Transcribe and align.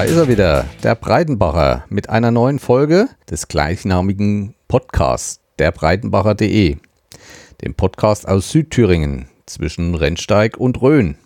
Da 0.00 0.04
ist 0.06 0.16
er 0.16 0.28
wieder, 0.28 0.64
der 0.82 0.94
Breitenbacher, 0.94 1.84
mit 1.90 2.08
einer 2.08 2.30
neuen 2.30 2.58
Folge 2.58 3.10
des 3.28 3.48
gleichnamigen 3.48 4.54
Podcasts, 4.66 5.40
der 5.58 5.72
Breitenbacher.de, 5.72 6.78
dem 7.60 7.74
Podcast 7.74 8.26
aus 8.26 8.50
Südthüringen 8.50 9.28
zwischen 9.44 9.94
Rennsteig 9.94 10.56
und 10.56 10.80
Rhön. 10.80 11.18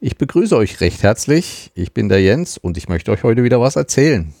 Ich 0.00 0.18
begrüße 0.18 0.56
euch 0.56 0.80
recht 0.80 1.04
herzlich. 1.04 1.70
Ich 1.76 1.94
bin 1.94 2.08
der 2.08 2.20
Jens 2.20 2.58
und 2.58 2.76
ich 2.76 2.88
möchte 2.88 3.12
euch 3.12 3.22
heute 3.22 3.44
wieder 3.44 3.60
was 3.60 3.76
erzählen. 3.76 4.34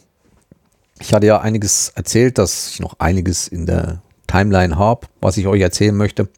Ich 0.98 1.14
hatte 1.14 1.28
ja 1.28 1.40
einiges 1.40 1.92
erzählt, 1.94 2.38
dass 2.38 2.70
ich 2.70 2.80
noch 2.80 2.98
einiges 2.98 3.46
in 3.46 3.64
der 3.64 4.02
Timeline 4.26 4.76
habe, 4.76 5.06
was 5.20 5.36
ich 5.36 5.46
euch 5.46 5.60
erzählen 5.60 5.96
möchte. 5.96 6.28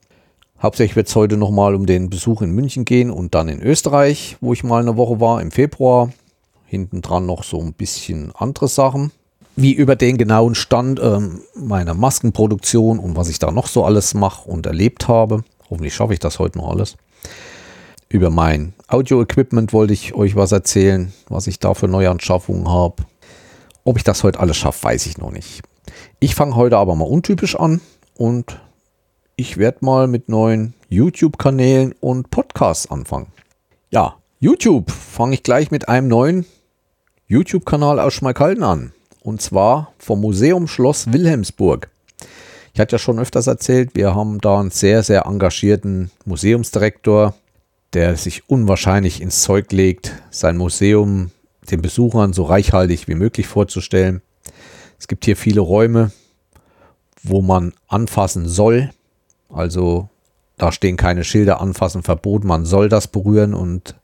Hauptsächlich 0.61 0.95
wird 0.95 1.09
es 1.09 1.16
heute 1.16 1.38
nochmal 1.38 1.75
um 1.75 1.87
den 1.87 2.11
Besuch 2.11 2.43
in 2.43 2.51
München 2.51 2.84
gehen 2.84 3.11
und 3.11 3.34
dann 3.34 3.48
in 3.48 3.62
Österreich, 3.62 4.37
wo 4.43 4.52
ich 4.52 4.62
mal 4.62 4.83
eine 4.83 4.98
Woche 4.98 5.20
war 5.20 5.41
im 5.41 5.51
Februar. 5.51 6.12
Hinten 6.70 7.02
dran 7.02 7.27
noch 7.27 7.42
so 7.42 7.59
ein 7.59 7.73
bisschen 7.73 8.30
andere 8.33 8.69
Sachen. 8.69 9.11
Wie 9.56 9.73
über 9.73 9.97
den 9.97 10.19
genauen 10.19 10.55
Stand 10.55 11.01
ähm, 11.02 11.41
meiner 11.56 11.95
Maskenproduktion 11.95 13.01
und 13.01 13.16
was 13.16 13.28
ich 13.28 13.41
da 13.41 13.51
noch 13.51 13.66
so 13.66 13.84
alles 13.84 14.15
mache 14.15 14.48
und 14.48 14.66
erlebt 14.66 15.09
habe. 15.09 15.42
Hoffentlich 15.69 15.97
schaffe 15.97 16.12
ich 16.12 16.20
das 16.20 16.38
heute 16.38 16.59
noch 16.59 16.70
alles. 16.70 16.97
Über 18.09 18.30
mein 18.30 18.73
Audio-Equipment 18.87 19.73
wollte 19.73 19.95
ich 19.95 20.14
euch 20.14 20.37
was 20.37 20.52
erzählen, 20.52 21.12
was 21.28 21.48
ich 21.48 21.59
da 21.59 21.75
für 21.75 21.88
Neuanschaffungen 21.88 22.69
habe. 22.69 23.02
Ob 23.83 23.97
ich 23.97 24.05
das 24.05 24.23
heute 24.23 24.39
alles 24.39 24.56
schaffe, 24.56 24.84
weiß 24.84 25.06
ich 25.06 25.19
noch 25.19 25.33
nicht. 25.33 25.62
Ich 26.20 26.36
fange 26.36 26.55
heute 26.55 26.77
aber 26.77 26.95
mal 26.95 27.08
untypisch 27.08 27.56
an 27.56 27.80
und 28.17 28.61
ich 29.34 29.56
werde 29.56 29.84
mal 29.84 30.06
mit 30.06 30.28
neuen 30.28 30.75
YouTube-Kanälen 30.89 31.97
und 31.98 32.30
Podcasts 32.30 32.89
anfangen. 32.89 33.33
Ja, 33.91 34.14
YouTube 34.39 34.92
fange 34.92 35.34
ich 35.34 35.42
gleich 35.42 35.73
mit 35.73 35.89
einem 35.89 36.06
neuen 36.06 36.47
YouTube-Kanal 37.31 38.00
aus 38.00 38.14
Schmalkalden 38.14 38.64
an. 38.64 38.92
Und 39.23 39.41
zwar 39.41 39.92
vom 39.98 40.20
Museum 40.20 40.67
Schloss 40.67 41.12
Wilhelmsburg. 41.12 41.89
Ich 42.75 42.81
hatte 42.81 42.97
ja 42.97 42.98
schon 42.98 43.20
öfters 43.20 43.47
erzählt, 43.47 43.91
wir 43.95 44.17
haben 44.17 44.41
da 44.41 44.59
einen 44.59 44.73
sehr, 44.73 45.05
sehr 45.05 45.27
engagierten 45.27 46.11
Museumsdirektor, 46.25 47.34
der 47.92 48.17
sich 48.17 48.51
unwahrscheinlich 48.51 49.23
ins 49.23 49.42
Zeug 49.42 49.70
legt, 49.70 50.12
sein 50.33 50.56
Museum 50.56 51.31
den 51.70 51.83
Besuchern 51.83 52.33
so 52.33 52.42
reichhaltig 52.42 53.06
wie 53.06 53.14
möglich 53.14 53.47
vorzustellen. 53.47 54.23
Es 54.98 55.06
gibt 55.06 55.25
hier 55.25 55.36
viele 55.36 55.61
Räume, 55.61 56.11
wo 57.23 57.42
man 57.42 57.75
anfassen 57.86 58.48
soll. 58.48 58.91
Also 59.48 60.08
da 60.58 60.73
stehen 60.73 60.97
keine 60.97 61.23
Schilder 61.23 61.61
anfassen 61.61 62.03
verboten. 62.03 62.48
Man 62.48 62.67
soll 62.67 62.89
das 62.89 63.06
berühren 63.06 63.55
und 63.55 63.95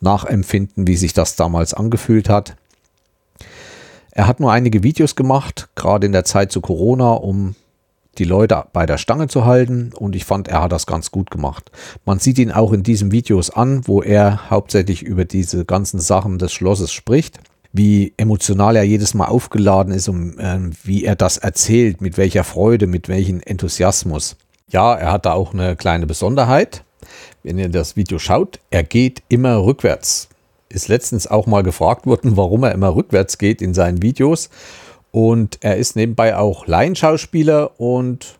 nachempfinden, 0.00 0.86
wie 0.86 0.96
sich 0.96 1.14
das 1.14 1.36
damals 1.36 1.72
angefühlt 1.72 2.28
hat. 2.28 2.54
Er 4.16 4.26
hat 4.26 4.40
nur 4.40 4.50
einige 4.50 4.82
Videos 4.82 5.14
gemacht, 5.14 5.68
gerade 5.74 6.06
in 6.06 6.12
der 6.12 6.24
Zeit 6.24 6.50
zu 6.50 6.62
Corona, 6.62 7.12
um 7.12 7.54
die 8.16 8.24
Leute 8.24 8.64
bei 8.72 8.86
der 8.86 8.96
Stange 8.96 9.28
zu 9.28 9.44
halten 9.44 9.92
und 9.92 10.16
ich 10.16 10.24
fand, 10.24 10.48
er 10.48 10.62
hat 10.62 10.72
das 10.72 10.86
ganz 10.86 11.10
gut 11.10 11.30
gemacht. 11.30 11.70
Man 12.06 12.18
sieht 12.18 12.38
ihn 12.38 12.50
auch 12.50 12.72
in 12.72 12.82
diesen 12.82 13.12
Videos 13.12 13.50
an, 13.50 13.86
wo 13.86 14.00
er 14.00 14.48
hauptsächlich 14.48 15.02
über 15.02 15.26
diese 15.26 15.66
ganzen 15.66 16.00
Sachen 16.00 16.38
des 16.38 16.54
Schlosses 16.54 16.92
spricht, 16.92 17.40
wie 17.74 18.14
emotional 18.16 18.76
er 18.76 18.84
jedes 18.84 19.12
Mal 19.12 19.26
aufgeladen 19.26 19.92
ist 19.92 20.08
und 20.08 20.38
äh, 20.38 20.60
wie 20.82 21.04
er 21.04 21.14
das 21.14 21.36
erzählt, 21.36 22.00
mit 22.00 22.16
welcher 22.16 22.42
Freude, 22.42 22.86
mit 22.86 23.10
welchem 23.10 23.42
Enthusiasmus. 23.42 24.36
Ja, 24.70 24.94
er 24.94 25.12
hat 25.12 25.26
da 25.26 25.34
auch 25.34 25.52
eine 25.52 25.76
kleine 25.76 26.06
Besonderheit. 26.06 26.84
Wenn 27.42 27.58
ihr 27.58 27.68
das 27.68 27.96
Video 27.96 28.18
schaut, 28.18 28.60
er 28.70 28.82
geht 28.82 29.22
immer 29.28 29.62
rückwärts. 29.62 30.30
Ist 30.68 30.88
letztens 30.88 31.26
auch 31.26 31.46
mal 31.46 31.62
gefragt 31.62 32.06
worden, 32.06 32.36
warum 32.36 32.64
er 32.64 32.72
immer 32.72 32.94
rückwärts 32.94 33.38
geht 33.38 33.62
in 33.62 33.74
seinen 33.74 34.02
Videos. 34.02 34.50
Und 35.12 35.58
er 35.62 35.76
ist 35.76 35.96
nebenbei 35.96 36.36
auch 36.36 36.66
Laienschauspieler 36.66 37.80
und 37.80 38.38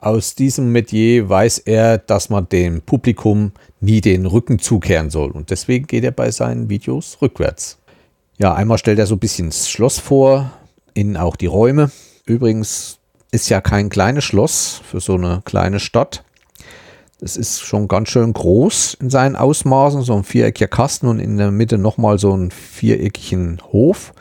aus 0.00 0.34
diesem 0.34 0.72
Metier 0.72 1.28
weiß 1.28 1.58
er, 1.58 1.98
dass 1.98 2.30
man 2.30 2.48
dem 2.48 2.80
Publikum 2.82 3.52
nie 3.80 4.00
den 4.00 4.26
Rücken 4.26 4.58
zukehren 4.58 5.10
soll. 5.10 5.30
Und 5.30 5.50
deswegen 5.50 5.86
geht 5.86 6.04
er 6.04 6.12
bei 6.12 6.30
seinen 6.30 6.68
Videos 6.68 7.18
rückwärts. 7.20 7.78
Ja, 8.38 8.54
einmal 8.54 8.78
stellt 8.78 8.98
er 8.98 9.06
so 9.06 9.16
ein 9.16 9.20
bisschen 9.20 9.48
das 9.48 9.68
Schloss 9.68 9.98
vor, 9.98 10.50
innen 10.94 11.16
auch 11.16 11.36
die 11.36 11.46
Räume. 11.46 11.90
Übrigens 12.26 12.98
ist 13.30 13.48
ja 13.48 13.60
kein 13.60 13.88
kleines 13.88 14.24
Schloss 14.24 14.80
für 14.88 15.00
so 15.00 15.14
eine 15.14 15.42
kleine 15.44 15.80
Stadt. 15.80 16.24
Das 17.18 17.38
ist 17.38 17.60
schon 17.60 17.88
ganz 17.88 18.10
schön 18.10 18.32
groß 18.32 18.98
in 19.00 19.08
seinen 19.08 19.36
Ausmaßen, 19.36 20.02
so 20.02 20.14
ein 20.14 20.24
viereckiger 20.24 20.68
Kasten 20.68 21.06
und 21.06 21.18
in 21.18 21.38
der 21.38 21.50
Mitte 21.50 21.78
nochmal 21.78 22.18
so 22.18 22.32
einen 22.32 22.50
viereckigen 22.50 23.60
Hof. 23.72 24.12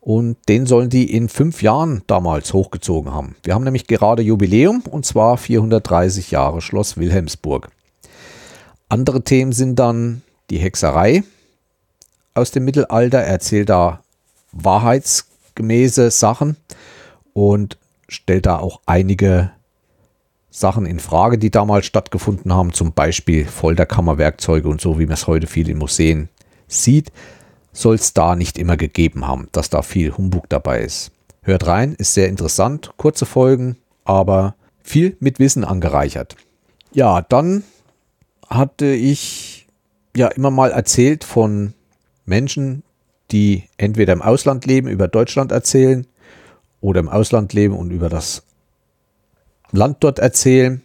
Und 0.00 0.36
den 0.50 0.66
sollen 0.66 0.90
die 0.90 1.10
in 1.10 1.30
fünf 1.30 1.62
Jahren 1.62 2.02
damals 2.06 2.52
hochgezogen 2.52 3.14
haben. 3.14 3.36
Wir 3.42 3.54
haben 3.54 3.64
nämlich 3.64 3.86
gerade 3.86 4.22
Jubiläum 4.22 4.82
und 4.82 5.06
zwar 5.06 5.38
430 5.38 6.30
Jahre 6.30 6.60
Schloss 6.60 6.98
Wilhelmsburg. 6.98 7.70
Andere 8.90 9.24
Themen 9.24 9.52
sind 9.52 9.78
dann 9.78 10.20
die 10.50 10.58
Hexerei 10.58 11.24
aus 12.34 12.50
dem 12.50 12.66
Mittelalter. 12.66 13.20
Er 13.20 13.28
erzählt 13.28 13.70
da 13.70 14.02
wahrheitsgemäße 14.52 16.10
Sachen 16.10 16.58
und 17.32 17.78
stellt 18.06 18.44
da 18.44 18.58
auch 18.58 18.82
einige 18.84 19.52
Sachen 20.56 20.86
in 20.86 21.00
Frage, 21.00 21.36
die 21.36 21.50
damals 21.50 21.86
stattgefunden 21.86 22.54
haben. 22.54 22.72
Zum 22.72 22.92
Beispiel 22.92 23.44
Folterkammerwerkzeuge 23.44 24.68
und 24.68 24.80
so, 24.80 24.98
wie 24.98 25.06
man 25.06 25.14
es 25.14 25.26
heute 25.26 25.46
viel 25.46 25.68
in 25.68 25.78
Museen 25.78 26.28
sieht 26.68 27.10
soll 27.74 27.96
es 27.96 28.14
da 28.14 28.36
nicht 28.36 28.56
immer 28.56 28.76
gegeben 28.76 29.26
haben, 29.26 29.48
dass 29.52 29.68
da 29.68 29.82
viel 29.82 30.16
Humbug 30.16 30.48
dabei 30.48 30.80
ist. 30.80 31.10
Hört 31.42 31.66
rein, 31.66 31.94
ist 31.98 32.14
sehr 32.14 32.28
interessant, 32.28 32.92
kurze 32.96 33.26
Folgen, 33.26 33.76
aber 34.04 34.54
viel 34.82 35.16
mit 35.20 35.38
Wissen 35.38 35.64
angereichert. 35.64 36.36
Ja, 36.92 37.20
dann 37.20 37.64
hatte 38.48 38.86
ich 38.86 39.66
ja 40.16 40.28
immer 40.28 40.50
mal 40.50 40.70
erzählt 40.70 41.24
von 41.24 41.74
Menschen, 42.24 42.82
die 43.30 43.64
entweder 43.76 44.12
im 44.12 44.22
Ausland 44.22 44.64
leben, 44.64 44.88
über 44.88 45.08
Deutschland 45.08 45.52
erzählen 45.52 46.06
oder 46.80 47.00
im 47.00 47.08
Ausland 47.08 47.52
leben 47.52 47.74
und 47.74 47.90
über 47.90 48.08
das 48.08 48.44
Land 49.76 49.98
dort 50.00 50.18
erzählen. 50.18 50.82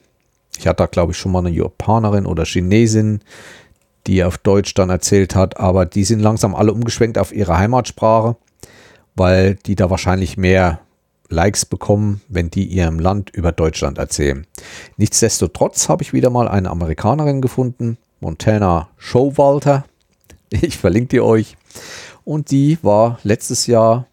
Ich 0.57 0.67
hatte 0.67 0.83
da, 0.83 0.85
glaube 0.88 1.11
ich, 1.11 1.17
schon 1.17 1.31
mal 1.31 1.39
eine 1.39 1.50
Japanerin 1.50 2.25
oder 2.25 2.45
Chinesin, 2.45 3.22
die 4.07 4.23
auf 4.23 4.38
Deutsch 4.38 4.73
dann 4.73 4.89
erzählt 4.89 5.35
hat, 5.35 5.59
aber 5.59 5.85
die 5.85 6.03
sind 6.03 6.19
langsam 6.19 6.55
alle 6.55 6.73
umgeschwenkt 6.73 7.17
auf 7.17 7.31
ihre 7.31 7.57
Heimatsprache, 7.57 8.35
weil 9.16 9.55
die 9.55 9.75
da 9.75 9.89
wahrscheinlich 9.89 10.38
mehr 10.38 10.79
Likes 11.29 11.66
bekommen, 11.66 12.22
wenn 12.27 12.50
die 12.50 12.66
ihrem 12.66 13.00
Land 13.00 13.29
über 13.29 13.51
Deutschland 13.51 14.00
erzählen. 14.00 14.47
Nichtsdestotrotz 14.97 15.88
habe 15.88 16.01
ich 16.01 16.11
wieder 16.11 16.29
mal 16.31 16.47
eine 16.47 16.69
Amerikanerin 16.71 17.41
gefunden, 17.41 17.97
Montana 18.19 18.89
Showalter. 18.97 19.85
Ich 20.51 20.79
verlinke 20.79 21.09
die 21.09 21.21
euch. 21.21 21.57
Und 22.25 22.50
die 22.50 22.79
war 22.81 23.19
letztes 23.21 23.67
Jahr 23.67 24.07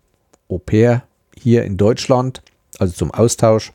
Au 0.50 0.58
pair 0.58 1.04
hier 1.34 1.64
in 1.64 1.78
Deutschland, 1.78 2.42
also 2.78 2.92
zum 2.92 3.10
Austausch. 3.10 3.72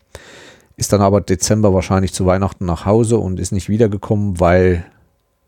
Ist 0.78 0.94
dann 0.94 1.02
aber 1.02 1.22
Dezember 1.22 1.74
wahrscheinlich 1.74 2.14
zu 2.14 2.26
Weihnachten 2.26 2.66
nach 2.66 2.86
Hause 2.86 3.18
und 3.18 3.40
ist 3.40 3.52
nicht 3.52 3.70
wiedergekommen, 3.70 4.40
weil 4.40 4.86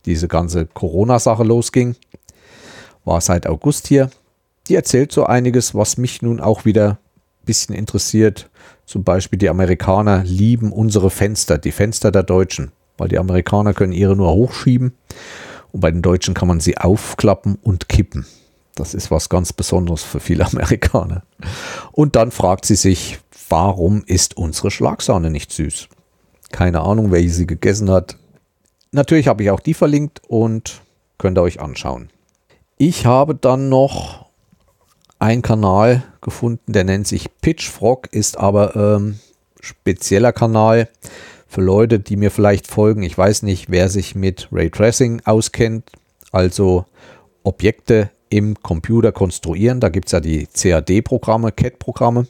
diese 0.06 0.28
ganze 0.28 0.66
Corona-Sache 0.66 1.44
losging. 1.44 1.96
War 3.06 3.22
seit 3.22 3.48
August 3.48 3.88
hier. 3.88 4.10
Die 4.68 4.76
erzählt 4.76 5.12
so 5.12 5.26
einiges, 5.26 5.76
was 5.76 5.98
mich 5.98 6.22
nun 6.22 6.40
auch 6.40 6.66
wieder 6.66 6.92
ein 6.92 7.46
bisschen 7.46 7.76
interessiert. 7.76 8.50
Zum 8.86 9.04
Beispiel 9.04 9.40
die 9.40 9.50
Amerikaner 9.50 10.24
lieben 10.24 10.72
unsere 10.72 11.10
Fenster, 11.10 11.58
die 11.58 11.72
Fenster 11.72 12.12
der 12.12 12.24
Deutschen, 12.24 12.72
weil 12.98 13.10
die 13.10 13.18
Amerikaner 13.18 13.74
können 13.74 13.94
ihre 13.94 14.16
nur 14.16 14.32
hochschieben 14.32 14.94
und 15.74 15.80
bei 15.80 15.92
den 15.92 16.02
Deutschen 16.02 16.34
kann 16.34 16.48
man 16.48 16.60
sie 16.60 16.78
aufklappen 16.78 17.58
und 17.62 17.90
kippen. 17.90 18.26
Das 18.76 18.94
ist 18.94 19.12
was 19.12 19.30
ganz 19.30 19.52
Besonderes 19.52 20.04
für 20.04 20.20
viele 20.20 20.46
Amerikaner. 20.52 21.24
Und 21.92 22.16
dann 22.16 22.32
fragt 22.32 22.66
sie 22.66 22.76
sich, 22.76 23.20
warum 23.54 24.04
ist 24.06 24.36
unsere 24.36 24.72
Schlagsahne 24.72 25.30
nicht 25.30 25.52
süß? 25.52 25.88
Keine 26.52 26.82
Ahnung, 26.82 27.12
welche 27.12 27.30
sie 27.30 27.48
gegessen 27.48 27.90
hat 27.90 28.18
natürlich 28.94 29.28
habe 29.28 29.44
ich 29.44 29.52
auch 29.52 29.60
die 29.60 29.74
verlinkt 29.74 30.22
und 30.28 30.82
könnt 31.18 31.38
ihr 31.38 31.42
euch 31.42 31.60
anschauen. 31.60 32.10
Ich 32.78 33.06
habe 33.06 33.36
dann 33.36 33.70
noch 33.70 34.28
einen 35.20 35.42
Kanal 35.42 36.04
gefunden, 36.22 36.72
der 36.72 36.84
nennt 36.84 37.08
sich 37.08 37.30
Pitchfrog, 37.42 38.08
ist 38.12 38.38
aber 38.38 38.76
ähm, 38.76 39.20
spezieller 39.60 40.32
Kanal 40.32 40.90
für 41.48 41.62
Leute, 41.62 42.00
die 42.00 42.16
mir 42.16 42.32
vielleicht 42.32 42.68
folgen. 42.68 43.04
Ich 43.04 43.18
weiß 43.18 43.44
nicht, 43.44 43.70
wer 43.70 43.90
sich 43.90 44.16
mit 44.16 44.48
Raytracing 44.52 45.22
auskennt, 45.26 45.92
also 46.32 46.86
Objekte 47.44 48.10
im 48.30 48.62
Computer 48.62 49.12
konstruieren. 49.12 49.80
Da 49.80 49.90
gibt 49.90 50.08
es 50.08 50.14
ja 50.14 50.20
die 50.20 50.48
CAD-Programme, 50.48 51.52
CAD-Programme, 51.52 52.28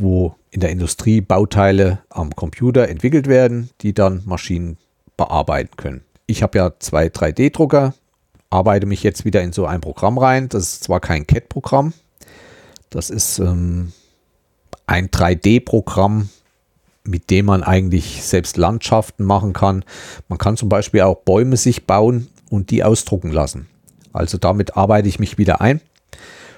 wo 0.00 0.34
in 0.50 0.60
der 0.60 0.70
Industrie 0.70 1.20
Bauteile 1.20 2.00
am 2.08 2.34
Computer 2.34 2.88
entwickelt 2.88 3.28
werden, 3.28 3.70
die 3.80 3.94
dann 3.94 4.22
Maschinen 4.24 4.76
bearbeiten 5.16 5.76
können. 5.76 6.02
Ich 6.26 6.42
habe 6.42 6.58
ja 6.58 6.72
zwei 6.78 7.06
3D-Drucker 7.06 7.94
arbeite 8.50 8.86
mich 8.86 9.02
jetzt 9.02 9.24
wieder 9.24 9.40
in 9.42 9.52
so 9.52 9.64
ein 9.64 9.80
Programm 9.80 10.18
rein. 10.18 10.48
Das 10.48 10.64
ist 10.64 10.84
zwar 10.84 11.00
kein 11.00 11.26
CAD-Programm, 11.26 11.94
das 12.90 13.08
ist 13.08 13.38
ähm, 13.38 13.92
ein 14.86 15.08
3D-Programm, 15.08 16.28
mit 17.04 17.30
dem 17.30 17.46
man 17.46 17.62
eigentlich 17.62 18.22
selbst 18.24 18.56
Landschaften 18.56 19.24
machen 19.24 19.52
kann. 19.52 19.84
Man 20.28 20.38
kann 20.38 20.56
zum 20.56 20.68
Beispiel 20.68 21.02
auch 21.02 21.16
Bäume 21.18 21.56
sich 21.56 21.86
bauen 21.86 22.28
und 22.50 22.70
die 22.70 22.84
ausdrucken 22.84 23.30
lassen. 23.30 23.68
Also 24.12 24.38
damit 24.38 24.76
arbeite 24.76 25.08
ich 25.08 25.20
mich 25.20 25.38
wieder 25.38 25.60
ein. 25.60 25.80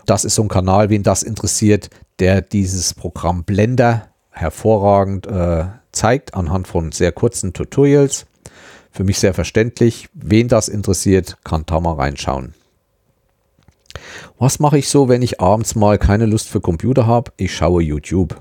Das 0.06 0.24
ist 0.24 0.34
so 0.34 0.42
ein 0.42 0.48
Kanal, 0.48 0.90
wen 0.90 1.02
das 1.02 1.22
interessiert, 1.22 1.90
der 2.18 2.40
dieses 2.40 2.94
Programm 2.94 3.44
Blender 3.44 4.08
hervorragend 4.30 5.26
äh, 5.26 5.66
zeigt 5.92 6.34
anhand 6.34 6.66
von 6.66 6.92
sehr 6.92 7.12
kurzen 7.12 7.52
Tutorials. 7.52 8.26
Für 8.90 9.04
mich 9.04 9.18
sehr 9.18 9.34
verständlich. 9.34 10.08
Wen 10.12 10.48
das 10.48 10.68
interessiert, 10.68 11.36
kann 11.44 11.64
da 11.66 11.80
mal 11.80 11.94
reinschauen. 11.94 12.54
Was 14.38 14.58
mache 14.58 14.78
ich 14.78 14.88
so, 14.88 15.08
wenn 15.08 15.22
ich 15.22 15.40
abends 15.40 15.74
mal 15.74 15.98
keine 15.98 16.26
Lust 16.26 16.48
für 16.48 16.60
Computer 16.60 17.06
habe? 17.06 17.32
Ich 17.36 17.54
schaue 17.54 17.82
YouTube. 17.82 18.36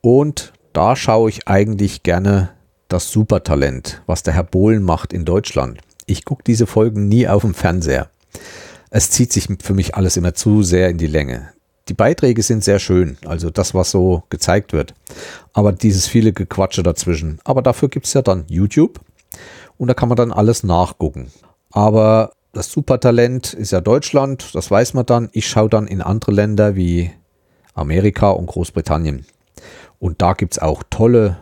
Und 0.00 0.52
da 0.72 0.96
schaue 0.96 1.30
ich 1.30 1.46
eigentlich 1.48 2.02
gerne 2.02 2.50
das 2.88 3.10
Supertalent, 3.10 4.02
was 4.06 4.22
der 4.22 4.34
Herr 4.34 4.44
Bohlen 4.44 4.82
macht 4.82 5.12
in 5.12 5.24
Deutschland. 5.24 5.80
Ich 6.06 6.24
gucke 6.24 6.42
diese 6.44 6.66
Folgen 6.66 7.08
nie 7.08 7.28
auf 7.28 7.42
dem 7.42 7.54
Fernseher. 7.54 8.08
Es 8.90 9.10
zieht 9.10 9.32
sich 9.32 9.48
für 9.62 9.74
mich 9.74 9.94
alles 9.94 10.16
immer 10.16 10.34
zu 10.34 10.62
sehr 10.62 10.88
in 10.88 10.98
die 10.98 11.06
Länge. 11.06 11.52
Die 11.88 11.94
Beiträge 11.94 12.42
sind 12.42 12.62
sehr 12.62 12.78
schön, 12.78 13.16
also 13.24 13.50
das, 13.50 13.74
was 13.74 13.90
so 13.90 14.24
gezeigt 14.30 14.72
wird. 14.72 14.94
Aber 15.52 15.72
dieses 15.72 16.06
viele 16.06 16.32
Gequatsche 16.32 16.82
dazwischen. 16.82 17.40
Aber 17.44 17.62
dafür 17.62 17.88
gibt 17.88 18.06
es 18.06 18.14
ja 18.14 18.22
dann 18.22 18.44
YouTube 18.48 19.00
und 19.78 19.88
da 19.88 19.94
kann 19.94 20.08
man 20.08 20.16
dann 20.16 20.32
alles 20.32 20.62
nachgucken. 20.62 21.30
Aber 21.70 22.32
das 22.52 22.70
Supertalent 22.70 23.54
ist 23.54 23.70
ja 23.70 23.80
Deutschland, 23.80 24.54
das 24.54 24.70
weiß 24.70 24.94
man 24.94 25.06
dann. 25.06 25.28
Ich 25.32 25.48
schaue 25.48 25.68
dann 25.68 25.86
in 25.86 26.02
andere 26.02 26.32
Länder 26.32 26.74
wie 26.74 27.12
Amerika 27.74 28.30
und 28.30 28.46
Großbritannien. 28.46 29.24
Und 30.00 30.20
da 30.20 30.32
gibt 30.32 30.54
es 30.54 30.58
auch 30.58 30.82
tolle 30.90 31.38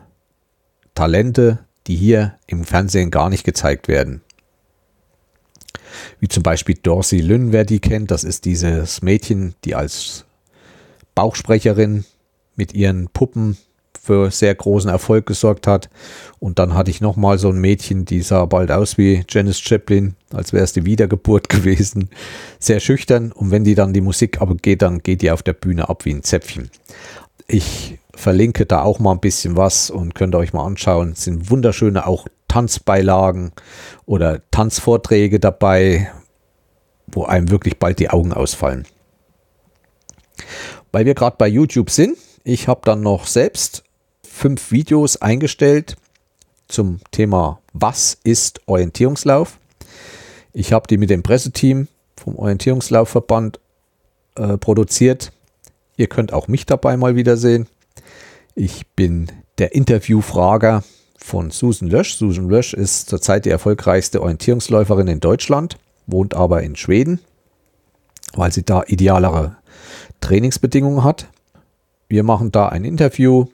Talente, 0.94 1.60
die 1.86 1.96
hier 1.96 2.34
im 2.46 2.64
Fernsehen 2.64 3.10
gar 3.10 3.30
nicht 3.30 3.44
gezeigt 3.44 3.88
werden. 3.88 4.22
Wie 6.20 6.28
zum 6.28 6.42
Beispiel 6.42 6.76
Dorsey 6.82 7.20
Lynn, 7.20 7.52
wer 7.52 7.64
die 7.64 7.80
kennt, 7.80 8.10
das 8.10 8.24
ist 8.24 8.44
dieses 8.44 9.02
Mädchen, 9.02 9.54
die 9.64 9.74
als 9.74 10.24
Bauchsprecherin 11.14 12.04
mit 12.56 12.74
ihren 12.74 13.08
Puppen 13.08 13.56
für 14.08 14.30
sehr 14.30 14.54
großen 14.54 14.90
Erfolg 14.90 15.26
gesorgt 15.26 15.66
hat. 15.66 15.90
Und 16.38 16.58
dann 16.58 16.72
hatte 16.72 16.90
ich 16.90 17.00
nochmal 17.00 17.38
so 17.38 17.50
ein 17.50 17.60
Mädchen, 17.60 18.06
die 18.06 18.22
sah 18.22 18.46
bald 18.46 18.70
aus 18.70 18.96
wie 18.96 19.22
Janis 19.28 19.60
Chaplin, 19.60 20.14
als 20.32 20.52
wäre 20.52 20.64
es 20.64 20.72
die 20.72 20.86
Wiedergeburt 20.86 21.48
gewesen. 21.50 22.08
Sehr 22.58 22.80
schüchtern. 22.80 23.32
Und 23.32 23.50
wenn 23.50 23.64
die 23.64 23.74
dann 23.74 23.92
die 23.92 24.00
Musik 24.00 24.40
aber 24.40 24.54
geht, 24.54 24.82
dann 24.82 25.00
geht 25.00 25.20
die 25.20 25.30
auf 25.30 25.42
der 25.42 25.52
Bühne 25.52 25.88
ab 25.88 26.04
wie 26.06 26.14
ein 26.14 26.22
Zäpfchen. 26.22 26.70
Ich 27.46 27.98
verlinke 28.14 28.64
da 28.64 28.82
auch 28.82 28.98
mal 28.98 29.12
ein 29.12 29.20
bisschen 29.20 29.56
was 29.56 29.90
und 29.90 30.14
könnt 30.14 30.34
euch 30.34 30.52
mal 30.52 30.64
anschauen. 30.64 31.12
Es 31.12 31.24
sind 31.24 31.50
wunderschöne 31.50 32.06
auch 32.06 32.26
Tanzbeilagen 32.48 33.52
oder 34.06 34.42
Tanzvorträge 34.50 35.38
dabei, 35.38 36.10
wo 37.06 37.24
einem 37.24 37.50
wirklich 37.50 37.78
bald 37.78 37.98
die 37.98 38.10
Augen 38.10 38.32
ausfallen. 38.32 38.86
Weil 40.92 41.06
wir 41.06 41.14
gerade 41.14 41.36
bei 41.38 41.48
YouTube 41.48 41.90
sind, 41.90 42.16
ich 42.44 42.68
habe 42.68 42.80
dann 42.84 43.02
noch 43.02 43.26
selbst 43.26 43.84
fünf 44.22 44.70
Videos 44.70 45.16
eingestellt 45.20 45.96
zum 46.66 47.00
Thema 47.10 47.60
Was 47.72 48.18
ist 48.24 48.60
Orientierungslauf? 48.66 49.58
Ich 50.52 50.72
habe 50.72 50.86
die 50.86 50.96
mit 50.96 51.10
dem 51.10 51.22
Presseteam 51.22 51.88
vom 52.16 52.36
Orientierungslaufverband 52.36 53.60
äh, 54.36 54.56
produziert. 54.56 55.32
Ihr 55.96 56.08
könnt 56.08 56.32
auch 56.32 56.48
mich 56.48 56.66
dabei 56.66 56.96
mal 56.96 57.16
wieder 57.16 57.36
sehen. 57.36 57.68
Ich 58.54 58.86
bin 58.88 59.30
der 59.58 59.74
Interviewfrager 59.74 60.82
von 61.18 61.50
Susan 61.50 61.88
Lösch. 61.88 62.16
Susan 62.16 62.48
Lösch 62.48 62.72
ist 62.74 63.10
zurzeit 63.10 63.44
die 63.44 63.50
erfolgreichste 63.50 64.22
Orientierungsläuferin 64.22 65.08
in 65.08 65.20
Deutschland, 65.20 65.76
wohnt 66.06 66.34
aber 66.34 66.62
in 66.62 66.76
Schweden, 66.76 67.20
weil 68.34 68.52
sie 68.52 68.64
da 68.64 68.82
idealere 68.86 69.56
Trainingsbedingungen 70.20 71.04
hat. 71.04 71.28
Wir 72.08 72.22
machen 72.22 72.50
da 72.50 72.68
ein 72.68 72.84
Interview 72.84 73.46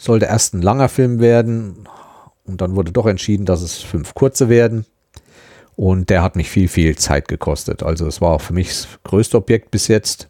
sollte 0.00 0.26
erst 0.26 0.54
ein 0.54 0.62
langer 0.62 0.88
Film 0.88 1.20
werden 1.20 1.86
und 2.46 2.62
dann 2.62 2.74
wurde 2.74 2.90
doch 2.90 3.06
entschieden, 3.06 3.44
dass 3.44 3.60
es 3.60 3.78
fünf 3.78 4.14
kurze 4.14 4.48
werden. 4.48 4.86
Und 5.76 6.10
der 6.10 6.22
hat 6.22 6.36
mich 6.36 6.50
viel, 6.50 6.68
viel 6.68 6.96
Zeit 6.96 7.28
gekostet. 7.28 7.82
Also 7.82 8.06
es 8.06 8.20
war 8.20 8.38
für 8.38 8.54
mich 8.54 8.68
das 8.68 8.88
größte 9.04 9.36
Objekt 9.36 9.70
bis 9.70 9.88
jetzt 9.88 10.28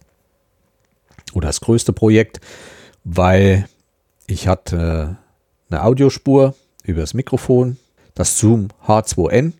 oder 1.35 1.47
das 1.47 1.61
größte 1.61 1.93
Projekt, 1.93 2.41
weil 3.05 3.67
ich 4.27 4.49
hatte 4.49 5.19
eine 5.71 5.85
Audiospur 5.85 6.55
über 6.85 7.01
das 7.01 7.15
Mikrofon, 7.15 7.77
das 8.15 8.39
Zoom 8.39 8.69
H2N 8.87 9.53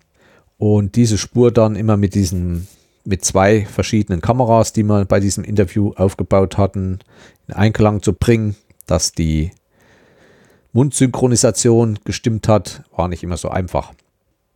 und 0.59 0.97
diese 0.97 1.19
Spur 1.19 1.53
dann 1.53 1.77
immer 1.77 1.97
mit 1.97 2.15
diesen 2.15 2.69
mit 3.05 3.25
zwei 3.25 3.65
verschiedenen 3.65 4.21
Kameras, 4.21 4.73
die 4.73 4.83
wir 4.83 5.05
bei 5.07 5.21
diesem 5.21 5.43
Interview 5.43 5.93
aufgebaut 5.97 6.59
hatten, 6.59 6.99
in 7.49 7.55
Einklang 7.55 8.03
zu 8.03 8.13
bringen, 8.13 8.57
dass 8.87 9.13
die 9.13 9.53
Mundsynchronisation 10.73 11.99
gestimmt 12.05 12.47
hat, 12.47 12.85
war 12.95 13.09
nicht 13.09 13.23
immer 13.23 13.37
so 13.37 13.49
einfach. 13.49 13.93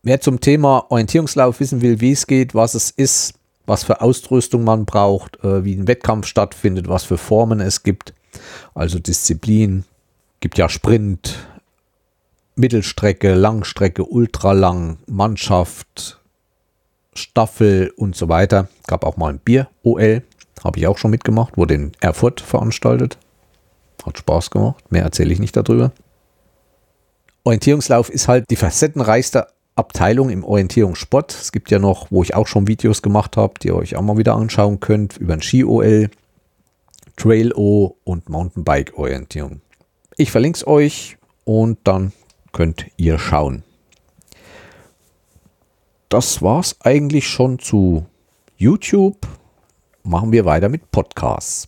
Wer 0.03 0.21
zum 0.21 0.39
Thema 0.39 0.85
Orientierungslauf 0.89 1.59
wissen 1.59 1.81
will, 1.81 1.99
wie 1.99 2.11
es 2.11 2.27
geht, 2.27 2.53
was 2.53 2.75
es 2.75 2.91
ist, 2.91 3.33
was 3.65 3.83
für 3.83 4.01
Ausrüstung 4.01 4.63
man 4.63 4.85
braucht, 4.85 5.43
äh, 5.43 5.65
wie 5.65 5.73
ein 5.73 5.87
Wettkampf 5.87 6.27
stattfindet, 6.27 6.87
was 6.87 7.03
für 7.03 7.17
Formen 7.17 7.59
es 7.59 7.81
gibt, 7.81 8.13
also 8.75 8.99
Disziplin, 8.99 9.85
gibt 10.39 10.57
ja 10.57 10.69
Sprint, 10.69 11.47
Mittelstrecke, 12.55 13.33
Langstrecke, 13.33 14.05
Ultralang, 14.05 14.97
Mannschaft, 15.07 16.19
Staffel 17.13 17.91
und 17.95 18.15
so 18.15 18.29
weiter. 18.29 18.67
Gab 18.87 19.03
auch 19.03 19.17
mal 19.17 19.33
ein 19.33 19.39
Bier-OL, 19.39 20.23
habe 20.63 20.79
ich 20.79 20.87
auch 20.87 20.97
schon 20.97 21.11
mitgemacht, 21.11 21.57
wurde 21.57 21.73
in 21.73 21.91
Erfurt 21.99 22.41
veranstaltet. 22.41 23.17
Hat 24.05 24.17
Spaß 24.17 24.51
gemacht, 24.51 24.91
mehr 24.91 25.03
erzähle 25.03 25.33
ich 25.33 25.39
nicht 25.39 25.55
darüber. 25.55 25.91
Orientierungslauf 27.43 28.09
ist 28.09 28.27
halt 28.27 28.45
die 28.49 28.55
facettenreichste 28.55 29.47
Abteilung 29.75 30.29
im 30.29 30.43
Orientierungssport. 30.43 31.33
Es 31.33 31.51
gibt 31.51 31.69
ja 31.69 31.79
noch, 31.79 32.07
wo 32.09 32.23
ich 32.23 32.33
auch 32.33 32.47
schon 32.47 32.67
Videos 32.67 33.01
gemacht 33.01 33.37
habe, 33.37 33.55
die 33.61 33.67
ihr 33.67 33.75
euch 33.75 33.95
auch 33.95 34.01
mal 34.01 34.17
wieder 34.17 34.35
anschauen 34.35 34.79
könnt, 34.79 35.17
über 35.17 35.33
ein 35.33 35.41
Ski-OL, 35.41 36.09
Trail-O 37.17 37.95
und 38.03 38.29
Mountainbike-Orientierung. 38.29 39.61
Ich 40.17 40.31
verlinke 40.31 40.57
es 40.57 40.67
euch 40.67 41.17
und 41.43 41.79
dann 41.83 42.13
könnt 42.51 42.85
ihr 42.97 43.19
schauen. 43.19 43.63
Das 46.09 46.41
war's 46.41 46.77
eigentlich 46.81 47.27
schon 47.27 47.59
zu 47.59 48.05
YouTube. 48.57 49.27
Machen 50.03 50.31
wir 50.31 50.45
weiter 50.45 50.69
mit 50.69 50.91
Podcasts. 50.91 51.67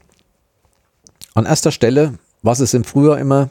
An 1.33 1.45
erster 1.45 1.71
Stelle, 1.71 2.19
was 2.41 2.59
ist 2.59 2.73
im 2.73 2.83
Frühjahr 2.83 3.19
immer? 3.19 3.49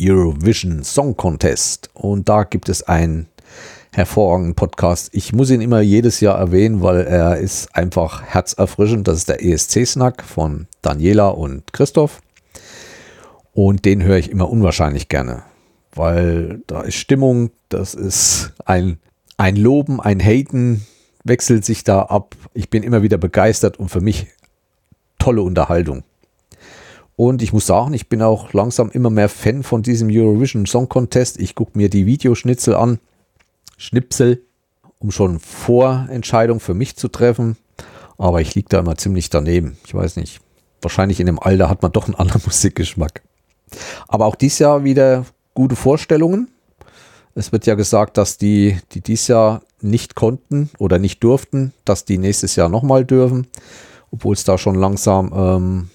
Eurovision 0.00 0.82
Song 0.82 1.16
Contest. 1.16 1.90
Und 1.94 2.28
da 2.28 2.44
gibt 2.44 2.68
es 2.68 2.82
einen 2.82 3.28
hervorragenden 3.92 4.54
Podcast. 4.54 5.10
Ich 5.12 5.32
muss 5.32 5.50
ihn 5.50 5.60
immer 5.60 5.80
jedes 5.80 6.20
Jahr 6.20 6.38
erwähnen, 6.38 6.82
weil 6.82 7.02
er 7.02 7.38
ist 7.38 7.74
einfach 7.74 8.22
herzerfrischend. 8.22 9.06
Das 9.06 9.18
ist 9.18 9.28
der 9.28 9.44
ESC-Snack 9.44 10.24
von 10.24 10.66
Daniela 10.82 11.28
und 11.28 11.72
Christoph. 11.72 12.20
Und 13.54 13.84
den 13.84 14.02
höre 14.02 14.18
ich 14.18 14.30
immer 14.30 14.50
unwahrscheinlich 14.50 15.08
gerne, 15.08 15.44
weil 15.94 16.62
da 16.66 16.82
ist 16.82 16.96
Stimmung, 16.96 17.50
das 17.68 17.94
ist 17.94 18.52
ein, 18.64 18.98
ein 19.36 19.56
Loben, 19.56 20.00
ein 20.00 20.20
Haten, 20.20 20.84
wechselt 21.22 21.64
sich 21.64 21.84
da 21.84 22.02
ab. 22.02 22.34
Ich 22.52 22.68
bin 22.68 22.82
immer 22.82 23.02
wieder 23.02 23.16
begeistert 23.16 23.78
und 23.78 23.88
für 23.88 24.00
mich 24.00 24.26
tolle 25.18 25.42
Unterhaltung. 25.42 26.02
Und 27.16 27.42
ich 27.42 27.52
muss 27.52 27.66
sagen, 27.66 27.94
ich 27.94 28.08
bin 28.08 28.22
auch 28.22 28.52
langsam 28.52 28.90
immer 28.90 29.08
mehr 29.08 29.28
Fan 29.28 29.62
von 29.62 29.82
diesem 29.82 30.08
Eurovision 30.10 30.66
Song 30.66 30.88
Contest. 30.88 31.38
Ich 31.38 31.54
gucke 31.54 31.78
mir 31.78 31.88
die 31.88 32.06
Videoschnitzel 32.06 32.74
an, 32.74 32.98
Schnipsel, 33.76 34.42
um 34.98 35.12
schon 35.12 35.38
Vorentscheidung 35.38 36.58
für 36.58 36.74
mich 36.74 36.96
zu 36.96 37.06
treffen. 37.06 37.56
Aber 38.18 38.40
ich 38.40 38.54
liege 38.56 38.68
da 38.68 38.80
immer 38.80 38.96
ziemlich 38.96 39.30
daneben. 39.30 39.76
Ich 39.86 39.94
weiß 39.94 40.16
nicht. 40.16 40.40
Wahrscheinlich 40.82 41.20
in 41.20 41.26
dem 41.26 41.38
Alter 41.38 41.70
hat 41.70 41.82
man 41.82 41.92
doch 41.92 42.06
einen 42.06 42.16
anderen 42.16 42.42
Musikgeschmack. 42.46 43.22
Aber 44.08 44.26
auch 44.26 44.34
dieses 44.34 44.58
Jahr 44.58 44.84
wieder 44.84 45.24
gute 45.54 45.76
Vorstellungen. 45.76 46.48
Es 47.34 47.52
wird 47.52 47.66
ja 47.66 47.74
gesagt, 47.74 48.16
dass 48.16 48.38
die, 48.38 48.78
die 48.92 49.00
dieses 49.00 49.28
Jahr 49.28 49.62
nicht 49.80 50.14
konnten 50.14 50.70
oder 50.78 50.98
nicht 50.98 51.22
durften, 51.22 51.72
dass 51.84 52.04
die 52.04 52.18
nächstes 52.18 52.56
Jahr 52.56 52.68
nochmal 52.68 53.04
dürfen. 53.04 53.46
Obwohl 54.10 54.34
es 54.34 54.44
da 54.44 54.56
schon 54.56 54.76
langsam 54.76 55.32
ähm, 55.34 55.90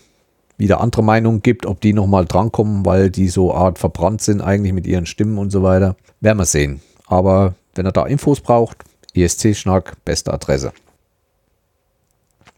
wieder 0.57 0.81
andere 0.81 1.03
Meinungen 1.03 1.41
gibt, 1.41 1.65
ob 1.65 1.79
die 1.79 1.93
nochmal 1.93 2.25
drankommen, 2.25 2.85
weil 2.85 3.09
die 3.09 3.29
so 3.29 3.53
Art 3.53 3.79
verbrannt 3.79 4.21
sind 4.21 4.41
eigentlich 4.41 4.73
mit 4.73 4.85
ihren 4.85 5.05
Stimmen 5.05 5.37
und 5.37 5.51
so 5.51 5.63
weiter. 5.63 5.95
Werden 6.19 6.37
wir 6.37 6.45
sehen. 6.45 6.81
Aber 7.07 7.55
wenn 7.75 7.85
er 7.85 7.93
da 7.93 8.05
Infos 8.05 8.41
braucht, 8.41 8.83
ESC-Schnack, 9.15 10.03
beste 10.03 10.33
Adresse. 10.33 10.73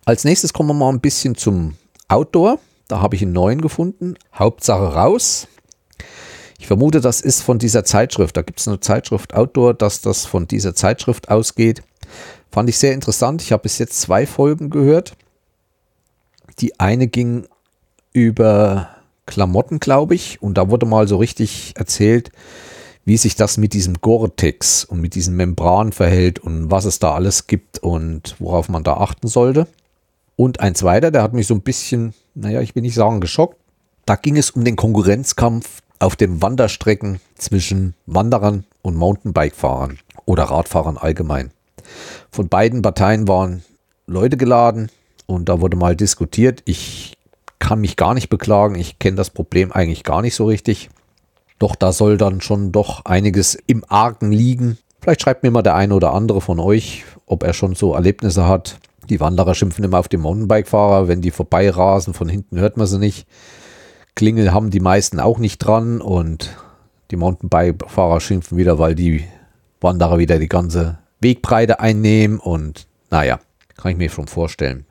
Als 0.04 0.24
nächstes 0.24 0.52
kommen 0.52 0.70
wir 0.70 0.74
mal 0.74 0.90
ein 0.90 1.00
bisschen 1.00 1.36
zum 1.36 1.76
Outdoor. 2.08 2.60
Da 2.92 3.00
habe 3.00 3.16
ich 3.16 3.22
einen 3.22 3.32
neuen 3.32 3.62
gefunden. 3.62 4.16
Hauptsache 4.34 4.94
raus. 4.94 5.48
Ich 6.60 6.68
vermute, 6.68 7.00
das 7.00 7.22
ist 7.22 7.42
von 7.42 7.58
dieser 7.58 7.86
Zeitschrift. 7.86 8.36
Da 8.36 8.42
gibt 8.42 8.60
es 8.60 8.68
eine 8.68 8.82
Zeitschrift 8.82 9.34
Outdoor, 9.34 9.74
dass 9.74 10.02
das 10.02 10.26
von 10.26 10.46
dieser 10.46 10.76
Zeitschrift 10.76 11.30
ausgeht. 11.30 11.84
Fand 12.52 12.68
ich 12.68 12.78
sehr 12.78 12.94
interessant. 12.94 13.42
Ich 13.42 13.54
habe 13.54 13.64
bis 13.64 13.78
jetzt 13.78 14.02
zwei 14.02 14.28
Folgen 14.28 14.70
gehört. 14.70 15.14
Die 16.60 16.82
eine 16.82 17.08
ging 17.08 17.48
über 18.12 18.90
Klamotten, 19.26 19.80
glaube 19.80 20.14
ich. 20.14 20.42
Und 20.42 20.58
da 20.58 20.70
wurde 20.70 20.86
mal 20.86 21.08
so 21.08 21.16
richtig 21.16 21.72
erzählt, 21.78 22.30
wie 23.06 23.16
sich 23.16 23.38
das 23.38 23.56
mit 23.56 23.72
diesem 23.72 24.02
Gore-Tex 24.02 24.84
und 24.84 25.00
mit 25.00 25.16
diesen 25.16 25.38
Membranen 25.38 25.94
verhält 25.94 26.40
und 26.40 26.70
was 26.70 26.84
es 26.84 27.00
da 27.00 27.14
alles 27.16 27.48
gibt 27.48 27.80
und 27.80 28.36
worauf 28.40 28.68
man 28.68 28.84
da 28.84 28.98
achten 28.98 29.30
sollte. 29.30 29.66
Und 30.36 30.60
ein 30.60 30.76
zweiter, 30.76 31.10
der 31.10 31.24
hat 31.24 31.32
mich 31.32 31.48
so 31.48 31.54
ein 31.54 31.62
bisschen, 31.62 32.14
naja, 32.34 32.62
ich 32.62 32.76
will 32.76 32.82
nicht 32.82 32.96
sagen 32.96 33.22
geschockt. 33.22 33.58
Da 34.06 34.16
ging 34.16 34.38
es 34.38 34.52
um 34.52 34.64
den 34.64 34.76
Konkurrenzkampf 34.76 35.82
auf 36.00 36.16
den 36.16 36.42
Wanderstrecken 36.42 37.20
zwischen 37.36 37.94
Wanderern 38.06 38.66
und 38.82 38.96
Mountainbike-Fahrern 38.96 40.00
oder 40.26 40.44
Radfahrern 40.44 40.98
allgemein. 40.98 41.52
Von 42.32 42.50
beiden 42.50 42.82
Parteien 42.82 43.28
waren 43.28 43.64
Leute 44.08 44.38
geladen 44.38 44.90
und 45.28 45.50
da 45.50 45.62
wurde 45.62 45.78
mal 45.78 45.96
diskutiert. 45.96 46.64
Ich 46.66 47.18
kann 47.60 47.82
mich 47.82 47.96
gar 47.96 48.14
nicht 48.14 48.30
beklagen. 48.30 48.76
Ich 48.76 49.00
kenne 49.00 49.18
das 49.18 49.30
Problem 49.30 49.72
eigentlich 49.72 50.04
gar 50.04 50.22
nicht 50.22 50.36
so 50.36 50.46
richtig. 50.46 50.90
Doch 51.60 51.76
da 51.76 51.92
soll 51.92 52.18
dann 52.18 52.42
schon 52.42 52.72
doch 52.72 53.06
einiges 53.06 53.56
im 53.68 53.86
Argen 53.88 54.32
liegen. 54.32 54.80
Vielleicht 55.00 55.22
schreibt 55.22 55.44
mir 55.44 55.52
mal 55.52 55.62
der 55.62 55.76
eine 55.76 55.94
oder 55.94 56.14
andere 56.14 56.42
von 56.42 56.60
euch, 56.60 57.06
ob 57.28 57.44
er 57.44 57.54
schon 57.54 57.76
so 57.76 57.94
Erlebnisse 57.94 58.48
hat. 58.48 58.80
Die 59.12 59.20
Wanderer 59.20 59.56
schimpfen 59.56 59.84
immer 59.84 60.00
auf 60.00 60.08
die 60.08 60.16
Mountainbike-Fahrer. 60.16 61.10
Wenn 61.10 61.20
die 61.20 61.32
vorbeirasen, 61.32 62.14
von 62.14 62.30
hinten 62.30 62.58
hört 62.58 62.78
man 62.78 62.88
sie 62.88 62.98
nicht. 62.98 63.28
Klingel 64.16 64.54
haben 64.54 64.72
die 64.72 64.80
meisten 64.80 65.20
auch 65.20 65.38
nicht 65.38 65.58
dran 65.58 66.00
und 66.00 66.56
die 67.12 67.18
Mountainbike-Fahrer 67.18 68.22
schimpfen 68.22 68.58
wieder, 68.58 68.80
weil 68.80 68.96
die 68.96 69.26
Wanderer 69.82 70.18
wieder 70.18 70.40
die 70.40 70.48
ganze 70.48 71.00
Wegbreite 71.20 71.82
einnehmen 71.82 72.40
und 72.40 72.88
naja, 73.10 73.42
kann 73.76 73.92
ich 73.92 73.98
mir 73.98 74.10
schon 74.10 74.28
vorstellen. 74.28 74.86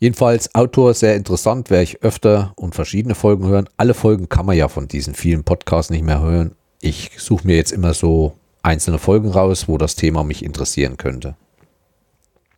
Jedenfalls 0.00 0.52
Autor 0.56 0.92
sehr 0.92 1.14
interessant, 1.14 1.70
werde 1.70 1.84
ich 1.84 2.02
öfter 2.02 2.54
und 2.56 2.74
verschiedene 2.74 3.14
Folgen 3.14 3.46
hören. 3.46 3.68
Alle 3.76 3.94
Folgen 3.94 4.28
kann 4.28 4.46
man 4.46 4.56
ja 4.56 4.66
von 4.66 4.88
diesen 4.88 5.14
vielen 5.14 5.44
Podcasts 5.44 5.92
nicht 5.92 6.04
mehr 6.04 6.20
hören. 6.20 6.56
Ich 6.80 7.12
suche 7.18 7.46
mir 7.46 7.54
jetzt 7.54 7.70
immer 7.70 7.94
so 7.94 8.34
einzelne 8.62 8.98
Folgen 8.98 9.30
raus, 9.30 9.68
wo 9.68 9.78
das 9.78 9.94
Thema 9.94 10.24
mich 10.24 10.44
interessieren 10.44 10.96
könnte. 10.96 11.36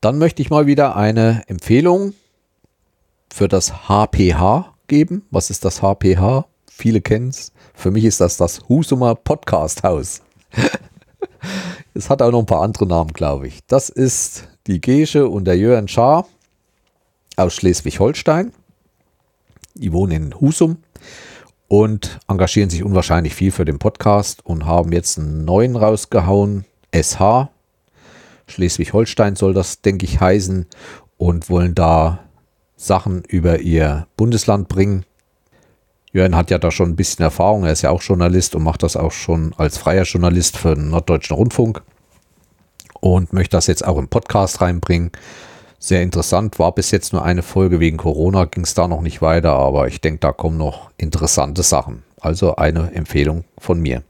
Dann 0.01 0.19
möchte 0.19 0.43
ich 0.43 0.51
mal 0.51 0.67
wieder 0.67 0.95
eine 0.95 1.43
Empfehlung 1.49 2.15
für 3.33 3.49
das 3.49 3.89
HPH 3.89 4.75
geben. 4.87 5.27
Was 5.31 5.51
ist 5.51 5.65
das 5.65 5.81
HPH? 5.83 6.47
Viele 6.71 7.01
kennen 7.01 7.31
es. 7.31 7.53
Für 7.75 7.91
mich 7.91 8.05
ist 8.05 8.21
das 8.21 8.37
das 8.37 8.69
Husumer 8.69 9.17
Podcast 9.17 9.83
Haus. 9.83 10.23
es 11.95 12.09
hat 12.09 12.23
auch 12.23 12.31
noch 12.31 12.39
ein 12.39 12.47
paar 12.47 12.63
andere 12.63 12.87
Namen, 12.87 13.13
glaube 13.13 13.49
ich. 13.49 13.59
Das 13.67 13.89
ist 13.89 14.47
die 14.69 14.81
Gesche 14.81 15.29
und 15.29 15.47
der 15.47 15.57
Jörn 15.57 15.89
Schaar 15.89 16.29
aus 17.37 17.55
Schleswig-Holstein. 17.55 18.53
Die 19.75 19.93
wohnen 19.93 20.13
in 20.13 20.41
Husum 20.41 20.77
und 21.67 22.21
engagieren 22.29 22.71
sich 22.71 22.85
unwahrscheinlich 22.85 23.35
viel 23.35 23.51
für 23.51 23.65
den 23.65 23.81
Podcast 23.81 24.47
und 24.47 24.65
haben 24.65 24.93
jetzt 24.93 25.19
einen 25.19 25.45
neuen 25.45 25.75
rausgehauen. 25.75 26.65
SH. 26.95 27.51
Schleswig-Holstein 28.49 29.37
soll 29.37 29.55
das, 29.55 29.81
denke 29.81 30.05
ich, 30.05 30.21
heißen 30.21 30.67
und 31.17 31.49
wollen 31.51 31.75
da 31.75 32.21
Sachen 32.77 33.25
über 33.25 33.61
ihr 33.61 34.07
Bundesland 34.17 34.69
bringen. 34.69 35.05
Jörn 36.13 36.37
hat 36.37 36.51
ja 36.51 36.59
da 36.59 36.71
schon 36.71 36.91
ein 36.91 36.97
bisschen 36.97 37.23
Erfahrung. 37.23 37.65
Er 37.65 37.73
ist 37.73 37.83
ja 37.83 37.91
auch 37.91 38.03
Journalist 38.03 38.55
und 38.55 38.63
macht 38.63 38.83
das 38.83 38.97
auch 38.97 39.13
schon 39.13 39.53
als 39.57 39.79
freier 39.79 40.05
Journalist 40.05 40.57
für 40.57 40.75
den 40.75 40.91
Norddeutschen 40.91 41.37
Rundfunk 41.37 41.83
und 43.01 43.33
möchte 43.33 43.57
das 43.57 43.67
jetzt 43.67 43.87
auch 43.87 43.99
im 43.99 44.09
Podcast 44.09 44.61
reinbringen. 44.61 45.13
Sehr 45.81 46.03
interessant, 46.03 46.59
war 46.59 46.75
bis 46.75 46.91
jetzt 46.91 47.13
nur 47.13 47.25
eine 47.25 47.43
Folge 47.43 47.79
wegen 47.79 47.99
Corona, 47.99 48.47
ging 48.47 48.65
es 48.65 48.75
da 48.75 48.89
noch 48.89 49.01
nicht 49.01 49.23
weiter, 49.23 49.53
aber 49.53 49.87
ich 49.87 50.01
denke, 50.01 50.21
da 50.21 50.33
kommen 50.33 50.59
noch 50.59 50.91
interessante 50.97 51.63
Sachen. 51.63 52.03
Also 52.21 52.57
eine 52.57 52.93
Empfehlung 52.95 53.45
von 53.59 53.81
mir. 53.81 54.03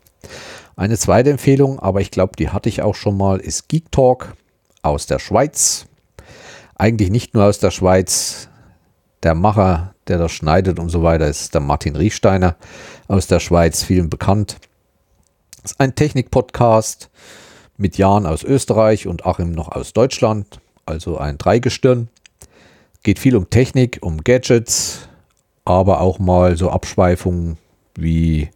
Eine 0.79 0.97
zweite 0.97 1.31
Empfehlung, 1.31 1.81
aber 1.81 2.01
ich 2.01 2.13
glaube, 2.13 2.35
die 2.39 2.51
hatte 2.51 2.69
ich 2.69 2.83
auch 2.83 2.95
schon 2.95 3.17
mal, 3.17 3.41
ist 3.41 3.69
Geek 3.69 3.91
Talk 3.91 4.35
aus 4.83 5.07
der 5.07 5.19
Schweiz. 5.19 5.87
Eigentlich 6.77 7.11
nicht 7.11 7.35
nur 7.35 7.47
aus 7.47 7.59
der 7.59 7.73
Schweiz. 7.73 8.49
Der 9.25 9.35
Macher, 9.35 9.95
der 10.07 10.19
das 10.19 10.31
schneidet 10.31 10.79
und 10.79 10.89
so 10.89 11.03
weiter, 11.03 11.27
ist 11.27 11.53
der 11.53 11.61
Martin 11.61 11.97
Riechsteiner 11.97 12.55
aus 13.09 13.27
der 13.27 13.41
Schweiz, 13.41 13.83
vielen 13.83 14.09
bekannt. 14.09 14.59
Das 15.63 15.73
ist 15.73 15.81
ein 15.81 15.97
Technik-Podcast 15.97 17.11
mit 17.77 17.99
Jan 17.99 18.25
aus 18.25 18.45
Österreich 18.45 19.09
und 19.09 19.27
Achim 19.27 19.51
noch 19.51 19.73
aus 19.73 19.93
Deutschland 19.93 20.61
also 20.87 21.19
ein 21.19 21.39
Dreigestirn. 21.39 22.09
Geht 23.03 23.19
viel 23.19 23.35
um 23.35 23.51
Technik, 23.51 23.99
um 24.01 24.23
Gadgets, 24.23 25.09
aber 25.65 26.01
auch 26.01 26.21
mal 26.21 26.57
so 26.57 26.71
Abschweifungen 26.71 27.59
wie 27.97 28.51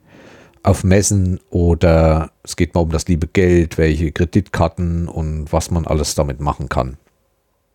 auf 0.62 0.84
Messen 0.84 1.40
oder 1.50 2.30
es 2.42 2.56
geht 2.56 2.74
mal 2.74 2.80
um 2.82 2.90
das 2.90 3.08
liebe 3.08 3.26
Geld, 3.26 3.78
welche 3.78 4.12
Kreditkarten 4.12 5.08
und 5.08 5.52
was 5.52 5.70
man 5.70 5.86
alles 5.86 6.14
damit 6.14 6.40
machen 6.40 6.68
kann. 6.68 6.96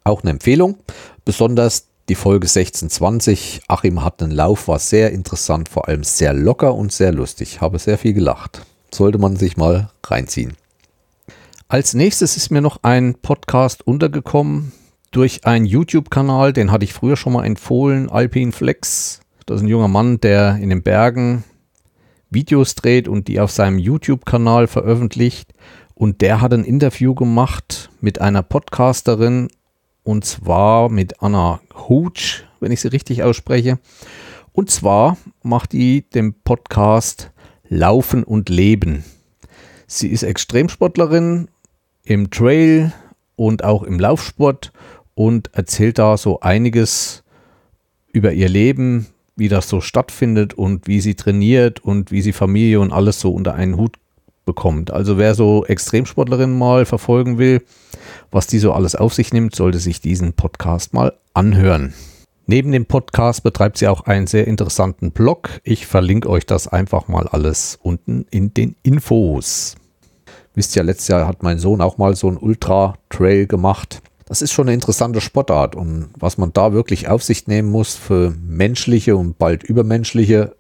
Auch 0.04 0.22
eine 0.22 0.32
Empfehlung, 0.32 0.78
besonders 1.26 1.88
die 2.10 2.16
Folge 2.16 2.46
1620. 2.46 3.62
Achim 3.68 4.04
hat 4.04 4.24
einen 4.24 4.32
Lauf, 4.32 4.68
war 4.70 4.80
sehr 4.80 5.12
interessant, 5.12 5.68
vor 5.68 5.88
allem 5.88 6.04
sehr 6.04 6.34
locker 6.34 6.74
und 6.74 6.94
sehr 6.94 7.12
lustig. 7.12 7.60
Habe 7.60 7.80
sehr 7.80 7.98
viel 7.98 8.14
gelacht. 8.14 8.66
Sollte 8.94 9.18
man 9.18 9.36
sich 9.36 9.58
mal 9.58 9.90
reinziehen. 10.06 10.56
Als 11.68 11.94
nächstes 11.94 12.38
ist 12.38 12.50
mir 12.50 12.62
noch 12.62 12.80
ein 12.84 13.16
Podcast 13.16 13.86
untergekommen 13.86 14.72
durch 15.12 15.46
einen 15.46 15.66
YouTube-Kanal, 15.66 16.54
den 16.54 16.72
hatte 16.72 16.86
ich 16.86 16.94
früher 16.94 17.18
schon 17.18 17.34
mal 17.34 17.46
empfohlen, 17.46 18.10
Alpine 18.10 18.54
Flex. 18.54 19.20
Das 19.46 19.58
ist 19.58 19.64
ein 19.64 19.68
junger 19.68 19.90
Mann, 19.90 20.22
der 20.22 20.56
in 20.58 20.70
den 20.70 20.84
Bergen 20.84 21.44
Videos 22.30 22.76
dreht 22.76 23.08
und 23.08 23.28
die 23.28 23.40
auf 23.40 23.52
seinem 23.52 23.80
YouTube-Kanal 23.80 24.68
veröffentlicht. 24.68 25.54
Und 25.94 26.22
der 26.22 26.42
hat 26.42 26.54
ein 26.54 26.64
Interview 26.64 27.16
gemacht 27.16 27.90
mit 28.02 28.22
einer 28.22 28.44
Podcasterin 28.44 29.50
und 30.04 30.26
zwar 30.26 30.90
mit 30.90 31.22
Anna 31.22 31.60
Hutsch, 31.74 32.44
wenn 32.60 32.72
ich 32.72 32.82
sie 32.82 32.90
richtig 32.90 33.24
ausspreche. 33.24 33.80
Und 34.54 34.72
zwar 34.72 35.18
macht 35.44 35.74
die 35.74 36.10
den 36.10 36.34
Podcast 36.34 37.32
Laufen 37.68 38.24
und 38.24 38.50
Leben. 38.50 39.04
Sie 39.88 40.08
ist 40.08 40.24
Extremsportlerin 40.24 41.50
im 42.04 42.30
Trail 42.30 42.94
und 43.36 43.64
auch 43.64 43.84
im 43.84 44.00
Laufsport 44.00 44.72
und 45.16 45.54
erzählt 45.54 46.00
da 46.00 46.18
so 46.18 46.40
einiges 46.40 47.24
über 48.12 48.34
ihr 48.34 48.50
Leben, 48.50 49.08
wie 49.38 49.48
das 49.48 49.70
so 49.70 49.80
stattfindet 49.80 50.54
und 50.56 50.88
wie 50.88 51.00
sie 51.00 51.16
trainiert 51.16 51.80
und 51.80 52.12
wie 52.12 52.22
sie 52.22 52.34
Familie 52.34 52.80
und 52.80 52.92
alles 52.92 53.22
so 53.22 53.32
unter 53.32 53.54
einen 53.54 53.78
Hut 53.78 53.98
bekommt. 54.46 54.92
Also 54.92 55.18
wer 55.18 55.36
so 55.36 55.66
Extremsportlerin 55.66 56.58
mal 56.58 56.86
verfolgen 56.86 57.38
will, 57.38 57.62
was 58.32 58.48
die 58.48 58.60
so 58.60 58.74
alles 58.74 58.96
auf 58.96 59.14
sich 59.14 59.32
nimmt, 59.32 59.56
sollte 59.56 59.80
sich 59.80 60.02
diesen 60.02 60.34
Podcast 60.34 60.94
mal 60.94 61.14
anhören. 61.34 61.94
Neben 62.48 62.72
dem 62.72 62.86
Podcast 62.86 63.44
betreibt 63.44 63.78
sie 63.78 63.90
auch 63.90 64.06
einen 64.06 64.26
sehr 64.26 64.48
interessanten 64.48 65.12
Blog. 65.12 65.50
Ich 65.64 65.86
verlinke 65.86 66.30
euch 66.30 66.46
das 66.46 66.68
einfach 66.68 67.10
mal 67.10 67.28
alles 67.28 67.78
unten 67.82 68.26
in 68.32 68.54
den 68.54 68.76
Infos. 68.84 69.76
Wisst 70.56 70.76
ihr, 70.76 70.84
letztes 70.84 71.10
Jahr 71.10 71.28
hat 71.28 71.44
mein 71.44 71.60
Sohn 71.60 71.82
auch 71.82 71.98
mal 71.98 72.16
so 72.16 72.28
einen 72.28 72.38
Ultra-Trail 72.38 73.48
gemacht. 73.48 74.02
Das 74.28 74.42
ist 74.42 74.52
schon 74.52 74.68
eine 74.68 74.74
interessante 74.74 75.22
Sportart 75.22 75.76
und 75.76 76.10
was 76.18 76.38
man 76.38 76.54
da 76.54 76.74
wirklich 76.74 77.08
auf 77.08 77.24
sich 77.24 77.48
nehmen 77.48 77.72
muss 77.72 77.96
für 77.96 78.36
menschliche 78.46 79.16
und 79.16 79.38
bald 79.38 79.64
übermenschliche 79.64 80.56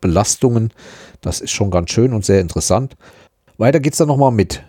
Belastungen, 0.00 0.72
das 1.20 1.40
ist 1.40 1.52
schon 1.52 1.70
ganz 1.70 1.90
schön 1.90 2.12
und 2.12 2.24
sehr 2.24 2.40
interessant. 2.40 2.96
Weiter 3.58 3.80
geht 3.80 3.92
es 3.92 3.98
dann 3.98 4.08
nochmal 4.08 4.32
mit 4.32 4.64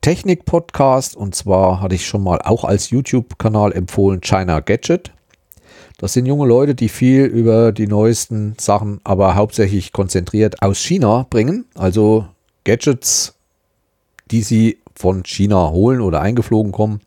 Technik-Podcast 0.00 1.16
und 1.16 1.34
zwar 1.34 1.80
hatte 1.80 1.94
ich 1.94 2.06
schon 2.06 2.24
mal 2.24 2.40
auch 2.42 2.64
als 2.64 2.90
YouTube-Kanal 2.90 3.72
empfohlen 3.72 4.20
China 4.20 4.60
Gadget. 4.60 5.12
Das 5.98 6.12
sind 6.12 6.26
junge 6.26 6.46
Leute, 6.46 6.74
die 6.74 6.88
viel 6.88 7.24
über 7.24 7.70
die 7.70 7.86
neuesten 7.86 8.56
Sachen, 8.58 9.00
aber 9.04 9.36
hauptsächlich 9.36 9.92
konzentriert 9.92 10.60
aus 10.60 10.78
China 10.78 11.26
bringen. 11.30 11.66
Also 11.76 12.26
Gadgets 12.64 13.34
die 14.32 14.42
sie 14.42 14.78
von 14.94 15.24
China 15.24 15.70
holen 15.70 16.00
oder 16.00 16.20
eingeflogen 16.20 16.72
kommen. 16.72 17.00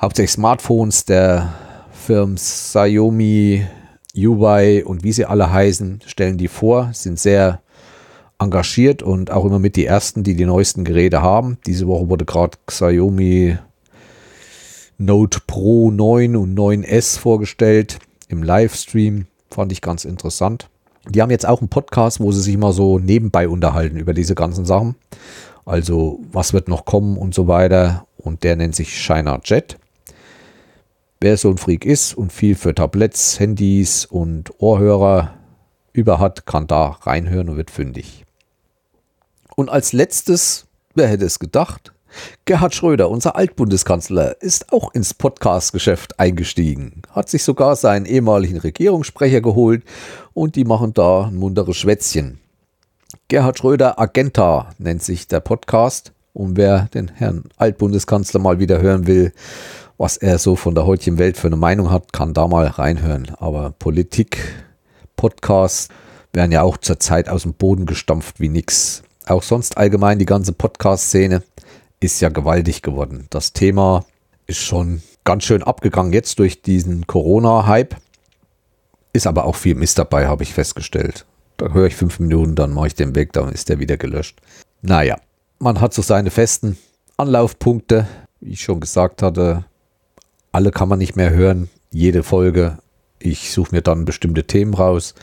Hauptsächlich 0.00 0.30
Smartphones 0.30 1.06
der 1.06 1.54
Firmen 1.90 2.36
Xiaomi, 2.36 3.66
Huawei 4.14 4.84
und 4.84 5.02
wie 5.02 5.10
sie 5.10 5.24
alle 5.24 5.52
heißen, 5.52 6.02
stellen 6.06 6.38
die 6.38 6.46
vor, 6.46 6.90
sind 6.92 7.18
sehr 7.18 7.60
engagiert 8.38 9.02
und 9.02 9.32
auch 9.32 9.44
immer 9.44 9.58
mit 9.58 9.74
die 9.74 9.86
ersten, 9.86 10.22
die 10.22 10.36
die 10.36 10.44
neuesten 10.44 10.84
Geräte 10.84 11.20
haben. 11.20 11.58
Diese 11.66 11.88
Woche 11.88 12.08
wurde 12.08 12.24
gerade 12.24 12.56
Xiaomi 12.66 13.58
Note 14.98 15.40
Pro 15.48 15.90
9 15.90 16.36
und 16.36 16.56
9S 16.56 17.18
vorgestellt 17.18 17.98
im 18.28 18.44
Livestream. 18.44 19.26
Fand 19.50 19.72
ich 19.72 19.80
ganz 19.80 20.04
interessant. 20.04 20.68
Die 21.08 21.22
haben 21.22 21.32
jetzt 21.32 21.46
auch 21.46 21.60
einen 21.60 21.70
Podcast, 21.70 22.20
wo 22.20 22.30
sie 22.30 22.42
sich 22.42 22.56
mal 22.56 22.72
so 22.72 23.00
nebenbei 23.00 23.48
unterhalten 23.48 23.96
über 23.96 24.14
diese 24.14 24.36
ganzen 24.36 24.64
Sachen. 24.64 24.94
Also 25.64 26.20
was 26.30 26.52
wird 26.52 26.68
noch 26.68 26.84
kommen 26.84 27.16
und 27.16 27.34
so 27.34 27.48
weiter. 27.48 28.06
Und 28.16 28.44
der 28.44 28.54
nennt 28.54 28.76
sich 28.76 28.96
Shiner 28.96 29.40
Jet. 29.44 29.76
Wer 31.20 31.36
so 31.36 31.50
ein 31.50 31.58
Freak 31.58 31.84
ist 31.84 32.14
und 32.14 32.32
viel 32.32 32.54
für 32.54 32.76
Tabletts, 32.76 33.40
Handys 33.40 34.06
und 34.06 34.52
Ohrhörer 34.58 35.34
über 35.92 36.20
hat, 36.20 36.46
kann 36.46 36.68
da 36.68 36.90
reinhören 36.90 37.48
und 37.48 37.56
wird 37.56 37.72
fündig. 37.72 38.24
Und 39.56 39.68
als 39.68 39.92
letztes, 39.92 40.66
wer 40.94 41.08
hätte 41.08 41.24
es 41.24 41.40
gedacht, 41.40 41.92
Gerhard 42.44 42.72
Schröder, 42.72 43.10
unser 43.10 43.34
Altbundeskanzler, 43.34 44.40
ist 44.40 44.72
auch 44.72 44.94
ins 44.94 45.12
Podcast-Geschäft 45.12 46.20
eingestiegen, 46.20 47.02
hat 47.10 47.28
sich 47.28 47.42
sogar 47.42 47.74
seinen 47.74 48.06
ehemaligen 48.06 48.58
Regierungssprecher 48.58 49.40
geholt 49.40 49.82
und 50.34 50.54
die 50.54 50.64
machen 50.64 50.94
da 50.94 51.24
ein 51.24 51.36
munteres 51.36 51.76
Schwätzchen. 51.76 52.38
Gerhard 53.26 53.58
Schröder 53.58 53.98
Agenta 53.98 54.70
nennt 54.78 55.02
sich 55.02 55.26
der 55.26 55.40
Podcast 55.40 56.12
und 56.32 56.56
wer 56.56 56.88
den 56.94 57.08
Herrn 57.08 57.44
Altbundeskanzler 57.56 58.38
mal 58.38 58.60
wieder 58.60 58.80
hören 58.80 59.08
will, 59.08 59.32
was 59.98 60.16
er 60.16 60.38
so 60.38 60.56
von 60.56 60.74
der 60.74 60.86
heutigen 60.86 61.18
Welt 61.18 61.36
für 61.36 61.48
eine 61.48 61.56
Meinung 61.56 61.90
hat, 61.90 62.12
kann 62.12 62.32
da 62.32 62.46
mal 62.46 62.66
reinhören. 62.66 63.32
Aber 63.38 63.74
Politik, 63.78 64.38
Podcasts 65.16 65.88
werden 66.32 66.52
ja 66.52 66.62
auch 66.62 66.76
zurzeit 66.76 67.28
aus 67.28 67.42
dem 67.42 67.54
Boden 67.54 67.84
gestampft 67.84 68.38
wie 68.38 68.48
nix. 68.48 69.02
Auch 69.26 69.42
sonst 69.42 69.76
allgemein 69.76 70.18
die 70.18 70.24
ganze 70.24 70.52
Podcast-Szene 70.52 71.42
ist 72.00 72.20
ja 72.20 72.28
gewaltig 72.28 72.82
geworden. 72.82 73.26
Das 73.30 73.52
Thema 73.52 74.04
ist 74.46 74.60
schon 74.60 75.02
ganz 75.24 75.44
schön 75.44 75.64
abgegangen 75.64 76.12
jetzt 76.12 76.38
durch 76.38 76.62
diesen 76.62 77.06
Corona-Hype. 77.06 77.96
Ist 79.12 79.26
aber 79.26 79.44
auch 79.46 79.56
viel 79.56 79.74
Mist 79.74 79.98
dabei, 79.98 80.28
habe 80.28 80.44
ich 80.44 80.54
festgestellt. 80.54 81.26
Da 81.56 81.72
höre 81.72 81.86
ich 81.86 81.96
fünf 81.96 82.20
Minuten, 82.20 82.54
dann 82.54 82.72
mache 82.72 82.86
ich 82.86 82.94
den 82.94 83.16
weg, 83.16 83.32
dann 83.32 83.52
ist 83.52 83.68
der 83.68 83.80
wieder 83.80 83.96
gelöscht. 83.96 84.40
Naja, 84.80 85.18
man 85.58 85.80
hat 85.80 85.92
so 85.92 86.02
seine 86.02 86.30
festen 86.30 86.78
Anlaufpunkte. 87.16 88.06
Wie 88.40 88.52
ich 88.52 88.62
schon 88.62 88.78
gesagt 88.78 89.22
hatte, 89.22 89.64
alle 90.52 90.70
kann 90.70 90.88
man 90.88 90.98
nicht 90.98 91.16
mehr 91.16 91.30
hören. 91.30 91.68
Jede 91.90 92.22
Folge. 92.22 92.78
Ich 93.18 93.50
suche 93.50 93.74
mir 93.74 93.82
dann 93.82 94.04
bestimmte 94.04 94.44
Themen 94.44 94.74
raus. 94.74 95.14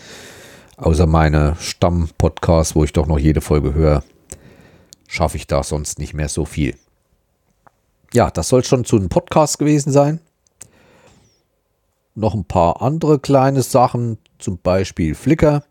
Außer 0.77 1.07
meine 1.07 1.55
Stamm-Podcasts, 1.59 2.75
wo 2.75 2.83
ich 2.83 2.93
doch 2.93 3.07
noch 3.07 3.19
jede 3.19 3.41
Folge 3.41 3.73
höre 3.73 4.03
schaffe 5.07 5.37
ich 5.37 5.47
da 5.47 5.63
sonst 5.63 5.99
nicht 5.99 6.13
mehr 6.13 6.29
so 6.29 6.45
viel. 6.45 6.75
Ja, 8.13 8.29
das 8.31 8.49
soll 8.49 8.63
schon 8.63 8.85
zu 8.85 8.97
einem 8.97 9.09
Podcast 9.09 9.59
gewesen 9.59 9.91
sein. 9.91 10.19
Noch 12.13 12.33
ein 12.33 12.45
paar 12.45 12.81
andere 12.81 13.19
kleine 13.19 13.61
Sachen, 13.61 14.17
zum 14.39 14.57
Beispiel 14.57 15.15
Flickr. 15.15 15.63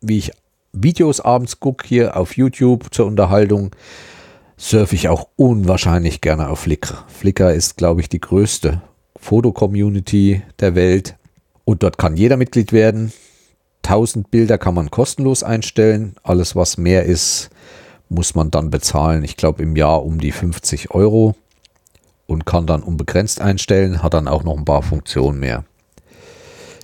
Wie 0.00 0.18
ich 0.18 0.32
Videos 0.72 1.20
abends 1.20 1.58
gucke 1.58 1.86
hier 1.86 2.16
auf 2.16 2.36
YouTube 2.36 2.92
zur 2.92 3.06
Unterhaltung, 3.06 3.74
surfe 4.56 4.94
ich 4.94 5.08
auch 5.08 5.28
unwahrscheinlich 5.36 6.20
gerne 6.20 6.48
auf 6.48 6.60
Flickr. 6.60 7.04
Flickr 7.08 7.52
ist, 7.52 7.76
glaube 7.76 8.00
ich, 8.00 8.08
die 8.08 8.20
größte 8.20 8.82
Fotocommunity 9.16 10.42
der 10.60 10.74
Welt. 10.74 11.16
Und 11.64 11.82
dort 11.82 11.98
kann 11.98 12.16
jeder 12.16 12.36
Mitglied 12.36 12.72
werden. 12.72 13.12
1000 13.82 14.30
Bilder 14.30 14.58
kann 14.58 14.74
man 14.74 14.90
kostenlos 14.90 15.42
einstellen. 15.42 16.16
Alles, 16.22 16.56
was 16.56 16.76
mehr 16.76 17.04
ist, 17.04 17.50
muss 18.08 18.34
man 18.34 18.50
dann 18.50 18.70
bezahlen, 18.70 19.24
ich 19.24 19.36
glaube 19.36 19.62
im 19.62 19.76
Jahr 19.76 20.04
um 20.04 20.20
die 20.20 20.32
50 20.32 20.92
Euro 20.92 21.34
und 22.26 22.46
kann 22.46 22.66
dann 22.66 22.82
unbegrenzt 22.82 23.40
einstellen, 23.40 24.02
hat 24.02 24.14
dann 24.14 24.28
auch 24.28 24.44
noch 24.44 24.56
ein 24.56 24.64
paar 24.64 24.82
Funktionen 24.82 25.40
mehr. 25.40 25.64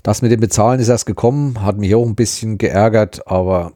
Das 0.02 0.22
mit 0.22 0.32
dem 0.32 0.40
Bezahlen 0.40 0.80
ist 0.80 0.88
erst 0.88 1.06
gekommen, 1.06 1.62
hat 1.62 1.78
mich 1.78 1.94
auch 1.94 2.04
ein 2.04 2.16
bisschen 2.16 2.58
geärgert, 2.58 3.26
aber 3.28 3.72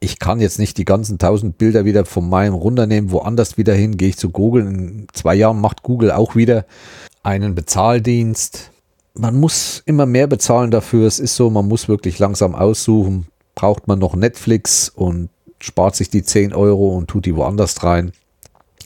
ich 0.00 0.18
kann 0.18 0.40
jetzt 0.40 0.58
nicht 0.58 0.76
die 0.76 0.84
ganzen 0.84 1.14
1000 1.14 1.56
Bilder 1.56 1.84
wieder 1.84 2.04
von 2.04 2.28
meinem 2.28 2.54
runternehmen, 2.54 3.10
woanders 3.10 3.56
wieder 3.56 3.74
hin, 3.74 3.96
gehe 3.96 4.08
ich 4.08 4.16
zu 4.16 4.30
Google. 4.30 4.66
In 4.66 5.06
zwei 5.12 5.34
Jahren 5.34 5.60
macht 5.60 5.82
Google 5.82 6.10
auch 6.10 6.36
wieder 6.36 6.66
einen 7.22 7.54
Bezahldienst. 7.54 8.70
Man 9.14 9.38
muss 9.38 9.82
immer 9.86 10.06
mehr 10.06 10.26
bezahlen 10.26 10.70
dafür. 10.70 11.06
Es 11.06 11.20
ist 11.20 11.36
so, 11.36 11.50
man 11.50 11.68
muss 11.68 11.88
wirklich 11.88 12.18
langsam 12.18 12.54
aussuchen. 12.54 13.26
Braucht 13.54 13.86
man 13.86 13.98
noch 13.98 14.14
Netflix 14.14 14.88
und 14.88 15.30
spart 15.60 15.96
sich 15.96 16.10
die 16.10 16.22
10 16.22 16.52
Euro 16.52 16.96
und 16.96 17.08
tut 17.08 17.26
die 17.26 17.36
woanders 17.36 17.82
rein. 17.82 18.12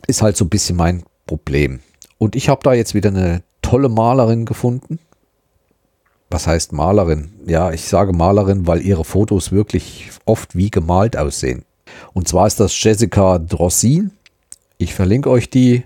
Ist 0.07 0.23
halt 0.23 0.37
so 0.37 0.45
ein 0.45 0.51
bisschen 0.51 0.77
mein 0.77 1.03
Problem. 1.27 1.81
Und 2.19 2.37
ich 2.37 2.49
habe 2.49 2.61
da 2.63 2.75
jetzt 2.75 2.95
wieder 2.95 3.11
eine 3.11 3.43
tolle 3.63 3.89
Malerin 3.89 4.45
gefunden. 4.45 4.99
Was 6.31 6.47
heißt 6.47 6.73
Malerin? 6.73 7.31
Ja, 7.47 7.73
ich 7.73 7.85
sage 7.85 8.13
Malerin, 8.13 8.67
weil 8.67 8.83
ihre 8.83 9.05
Fotos 9.05 9.51
wirklich 9.51 10.11
oft 10.27 10.55
wie 10.55 10.71
gemalt 10.71 11.17
aussehen. 11.17 11.65
Und 12.13 12.29
zwar 12.29 12.47
ist 12.47 12.61
das 12.61 12.83
Jessica 12.83 13.39
Drossin. 13.39 14.11
Ich 14.77 14.95
verlinke 14.95 15.31
euch 15.31 15.49
die 15.49 15.85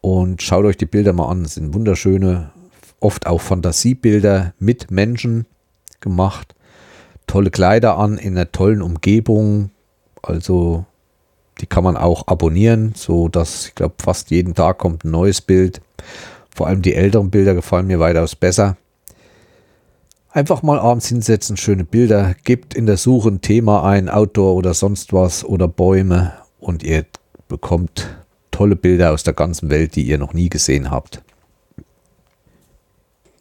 und 0.00 0.42
schaut 0.42 0.64
euch 0.64 0.76
die 0.76 0.86
Bilder 0.86 1.12
mal 1.12 1.28
an. 1.28 1.44
Es 1.44 1.54
sind 1.54 1.74
wunderschöne, 1.74 2.50
oft 2.98 3.26
auch 3.26 3.40
Fantasiebilder 3.40 4.52
mit 4.58 4.90
Menschen 4.90 5.46
gemacht. 6.00 6.54
Tolle 7.26 7.50
Kleider 7.50 7.96
an 7.96 8.18
in 8.18 8.36
einer 8.36 8.50
tollen 8.50 8.82
Umgebung. 8.82 9.70
Also 10.22 10.84
die 11.60 11.66
kann 11.66 11.84
man 11.84 11.96
auch 11.96 12.26
abonnieren, 12.26 12.94
so 12.96 13.28
dass 13.28 13.68
ich 13.68 13.74
glaube 13.76 13.94
fast 13.98 14.30
jeden 14.30 14.54
Tag 14.54 14.78
kommt 14.78 15.04
ein 15.04 15.12
neues 15.12 15.40
Bild. 15.40 15.80
Vor 16.54 16.66
allem 16.66 16.82
die 16.82 16.94
älteren 16.94 17.30
Bilder 17.30 17.54
gefallen 17.54 17.86
mir 17.86 18.00
weitaus 18.00 18.34
besser. 18.34 18.76
Einfach 20.34 20.62
mal 20.62 20.78
abends 20.78 21.08
hinsetzen, 21.08 21.56
schöne 21.56 21.84
Bilder, 21.84 22.34
gebt 22.42 22.74
in 22.74 22.86
der 22.86 22.96
Suche 22.96 23.28
ein 23.28 23.40
Thema 23.40 23.84
ein, 23.84 24.08
Outdoor 24.08 24.56
oder 24.56 24.74
sonst 24.74 25.12
was 25.12 25.44
oder 25.44 25.68
Bäume 25.68 26.32
und 26.58 26.82
ihr 26.82 27.06
bekommt 27.48 28.16
tolle 28.50 28.76
Bilder 28.76 29.12
aus 29.12 29.22
der 29.22 29.32
ganzen 29.32 29.70
Welt, 29.70 29.94
die 29.94 30.02
ihr 30.02 30.18
noch 30.18 30.34
nie 30.34 30.48
gesehen 30.48 30.90
habt. 30.90 31.22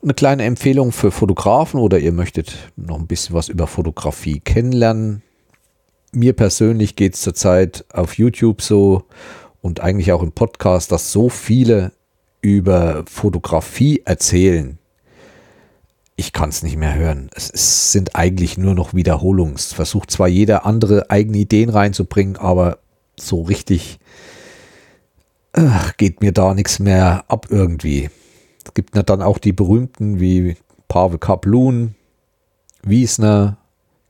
Eine 0.03 0.13
kleine 0.13 0.43
Empfehlung 0.43 0.91
für 0.91 1.11
Fotografen 1.11 1.79
oder 1.79 1.97
ihr 1.97 2.11
möchtet 2.11 2.55
noch 2.75 2.99
ein 2.99 3.07
bisschen 3.07 3.35
was 3.35 3.49
über 3.49 3.67
Fotografie 3.67 4.39
kennenlernen 4.39 5.23
mir 6.13 6.33
persönlich 6.33 6.95
geht 6.95 7.15
es 7.15 7.21
zurzeit 7.21 7.85
auf 7.91 8.17
YouTube 8.17 8.61
so 8.61 9.03
und 9.61 9.81
eigentlich 9.81 10.11
auch 10.11 10.23
im 10.23 10.31
Podcast, 10.31 10.91
dass 10.91 11.11
so 11.11 11.29
viele 11.29 11.91
über 12.41 13.03
Fotografie 13.07 14.01
erzählen. 14.05 14.77
Ich 16.15 16.31
kann 16.31 16.49
es 16.49 16.61
nicht 16.61 16.77
mehr 16.77 16.93
hören. 16.93 17.29
Es, 17.33 17.49
es, 17.49 17.91
sind 17.91 18.15
eigentlich 18.15 18.57
nur 18.57 18.75
noch 18.75 18.93
Wiederholungs. 18.93 19.73
Versucht 19.73 20.11
zwar 20.11 20.27
jeder 20.27 20.65
andere 20.65 21.09
eigene 21.09 21.37
Ideen 21.37 21.69
reinzubringen, 21.69 22.37
aber 22.37 22.77
so 23.19 23.41
richtig 23.41 23.99
äh, 25.53 25.69
geht 25.97 26.21
mir 26.21 26.31
da 26.31 26.53
nichts 26.53 26.79
mehr 26.79 27.23
ab 27.27 27.47
irgendwie. 27.49 28.09
Es 28.65 28.73
gibt 28.73 28.95
dann 29.09 29.21
auch 29.21 29.37
die 29.39 29.53
berühmten 29.53 30.19
wie 30.19 30.55
Pavel 30.87 31.17
Kaplun, 31.17 31.95
Wiesner, 32.83 33.57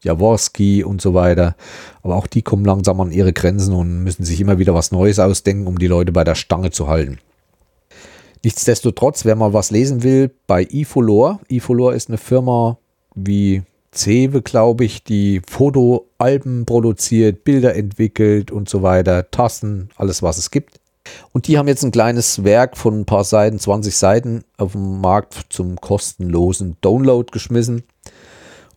Jaworski 0.01 0.83
und 0.83 1.01
so 1.01 1.13
weiter. 1.13 1.55
Aber 2.01 2.15
auch 2.15 2.27
die 2.27 2.41
kommen 2.41 2.65
langsam 2.65 2.99
an 2.99 3.11
ihre 3.11 3.33
Grenzen 3.33 3.73
und 3.73 4.03
müssen 4.03 4.25
sich 4.25 4.41
immer 4.41 4.59
wieder 4.59 4.73
was 4.73 4.91
Neues 4.91 5.19
ausdenken, 5.19 5.67
um 5.67 5.79
die 5.79 5.87
Leute 5.87 6.11
bei 6.11 6.23
der 6.23 6.35
Stange 6.35 6.71
zu 6.71 6.87
halten. 6.87 7.19
Nichtsdestotrotz, 8.43 9.23
wer 9.23 9.37
mal 9.37 9.53
was 9.53 9.71
lesen 9.71 10.03
will, 10.03 10.29
bei 10.47 10.67
Ifolor. 10.69 11.39
Ifolor 11.47 11.93
ist 11.93 12.09
eine 12.09 12.17
Firma 12.17 12.77
wie 13.15 13.63
Cewe, 13.93 14.41
glaube 14.41 14.83
ich, 14.83 15.03
die 15.03 15.41
Fotoalben 15.47 16.65
produziert, 16.65 17.45
Bilder 17.45 17.75
entwickelt 17.75 18.51
und 18.51 18.67
so 18.67 18.81
weiter, 18.83 19.31
Tassen, 19.31 19.89
alles 19.95 20.21
was 20.21 20.37
es 20.37 20.51
gibt. 20.51 20.81
Und 21.31 21.47
die 21.47 21.57
haben 21.57 21.69
jetzt 21.69 21.83
ein 21.83 21.91
kleines 21.91 22.43
Werk 22.43 22.77
von 22.77 23.01
ein 23.01 23.05
paar 23.05 23.23
Seiten, 23.23 23.59
20 23.59 23.95
Seiten 23.95 24.43
auf 24.57 24.73
dem 24.73 24.99
Markt 24.99 25.45
zum 25.49 25.79
kostenlosen 25.79 26.75
Download 26.81 27.31
geschmissen. 27.31 27.83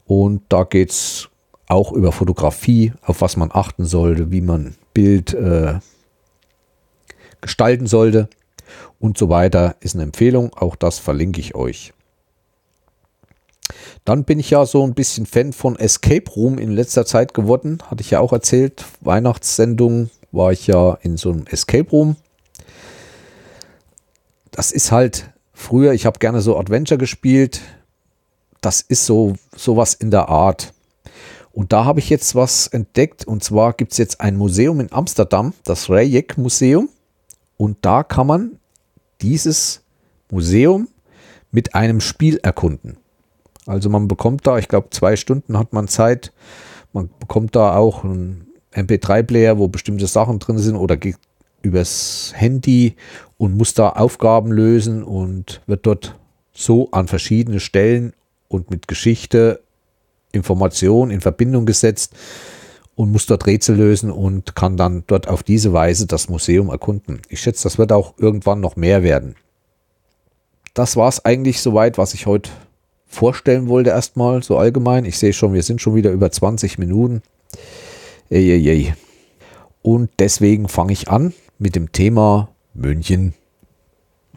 Und 0.07 0.43
da 0.49 0.63
geht 0.63 0.91
es 0.91 1.29
auch 1.67 1.91
über 1.93 2.13
Fotografie, 2.13 2.93
auf 3.03 3.21
was 3.21 3.37
man 3.37 3.51
achten 3.53 3.85
sollte, 3.85 4.31
wie 4.31 4.43
man 4.43 4.77
Bild 4.95 5.35
äh, 5.35 5.81
gestalten 7.41 7.89
sollte 7.89 8.29
und 8.99 9.19
so 9.19 9.29
weiter. 9.29 9.77
Ist 9.81 9.95
eine 9.95 10.05
Empfehlung, 10.05 10.53
auch 10.55 10.77
das 10.77 10.99
verlinke 10.99 11.41
ich 11.41 11.55
euch. 11.55 11.93
Dann 14.05 14.25
bin 14.25 14.39
ich 14.39 14.51
ja 14.51 14.65
so 14.67 14.85
ein 14.85 14.95
bisschen 14.95 15.27
Fan 15.27 15.53
von 15.53 15.77
Escape 15.77 16.31
Room 16.31 16.59
in 16.59 16.71
letzter 16.71 17.05
Zeit 17.05 17.35
geworden. 17.35 17.83
Hatte 17.91 18.03
ich 18.03 18.11
ja 18.11 18.21
auch 18.21 18.33
erzählt. 18.33 18.85
Weihnachtssendung 19.01 20.11
war 20.31 20.53
ich 20.53 20.67
ja 20.67 20.99
in 21.03 21.17
so 21.17 21.31
einem 21.31 21.47
Escape 21.47 21.91
Room. 21.91 22.17
Das 24.53 24.71
ist 24.71 24.93
halt 24.93 25.31
früher, 25.53 25.93
ich 25.93 26.07
habe 26.07 26.19
gerne 26.19 26.41
so 26.41 26.57
Adventure 26.57 26.99
gespielt 26.99 27.61
das 28.67 28.81
ist 28.81 29.07
so 29.07 29.35
sowas 29.55 29.95
in 29.95 30.11
der 30.11 30.29
Art. 30.29 30.73
Und 31.53 31.73
da 31.73 31.85
habe 31.85 32.01
ich 32.01 32.11
jetzt 32.11 32.35
was 32.35 32.67
entdeckt. 32.67 33.25
Und 33.25 33.45
zwar 33.45 33.73
gibt 33.73 33.93
es 33.93 33.99
jetzt 33.99 34.21
ein 34.21 34.37
Museum 34.37 34.81
in 34.81 34.93
Amsterdam, 34.93 35.55
das 35.65 35.89
Rejek 35.89 36.37
Museum. 36.37 36.89
Und 37.57 37.79
da 37.83 38.03
kann 38.03 38.27
man 38.27 38.59
dieses 39.21 39.83
Museum 40.31 40.89
mit 41.51 41.75
einem 41.75 42.01
Spiel 42.01 42.39
erkunden. 42.43 42.99
Also 43.67 43.89
man 43.89 44.09
bekommt 44.09 44.47
da, 44.47 44.59
ich 44.59 44.69
glaube, 44.69 44.91
zwei 44.91 45.17
Stunden 45.17 45.59
hat 45.59 45.73
man 45.73 45.89
Zeit. 45.89 46.33
Man 46.93 47.11
bekommt 47.19 47.57
da 47.57 47.77
auch 47.77 48.05
einen 48.05 48.47
MP3-Player, 48.73 49.59
wo 49.59 49.69
bestimmte 49.69 50.07
Sachen 50.07 50.39
drin 50.39 50.59
sind 50.59 50.77
oder 50.77 50.97
geht 50.97 51.17
übers 51.63 52.33
Handy 52.37 52.95
und 53.39 53.57
muss 53.57 53.75
da 53.75 53.91
Aufgaben 53.91 54.53
lösen 54.53 55.03
und 55.03 55.63
wird 55.67 55.87
dort 55.87 56.19
so 56.53 56.91
an 56.93 57.09
verschiedene 57.09 57.61
Stellen 57.61 58.13
und 58.49 58.71
mit 58.71 58.87
Geschichte, 58.87 59.61
Information 60.33 61.11
in 61.11 61.21
Verbindung 61.21 61.67
gesetzt 61.67 62.15
und 62.97 63.13
muss 63.13 63.27
dort 63.27 63.47
Rätsel 63.47 63.77
lösen 63.77 64.11
und 64.11 64.57
kann 64.57 64.77
dann 64.77 65.05
dort 65.07 65.29
auf 65.29 65.43
diese 65.43 65.73
Weise 65.73 66.07
das 66.07 66.29
Museum 66.29 66.71
erkunden. 66.71 67.21
Ich 67.29 67.41
schätze, 67.41 67.65
das 67.65 67.79
wird 67.79 67.93
auch 67.93 68.15
irgendwann 68.19 68.61
noch 68.61 68.75
mehr 68.75 69.03
werden. 69.03 69.37
Das 70.75 70.97
war 70.97 71.09
es 71.09 71.25
eigentlich 71.25 71.61
soweit, 71.61 71.99
was 71.99 72.15
ich 72.15 72.27
heute 72.27 72.51
vorstellen 73.07 73.69
wollte 73.69 73.91
erstmal, 73.91 74.43
so 74.43 74.59
allgemein. 74.59 75.05
Ich 75.05 75.19
sehe 75.19 75.33
schon, 75.33 75.53
wir 75.53 75.63
sind 75.63 75.81
schon 75.81 75.95
wieder 75.95 76.11
über 76.11 76.31
20 76.31 76.79
Minuten. 76.79 77.23
Ey. 78.31 78.95
Und 79.83 80.11
deswegen 80.19 80.69
fange 80.69 80.93
ich 80.93 81.09
an 81.09 81.33
mit 81.59 81.77
dem 81.77 81.93
Thema 81.93 82.49
München. 82.75 83.35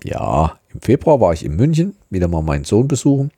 Ja, 0.04 0.60
im 0.74 0.82
Februar 0.82 1.20
war 1.20 1.34
ich 1.34 1.44
in 1.44 1.56
München, 1.56 1.96
wieder 2.10 2.28
mal 2.28 2.44
meinen 2.44 2.66
Sohn 2.66 2.88
besuchen. 2.88 3.32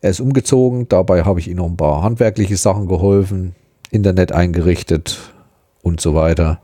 Er 0.00 0.10
ist 0.10 0.20
umgezogen, 0.20 0.86
dabei 0.88 1.24
habe 1.24 1.40
ich 1.40 1.48
ihm 1.48 1.56
noch 1.56 1.66
ein 1.66 1.76
paar 1.76 2.02
handwerkliche 2.02 2.56
Sachen 2.56 2.86
geholfen, 2.86 3.54
Internet 3.94 4.32
eingerichtet 4.32 5.32
und 5.82 6.00
so 6.00 6.14
weiter. 6.14 6.60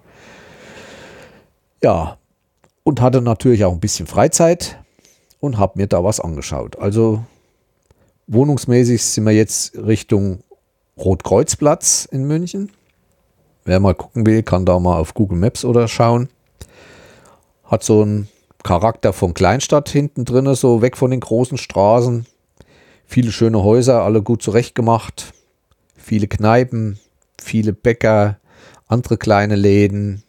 Ja, 1.82 2.18
und 2.82 3.00
hatte 3.00 3.22
natürlich 3.22 3.64
auch 3.64 3.72
ein 3.72 3.80
bisschen 3.80 4.06
Freizeit 4.06 4.78
und 5.38 5.58
habe 5.58 5.78
mir 5.78 5.86
da 5.86 6.02
was 6.04 6.20
angeschaut. 6.20 6.78
Also 6.78 7.24
wohnungsmäßig 8.26 9.02
sind 9.02 9.24
wir 9.24 9.32
jetzt 9.32 9.76
Richtung 9.76 10.42
Rotkreuzplatz 10.98 12.06
in 12.10 12.24
München. 12.24 12.70
Wer 13.64 13.80
mal 13.80 13.94
gucken 13.94 14.26
will, 14.26 14.42
kann 14.42 14.66
da 14.66 14.78
mal 14.78 14.98
auf 14.98 15.14
Google 15.14 15.38
Maps 15.38 15.64
oder 15.64 15.88
schauen. 15.88 16.28
Hat 17.64 17.84
so 17.84 18.02
einen 18.02 18.28
Charakter 18.62 19.12
von 19.12 19.34
Kleinstadt 19.34 19.88
hinten 19.88 20.24
drin, 20.24 20.52
so 20.54 20.82
weg 20.82 20.96
von 20.96 21.10
den 21.10 21.20
großen 21.20 21.58
Straßen. 21.58 22.26
Viele 23.06 23.32
schöne 23.32 23.62
Häuser, 23.62 24.02
alle 24.02 24.22
gut 24.22 24.42
zurechtgemacht. 24.42 25.32
Viele 25.96 26.26
Kneipen, 26.26 26.98
viele 27.42 27.72
Bäcker, 27.72 28.38
andere 28.86 29.16
kleine 29.16 29.56
Läden. 29.56 30.22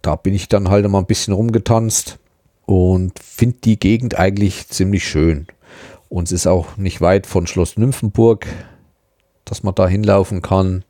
Da 0.00 0.16
bin 0.16 0.34
ich 0.34 0.48
dann 0.48 0.68
halt 0.68 0.88
mal 0.88 0.98
ein 0.98 1.06
bisschen 1.06 1.34
rumgetanzt 1.34 2.18
und 2.66 3.18
finde 3.18 3.58
die 3.64 3.78
Gegend 3.78 4.18
eigentlich 4.18 4.68
ziemlich 4.68 5.06
schön. 5.06 5.46
Und 6.08 6.24
es 6.24 6.32
ist 6.32 6.46
auch 6.46 6.76
nicht 6.76 7.00
weit 7.00 7.26
von 7.26 7.46
Schloss 7.46 7.76
Nymphenburg, 7.76 8.46
dass 9.44 9.62
man 9.62 9.74
da 9.74 9.86
hinlaufen 9.86 10.42
kann. 10.42 10.84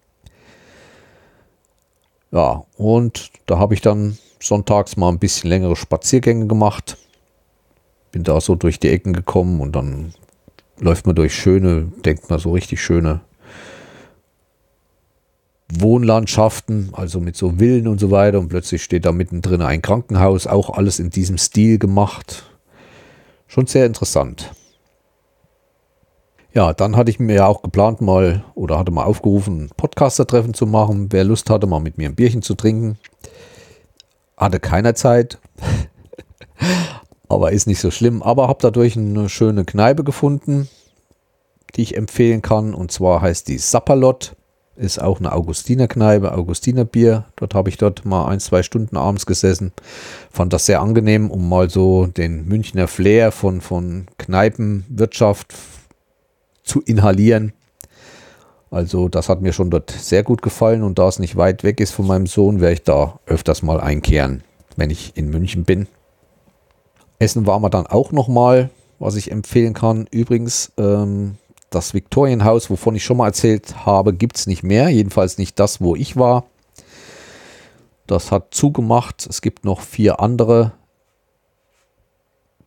Ja, 2.31 2.65
und 2.77 3.31
da 3.47 3.59
habe 3.59 3.75
ich 3.75 3.83
dann 3.83 4.19
sonntags 4.41 4.97
mal 4.97 5.11
ein 5.11 5.19
bisschen 5.19 5.51
längere 5.51 5.77
Spaziergänge 5.77 6.47
gemacht. 6.47 6.97
Bin 8.11 8.25
da 8.25 8.41
so 8.41 8.55
durch 8.55 8.81
die 8.81 8.89
Ecken 8.89 9.13
gekommen 9.13 9.61
und 9.61 9.77
dann 9.77 10.15
läuft 10.79 11.07
man 11.07 11.15
durch 11.15 11.35
schöne, 11.35 11.93
denkt 12.05 12.31
man 12.31 12.39
so 12.39 12.53
richtig 12.53 12.83
schöne 12.83 13.21
Wohnlandschaften, 15.81 16.91
also 16.93 17.21
mit 17.21 17.37
so 17.37 17.55
Villen 17.59 17.89
und 17.89 17.99
so 17.99 18.11
weiter. 18.11 18.39
Und 18.39 18.49
plötzlich 18.49 18.83
steht 18.83 19.05
da 19.05 19.13
mittendrin 19.13 19.63
ein 19.63 19.83
Krankenhaus, 19.83 20.47
auch 20.47 20.71
alles 20.71 20.99
in 20.99 21.11
diesem 21.11 21.39
Stil 21.39 21.79
gemacht. 21.79 22.45
Schon 23.47 23.67
sehr 23.67 23.87
interessant. 23.87 24.53
Ja, 26.55 26.75
dann 26.75 26.97
hatte 26.97 27.11
ich 27.11 27.19
mir 27.19 27.37
ja 27.37 27.47
auch 27.47 27.63
geplant, 27.63 28.03
mal 28.03 28.45
oder 28.55 28.79
hatte 28.79 28.93
mal 28.93 29.05
aufgerufen, 29.05 29.65
ein 29.65 29.71
Podcaster-Treffen 29.75 30.53
zu 30.53 30.67
machen. 30.67 31.09
Wer 31.11 31.25
Lust 31.25 31.49
hatte, 31.49 31.67
mal 31.67 31.81
mit 31.81 31.97
mir 31.97 32.11
ein 32.11 32.15
Bierchen 32.15 32.43
zu 32.43 32.55
trinken. 32.55 32.99
Hatte 34.37 34.61
keiner 34.61 34.95
Zeit. 34.95 35.39
Aber 37.29 37.53
ist 37.53 37.67
nicht 37.67 37.81
so 37.81 37.91
schlimm. 37.91 38.23
Aber 38.23 38.49
habe 38.49 38.59
dadurch 38.61 38.99
eine 38.99 39.31
schöne 39.31 39.65
Kneipe 39.65 40.05
gefunden, 40.05 40.69
die 41.75 41.83
ich 41.83 41.97
empfehlen 41.97 42.43
kann. 42.43 42.75
Und 42.75 42.93
zwar 42.93 43.23
heißt 43.23 43.49
die 43.49 43.57
Sapperlot. 43.57 44.37
Ist 44.75 45.03
auch 45.03 45.19
eine 45.19 45.33
Augustinerkneipe, 45.33 46.33
Augustinerbier. 46.33 47.27
Dort 47.37 47.55
habe 47.55 47.69
ich 47.69 47.77
dort 47.77 48.05
mal 48.07 48.27
ein, 48.27 48.41
zwei 48.41 48.63
Stunden 48.63 48.97
abends 48.97 49.27
gesessen. 49.27 49.73
Fand 50.31 50.53
das 50.53 50.65
sehr 50.67 50.81
angenehm, 50.81 51.31
um 51.31 51.49
mal 51.49 51.69
so 51.69 52.07
den 52.07 52.47
Münchner 52.49 52.89
Flair 52.89 53.33
von, 53.33 53.61
von 53.61 54.07
Kneipenwirtschaft, 54.19 55.55
zu 56.63 56.81
inhalieren. 56.81 57.53
Also 58.71 59.09
das 59.09 59.29
hat 59.29 59.43
mir 59.43 59.53
schon 59.53 59.71
dort 59.71 59.91
sehr 59.91 60.23
gut 60.23 60.41
gefallen 60.41 60.83
und 60.83 60.99
da 60.99 61.07
es 61.09 61.19
nicht 61.19 61.37
weit 61.37 61.63
weg 61.63 61.81
ist 61.81 61.91
von 61.91 62.07
meinem 62.07 62.27
Sohn, 62.27 62.61
werde 62.61 62.75
ich 62.75 62.83
da 62.83 63.19
öfters 63.27 63.63
mal 63.63 63.81
einkehren, 63.81 64.43
wenn 64.77 64.89
ich 64.89 65.17
in 65.17 65.29
München 65.29 65.65
bin. 65.65 65.89
Essen 67.19 67.47
war 67.47 67.61
wir 67.61 67.69
dann 67.69 67.87
auch 67.87 68.13
nochmal, 68.13 68.71
was 68.99 69.17
ich 69.17 69.31
empfehlen 69.31 69.75
kann. 69.75 70.07
Übrigens, 70.11 70.73
ähm, 70.79 71.37
das 71.75 71.95
Viktorienhaus, 71.95 72.71
wovon 72.71 72.95
ich 72.95 73.05
schon 73.05 73.17
mal 73.17 73.29
erzählt 73.29 73.87
habe, 73.87 74.13
gibt 74.13 74.37
es 74.37 74.47
nicht 74.47 74.63
mehr. 74.63 74.89
Jedenfalls 74.89 75.39
nicht 75.39 75.59
das, 75.59 75.81
wo 75.81 75.97
ich 75.97 76.17
war. 76.17 76.45
Das 78.07 78.31
hat 78.31 78.55
zugemacht. 78.55 79.27
Es 79.27 79.41
gibt 79.43 79.65
noch 79.65 79.81
vier 79.81 80.21
andere 80.21 80.73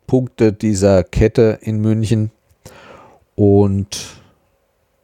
Punkte 0.07 0.53
dieser 0.53 1.03
Kette 1.03 1.59
in 1.61 1.79
München. 1.79 2.31
Und 3.35 4.21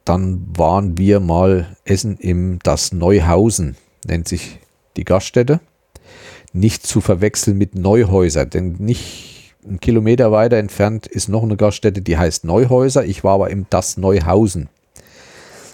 dann 0.04 0.46
waren 0.56 0.98
wir 0.98 1.20
mal 1.20 1.76
essen 1.84 2.16
im 2.16 2.58
Das 2.62 2.92
Neuhausen, 2.92 3.76
nennt 4.06 4.26
sich 4.26 4.58
die 4.96 5.04
Gaststätte. 5.04 5.60
Nicht 6.52 6.86
zu 6.86 7.00
verwechseln 7.00 7.56
mit 7.56 7.74
Neuhäuser, 7.74 8.44
denn 8.46 8.76
nicht 8.78 9.31
einen 9.64 9.80
Kilometer 9.80 10.32
weiter 10.32 10.56
entfernt 10.56 11.06
ist 11.06 11.28
noch 11.28 11.42
eine 11.42 11.56
Gaststätte, 11.56 12.02
die 12.02 12.18
heißt 12.18 12.44
Neuhäuser. 12.44 13.04
Ich 13.04 13.24
war 13.24 13.34
aber 13.34 13.50
im 13.50 13.66
Das 13.70 13.96
Neuhausen. 13.96 14.68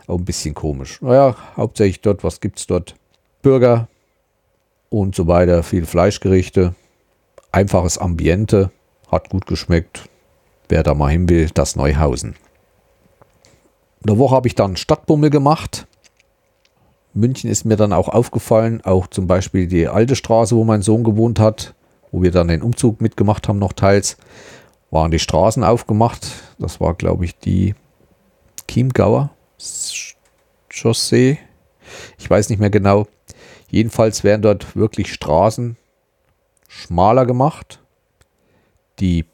Auch 0.06 0.18
ein 0.18 0.24
bisschen 0.24 0.54
komisch. 0.54 1.00
Naja, 1.02 1.36
hauptsächlich 1.56 2.00
dort, 2.00 2.24
was 2.24 2.40
gibt 2.40 2.58
es 2.58 2.66
dort? 2.66 2.94
Burger 3.42 3.88
und 4.90 5.14
so 5.14 5.26
weiter, 5.26 5.62
viel 5.62 5.86
Fleischgerichte, 5.86 6.74
einfaches 7.52 7.98
Ambiente, 7.98 8.70
hat 9.10 9.28
gut 9.30 9.46
geschmeckt. 9.46 10.08
Wer 10.68 10.82
da 10.82 10.94
mal 10.94 11.08
hin 11.08 11.28
will, 11.28 11.48
das 11.52 11.76
Neuhausen. 11.76 12.36
Eine 14.06 14.18
Woche 14.18 14.34
habe 14.34 14.48
ich 14.48 14.54
dann 14.54 14.76
Stadtbummel 14.76 15.30
gemacht. 15.30 15.86
München 17.14 17.50
ist 17.50 17.64
mir 17.64 17.76
dann 17.76 17.92
auch 17.92 18.08
aufgefallen, 18.08 18.80
auch 18.84 19.06
zum 19.06 19.26
Beispiel 19.26 19.66
die 19.66 19.88
alte 19.88 20.14
Straße, 20.14 20.54
wo 20.54 20.64
mein 20.64 20.82
Sohn 20.82 21.04
gewohnt 21.04 21.40
hat, 21.40 21.74
wo 22.10 22.22
wir 22.22 22.30
dann 22.30 22.48
den 22.48 22.62
Umzug 22.62 23.00
mitgemacht 23.00 23.48
haben, 23.48 23.58
noch 23.58 23.72
teils, 23.72 24.16
waren 24.90 25.10
die 25.10 25.18
Straßen 25.18 25.64
aufgemacht. 25.64 26.26
Das 26.58 26.80
war, 26.80 26.94
glaube 26.94 27.24
ich, 27.24 27.38
die 27.38 27.74
Chiemgauer 28.68 29.30
Chaussee. 30.70 31.38
Ich 32.18 32.28
weiß 32.28 32.48
nicht 32.48 32.58
mehr 32.58 32.70
genau. 32.70 33.06
Jedenfalls 33.70 34.24
werden 34.24 34.42
dort 34.42 34.76
wirklich 34.76 35.12
Straßen 35.12 35.76
schmaler 36.68 37.26
gemacht. 37.26 37.80
Die 38.98 39.24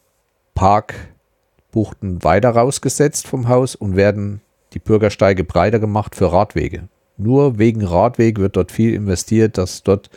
Parkbuchten 0.54 2.22
weiter 2.24 2.50
rausgesetzt 2.50 3.26
vom 3.26 3.48
Haus 3.48 3.74
und 3.74 3.96
werden 3.96 4.40
die 4.72 4.78
Bürgersteige 4.78 5.44
breiter 5.44 5.78
gemacht 5.78 6.14
für 6.14 6.32
Radwege. 6.32 6.88
Nur 7.16 7.58
wegen 7.58 7.84
Radweg 7.84 8.38
wird 8.38 8.56
dort 8.56 8.72
viel 8.72 8.92
investiert, 8.94 9.56
dass 9.58 9.82
dort 9.82 10.10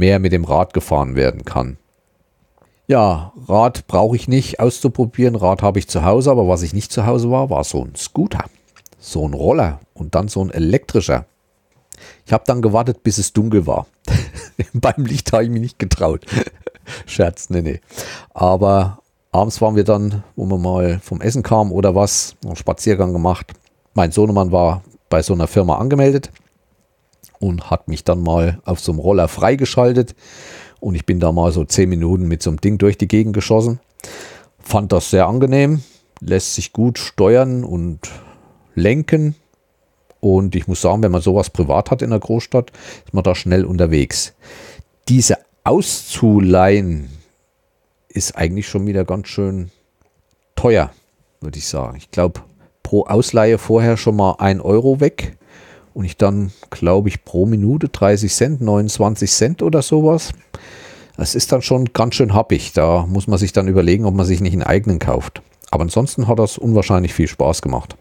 mehr 0.00 0.18
mit 0.18 0.32
dem 0.32 0.44
Rad 0.44 0.74
gefahren 0.74 1.14
werden 1.14 1.44
kann. 1.44 1.76
Ja, 2.88 3.32
Rad 3.48 3.86
brauche 3.86 4.16
ich 4.16 4.26
nicht 4.26 4.58
auszuprobieren. 4.58 5.36
Rad 5.36 5.62
habe 5.62 5.78
ich 5.78 5.86
zu 5.86 6.04
Hause, 6.04 6.32
aber 6.32 6.48
was 6.48 6.62
ich 6.62 6.72
nicht 6.72 6.90
zu 6.90 7.06
Hause 7.06 7.30
war, 7.30 7.48
war 7.48 7.62
so 7.62 7.84
ein 7.84 7.94
Scooter, 7.94 8.44
so 8.98 9.24
ein 9.26 9.32
Roller 9.32 9.78
und 9.94 10.16
dann 10.16 10.26
so 10.26 10.42
ein 10.42 10.50
elektrischer. 10.50 11.24
Ich 12.26 12.32
habe 12.32 12.42
dann 12.46 12.62
gewartet, 12.62 13.04
bis 13.04 13.18
es 13.18 13.32
dunkel 13.32 13.68
war. 13.68 13.86
Beim 14.72 15.06
Licht 15.06 15.32
habe 15.32 15.44
ich 15.44 15.50
mich 15.50 15.60
nicht 15.60 15.78
getraut. 15.78 16.26
Scherz, 17.06 17.48
nee, 17.50 17.62
nee. 17.62 17.80
Aber 18.34 18.98
abends 19.30 19.60
waren 19.60 19.76
wir 19.76 19.84
dann, 19.84 20.24
wo 20.34 20.46
wir 20.46 20.58
mal 20.58 20.98
vom 21.00 21.20
Essen 21.20 21.44
kamen 21.44 21.70
oder 21.70 21.94
was, 21.94 22.34
einen 22.44 22.56
Spaziergang 22.56 23.12
gemacht 23.12 23.54
mein 23.94 24.12
Sohnemann 24.12 24.52
war 24.52 24.82
bei 25.08 25.22
so 25.22 25.34
einer 25.34 25.46
Firma 25.46 25.78
angemeldet 25.78 26.30
und 27.40 27.70
hat 27.70 27.88
mich 27.88 28.04
dann 28.04 28.22
mal 28.22 28.60
auf 28.64 28.78
so 28.78 28.92
einem 28.92 29.00
Roller 29.00 29.26
freigeschaltet. 29.26 30.14
Und 30.78 30.94
ich 30.94 31.04
bin 31.04 31.18
da 31.18 31.32
mal 31.32 31.50
so 31.50 31.64
zehn 31.64 31.88
Minuten 31.88 32.28
mit 32.28 32.42
so 32.42 32.50
einem 32.50 32.60
Ding 32.60 32.78
durch 32.78 32.96
die 32.96 33.08
Gegend 33.08 33.34
geschossen. 33.34 33.80
Fand 34.60 34.92
das 34.92 35.10
sehr 35.10 35.26
angenehm, 35.26 35.82
lässt 36.20 36.54
sich 36.54 36.72
gut 36.72 36.98
steuern 36.98 37.64
und 37.64 37.98
lenken. 38.74 39.34
Und 40.20 40.54
ich 40.54 40.68
muss 40.68 40.82
sagen, 40.82 41.02
wenn 41.02 41.10
man 41.10 41.22
sowas 41.22 41.50
privat 41.50 41.90
hat 41.90 42.02
in 42.02 42.10
der 42.10 42.20
Großstadt, 42.20 42.70
ist 43.04 43.14
man 43.14 43.24
da 43.24 43.34
schnell 43.34 43.64
unterwegs. 43.64 44.34
Diese 45.08 45.38
auszuleihen 45.64 47.08
ist 48.08 48.36
eigentlich 48.36 48.68
schon 48.68 48.86
wieder 48.86 49.04
ganz 49.04 49.28
schön 49.28 49.70
teuer, 50.56 50.92
würde 51.40 51.58
ich 51.58 51.66
sagen. 51.66 51.96
Ich 51.96 52.10
glaube, 52.10 52.40
pro 52.82 53.04
Ausleihe 53.04 53.56
vorher 53.56 53.96
schon 53.96 54.16
mal 54.16 54.36
ein 54.38 54.60
Euro 54.60 55.00
weg 55.00 55.38
und 55.94 56.04
ich 56.04 56.16
dann, 56.16 56.52
glaube 56.70 57.08
ich, 57.08 57.24
pro 57.24 57.46
Minute 57.46 57.88
30 57.88 58.32
Cent, 58.32 58.60
29 58.60 59.30
Cent 59.30 59.62
oder 59.62 59.82
sowas. 59.82 60.32
Das 61.16 61.34
ist 61.34 61.52
dann 61.52 61.62
schon 61.62 61.92
ganz 61.92 62.14
schön 62.14 62.34
happig. 62.34 62.72
Da 62.72 63.06
muss 63.06 63.26
man 63.26 63.38
sich 63.38 63.52
dann 63.52 63.68
überlegen, 63.68 64.04
ob 64.04 64.14
man 64.14 64.26
sich 64.26 64.40
nicht 64.40 64.54
einen 64.54 64.62
eigenen 64.62 64.98
kauft. 64.98 65.42
Aber 65.70 65.82
ansonsten 65.82 66.28
hat 66.28 66.38
das 66.38 66.58
unwahrscheinlich 66.58 67.14
viel 67.14 67.28
Spaß 67.28 67.62
gemacht. 67.62 67.96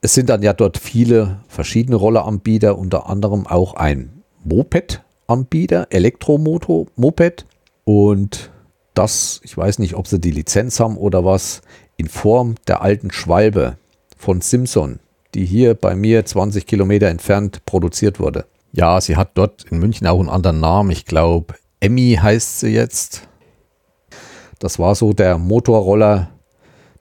Es 0.00 0.14
sind 0.14 0.28
dann 0.28 0.42
ja 0.42 0.52
dort 0.52 0.76
viele 0.76 1.40
verschiedene 1.48 1.96
Rolleranbieter, 1.96 2.76
unter 2.76 3.08
anderem 3.08 3.46
auch 3.46 3.74
ein 3.74 4.22
Moped-Anbieter, 4.44 5.86
Elektromoto, 5.90 6.88
Moped. 6.96 7.46
Und 7.84 8.50
das, 8.94 9.40
ich 9.44 9.56
weiß 9.56 9.78
nicht, 9.78 9.94
ob 9.94 10.06
sie 10.06 10.20
die 10.20 10.30
Lizenz 10.30 10.80
haben 10.80 10.96
oder 10.96 11.24
was, 11.24 11.62
in 11.96 12.08
Form 12.08 12.56
der 12.66 12.82
alten 12.82 13.10
Schwalbe 13.10 13.76
von 14.16 14.40
Simpson, 14.40 15.00
die 15.34 15.44
hier 15.44 15.74
bei 15.74 15.94
mir 15.94 16.24
20 16.24 16.66
Kilometer 16.66 17.08
entfernt 17.08 17.64
produziert 17.66 18.20
wurde. 18.20 18.46
Ja, 18.72 19.00
sie 19.00 19.16
hat 19.16 19.32
dort 19.34 19.64
in 19.70 19.78
München 19.78 20.06
auch 20.06 20.18
einen 20.18 20.28
anderen 20.28 20.60
Namen. 20.60 20.90
Ich 20.90 21.04
glaube, 21.04 21.54
Emmy 21.80 22.18
heißt 22.20 22.60
sie 22.60 22.70
jetzt. 22.70 23.28
Das 24.58 24.78
war 24.78 24.94
so 24.94 25.12
der 25.12 25.38
Motorroller 25.38 26.30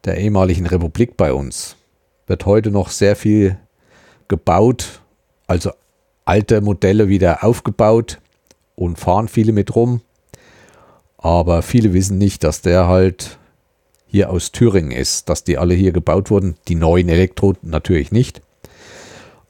der 0.05 0.17
ehemaligen 0.17 0.67
Republik 0.67 1.15
bei 1.15 1.31
uns. 1.33 1.77
Wird 2.27 2.45
heute 2.45 2.71
noch 2.71 2.89
sehr 2.89 3.15
viel 3.15 3.57
gebaut, 4.27 5.01
also 5.47 5.71
alte 6.25 6.61
Modelle 6.61 7.07
wieder 7.07 7.43
aufgebaut 7.43 8.19
und 8.75 8.99
fahren 8.99 9.27
viele 9.27 9.51
mit 9.51 9.75
rum. 9.75 10.01
Aber 11.17 11.61
viele 11.61 11.93
wissen 11.93 12.17
nicht, 12.17 12.43
dass 12.43 12.61
der 12.61 12.87
halt 12.87 13.37
hier 14.13 14.29
aus 14.29 14.51
Thüringen 14.51 14.91
ist, 14.91 15.27
dass 15.27 15.43
die 15.43 15.57
alle 15.57 15.73
hier 15.73 15.91
gebaut 15.91 16.29
wurden. 16.29 16.55
Die 16.67 16.75
neuen 16.75 17.09
Elektro 17.09 17.55
natürlich 17.63 18.11
nicht. 18.11 18.43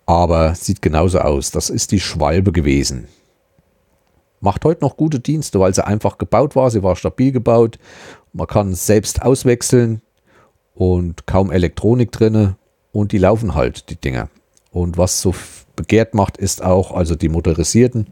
Aber 0.06 0.56
sieht 0.56 0.82
genauso 0.82 1.20
aus. 1.20 1.52
Das 1.52 1.70
ist 1.70 1.92
die 1.92 2.00
Schwalbe 2.00 2.54
gewesen. 2.54 3.10
Macht 4.40 4.64
heute 4.64 4.86
noch 4.86 4.96
gute 4.96 5.20
Dienste, 5.20 5.60
weil 5.60 5.74
sie 5.74 5.86
einfach 5.86 6.18
gebaut 6.18 6.56
war. 6.56 6.72
Sie 6.72 6.82
war 6.82 6.96
stabil 6.96 7.34
gebaut. 7.34 7.78
Man 8.32 8.48
kann 8.48 8.74
selbst 8.74 9.22
auswechseln 9.22 10.02
und 10.74 11.28
kaum 11.28 11.52
Elektronik 11.52 12.14
drinne 12.14 12.56
und 12.94 13.12
die 13.12 13.18
laufen 13.18 13.56
halt, 13.56 13.90
die 13.90 13.98
Dinger. 13.98 14.30
Und 14.72 14.98
was 14.98 15.20
so 15.22 15.36
begehrt 15.76 16.14
macht, 16.14 16.38
ist 16.38 16.64
auch, 16.64 16.92
also 16.94 17.16
die 17.16 17.28
motorisierten, 17.28 18.08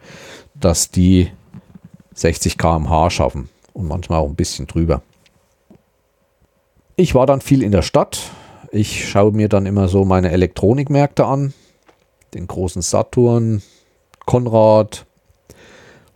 dass 0.53 0.91
die 0.91 1.31
60 2.13 2.57
km/h 2.57 3.09
schaffen 3.09 3.47
und 3.71 3.87
manchmal 3.87 4.19
auch 4.19 4.27
ein 4.27 4.35
bisschen 4.35 4.67
drüber. 4.67 5.01
Ich 6.95 7.15
war 7.15 7.25
dann 7.25 7.41
viel 7.41 7.63
in 7.63 7.71
der 7.71 7.82
Stadt. 7.82 8.32
Ich 8.71 9.10
schaue 9.10 9.32
mir 9.32 9.49
dann 9.49 9.65
immer 9.65 9.88
so 9.88 10.06
meine 10.06 10.32
Elektronikmärkte 10.32 11.25
an. 11.25 11.54
Den 12.34 12.47
großen 12.47 12.82
Saturn, 12.82 13.62
Konrad, 14.25 15.06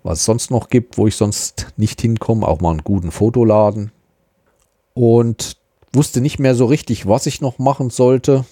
was 0.04 0.20
es 0.20 0.26
sonst 0.26 0.52
noch 0.52 0.70
gibt, 0.70 0.98
wo 0.98 1.08
ich 1.08 1.16
sonst 1.16 1.68
nicht 1.78 2.00
hinkomme. 2.02 2.48
Auch 2.48 2.62
mal 2.62 2.72
einen 2.72 2.84
guten 2.84 3.12
Fotoladen. 3.12 3.92
Und 4.94 5.58
wusste 5.92 6.22
nicht 6.22 6.40
mehr 6.40 6.56
so 6.56 6.66
richtig, 6.66 7.08
was 7.08 7.26
ich 7.26 7.42
noch 7.42 7.58
machen 7.58 7.90
sollte. 7.90 8.46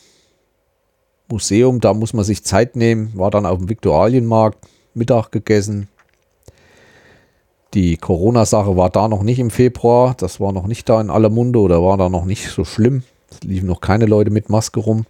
Museum, 1.29 1.79
da 1.79 1.93
muss 1.93 2.13
man 2.13 2.25
sich 2.25 2.43
Zeit 2.43 2.75
nehmen. 2.75 3.11
War 3.15 3.31
dann 3.31 3.45
auf 3.45 3.57
dem 3.57 3.69
Viktualienmarkt, 3.69 4.57
Mittag 4.93 5.31
gegessen, 5.31 5.87
die 7.73 7.97
Corona-Sache 7.97 8.77
war 8.77 8.89
da 8.89 9.07
noch 9.07 9.23
nicht 9.23 9.39
im 9.39 9.49
Februar. 9.49 10.15
Das 10.17 10.39
war 10.39 10.51
noch 10.51 10.67
nicht 10.67 10.87
da 10.89 11.01
in 11.01 11.09
aller 11.09 11.29
Munde 11.29 11.59
oder 11.59 11.81
war 11.81 11.97
da 11.97 12.09
noch 12.09 12.25
nicht 12.25 12.49
so 12.49 12.65
schlimm. 12.65 13.03
Es 13.31 13.41
liefen 13.41 13.67
noch 13.67 13.81
keine 13.81 14.05
Leute 14.05 14.29
mit 14.29 14.49
Maske 14.49 14.79
rum. 14.79 15.05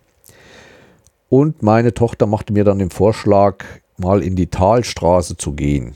Und 1.30 1.62
meine 1.62 1.94
Tochter 1.94 2.26
machte 2.26 2.54
mir 2.54 2.64
dann 2.64 2.80
den 2.80 2.90
Vorschlag, 2.90 3.66
mal 3.98 4.24
in 4.24 4.36
die 4.36 4.48
Talstraße 4.48 5.36
zu 5.36 5.54
gehen. 5.54 5.96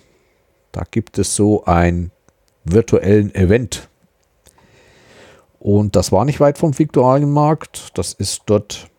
Da 0.72 0.84
gibt 0.90 1.18
es 1.18 1.36
so 1.36 1.64
ein 1.66 2.12
virtuellen 2.66 3.34
Event. 3.34 3.88
Und 5.60 5.96
das 5.96 6.12
war 6.12 6.26
nicht 6.26 6.40
weit 6.40 6.58
vom 6.58 6.78
Viktualienmarkt. 6.78 7.98
Das 7.98 8.14
ist 8.14 8.44
dort, 8.46 8.90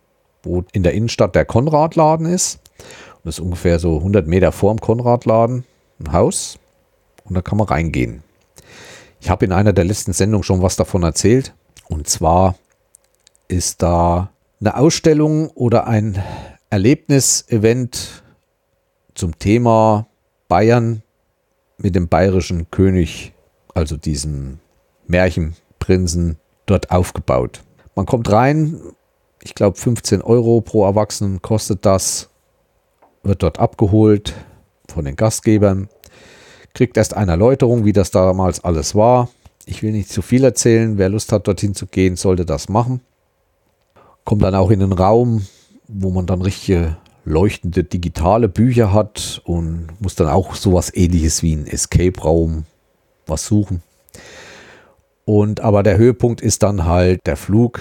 wo 0.42 0.64
in 0.72 0.82
der 0.82 0.94
Innenstadt 0.94 1.34
der 1.34 1.44
Konradladen 1.44 2.26
ist. 2.26 2.60
Und 3.16 3.26
das 3.26 3.36
ist 3.36 3.40
ungefähr 3.40 3.78
so 3.78 3.98
100 3.98 4.26
Meter 4.26 4.52
vorm 4.52 4.80
Konradladen 4.80 5.64
ein 6.00 6.12
Haus 6.12 6.58
und 7.28 7.34
da 7.34 7.42
kann 7.42 7.58
man 7.58 7.68
reingehen. 7.68 8.22
Ich 9.20 9.30
habe 9.30 9.44
in 9.44 9.52
einer 9.52 9.72
der 9.72 9.84
letzten 9.84 10.12
Sendungen 10.12 10.44
schon 10.44 10.62
was 10.62 10.76
davon 10.76 11.02
erzählt. 11.02 11.54
Und 11.88 12.08
zwar 12.08 12.56
ist 13.48 13.82
da 13.82 14.30
eine 14.60 14.76
Ausstellung 14.76 15.48
oder 15.50 15.86
ein 15.86 16.22
Erlebnisevent 16.70 18.22
zum 19.14 19.38
Thema 19.38 20.06
Bayern 20.48 21.02
mit 21.78 21.94
dem 21.94 22.08
bayerischen 22.08 22.70
König, 22.70 23.32
also 23.74 23.96
diesem 23.96 24.60
Märchenprinzen, 25.06 26.38
dort 26.66 26.90
aufgebaut. 26.90 27.62
Man 27.94 28.06
kommt 28.06 28.30
rein, 28.30 28.80
ich 29.42 29.54
glaube 29.54 29.76
15 29.76 30.22
Euro 30.22 30.60
pro 30.60 30.84
Erwachsenen 30.84 31.40
kostet 31.40 31.86
das, 31.86 32.28
wird 33.22 33.42
dort 33.42 33.58
abgeholt 33.58 34.34
von 34.88 35.04
den 35.04 35.16
Gastgebern 35.16 35.88
kriegt 36.74 36.96
erst 36.96 37.14
eine 37.14 37.32
Erläuterung, 37.32 37.84
wie 37.84 37.92
das 37.92 38.10
damals 38.10 38.62
alles 38.62 38.94
war. 38.94 39.28
Ich 39.66 39.82
will 39.82 39.92
nicht 39.92 40.10
zu 40.10 40.22
viel 40.22 40.44
erzählen. 40.44 40.98
Wer 40.98 41.08
Lust 41.08 41.32
hat, 41.32 41.46
dorthin 41.46 41.74
zu 41.74 41.86
gehen, 41.86 42.16
sollte 42.16 42.46
das 42.46 42.68
machen. 42.68 43.00
Kommt 44.24 44.42
dann 44.42 44.54
auch 44.54 44.70
in 44.70 44.82
einen 44.82 44.92
Raum, 44.92 45.46
wo 45.88 46.10
man 46.10 46.26
dann 46.26 46.42
richtige 46.42 46.96
leuchtende 47.24 47.84
digitale 47.84 48.48
Bücher 48.48 48.92
hat 48.92 49.42
und 49.44 49.88
muss 50.00 50.14
dann 50.14 50.28
auch 50.28 50.54
sowas 50.54 50.94
ähnliches 50.94 51.42
wie 51.42 51.54
ein 51.54 51.66
Escape-Raum 51.66 52.64
was 53.26 53.46
suchen. 53.46 53.82
Und 55.24 55.60
aber 55.60 55.82
der 55.82 55.98
Höhepunkt 55.98 56.40
ist 56.40 56.62
dann 56.62 56.86
halt 56.86 57.20
der 57.26 57.36
Flug 57.36 57.80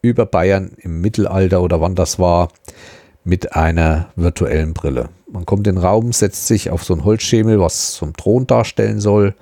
über 0.00 0.26
Bayern 0.26 0.72
im 0.78 1.00
Mittelalter 1.00 1.60
oder 1.62 1.80
wann 1.80 1.96
das 1.96 2.18
war 2.18 2.50
mit 3.24 3.56
einer 3.56 4.10
virtuellen 4.14 4.74
Brille. 4.74 5.08
Man 5.34 5.46
kommt 5.46 5.66
in 5.66 5.74
den 5.74 5.82
Raum, 5.82 6.12
setzt 6.12 6.46
sich 6.46 6.70
auf 6.70 6.84
so 6.84 6.94
ein 6.94 7.04
Holzschemel, 7.04 7.58
was 7.58 8.00
ein 8.00 8.12
Thron 8.12 8.46
darstellen 8.46 9.00
soll 9.00 9.34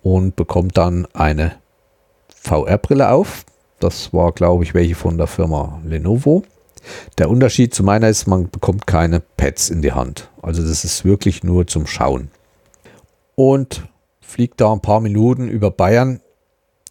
und 0.00 0.36
bekommt 0.36 0.78
dann 0.78 1.08
eine 1.12 1.56
VR-Brille 2.28 3.10
auf. 3.10 3.44
Das 3.80 4.12
war, 4.12 4.30
glaube 4.30 4.62
ich, 4.62 4.74
welche 4.74 4.94
von 4.94 5.18
der 5.18 5.26
Firma 5.26 5.80
Lenovo. 5.84 6.44
Der 7.18 7.30
Unterschied 7.30 7.74
zu 7.74 7.82
meiner 7.82 8.08
ist, 8.08 8.28
man 8.28 8.48
bekommt 8.48 8.86
keine 8.86 9.18
Pads 9.18 9.70
in 9.70 9.82
die 9.82 9.90
Hand. 9.90 10.30
Also 10.40 10.62
das 10.62 10.84
ist 10.84 11.04
wirklich 11.04 11.42
nur 11.42 11.66
zum 11.66 11.88
Schauen. 11.88 12.30
Und 13.34 13.88
fliegt 14.20 14.60
da 14.60 14.72
ein 14.72 14.82
paar 14.82 15.00
Minuten 15.00 15.48
über 15.48 15.72
Bayern. 15.72 16.20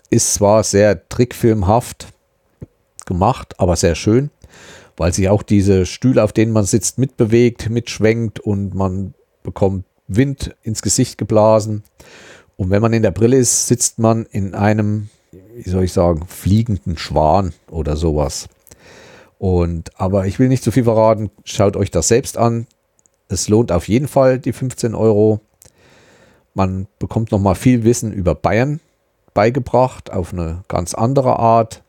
Ist 0.09 0.33
zwar 0.33 0.63
sehr 0.63 1.07
trickfilmhaft 1.07 2.07
gemacht, 3.05 3.57
aber 3.57 3.77
sehr 3.77 3.95
schön 3.95 4.31
weil 4.97 5.13
sich 5.13 5.29
auch 5.29 5.43
diese 5.43 5.85
Stühle, 5.85 6.23
auf 6.23 6.33
denen 6.33 6.51
man 6.51 6.65
sitzt, 6.65 6.97
mitbewegt, 6.97 7.69
mitschwenkt 7.69 8.39
und 8.39 8.73
man 8.73 9.13
bekommt 9.43 9.85
Wind 10.07 10.55
ins 10.63 10.81
Gesicht 10.81 11.17
geblasen. 11.17 11.83
Und 12.55 12.69
wenn 12.69 12.81
man 12.81 12.93
in 12.93 13.03
der 13.03 13.11
Brille 13.11 13.37
ist, 13.37 13.67
sitzt 13.67 13.99
man 13.99 14.25
in 14.25 14.53
einem, 14.53 15.09
wie 15.31 15.69
soll 15.69 15.83
ich 15.83 15.93
sagen, 15.93 16.25
fliegenden 16.27 16.97
Schwan 16.97 17.53
oder 17.69 17.95
sowas. 17.95 18.47
Und, 19.39 19.99
aber 19.99 20.27
ich 20.27 20.39
will 20.39 20.47
nicht 20.47 20.63
zu 20.63 20.71
viel 20.71 20.83
verraten, 20.83 21.29
schaut 21.43 21.75
euch 21.75 21.91
das 21.91 22.07
selbst 22.07 22.37
an. 22.37 22.67
Es 23.27 23.49
lohnt 23.49 23.71
auf 23.71 23.87
jeden 23.87 24.07
Fall 24.07 24.39
die 24.39 24.53
15 24.53 24.95
Euro. 24.95 25.39
Man 26.53 26.87
bekommt 26.99 27.31
nochmal 27.31 27.55
viel 27.55 27.83
Wissen 27.83 28.13
über 28.13 28.35
Bayern 28.35 28.79
beigebracht 29.33 30.11
auf 30.11 30.33
eine 30.33 30.63
ganz 30.67 30.93
andere 30.93 31.39
Art. 31.39 31.83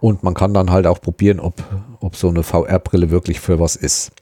Und 0.00 0.22
man 0.22 0.34
kann 0.34 0.54
dann 0.54 0.70
halt 0.70 0.86
auch 0.86 1.00
probieren, 1.00 1.40
ob, 1.40 1.54
ob 2.00 2.14
so 2.14 2.28
eine 2.28 2.42
VR-Brille 2.42 3.10
wirklich 3.10 3.40
für 3.40 3.58
was 3.58 3.76
ist. 3.76 4.12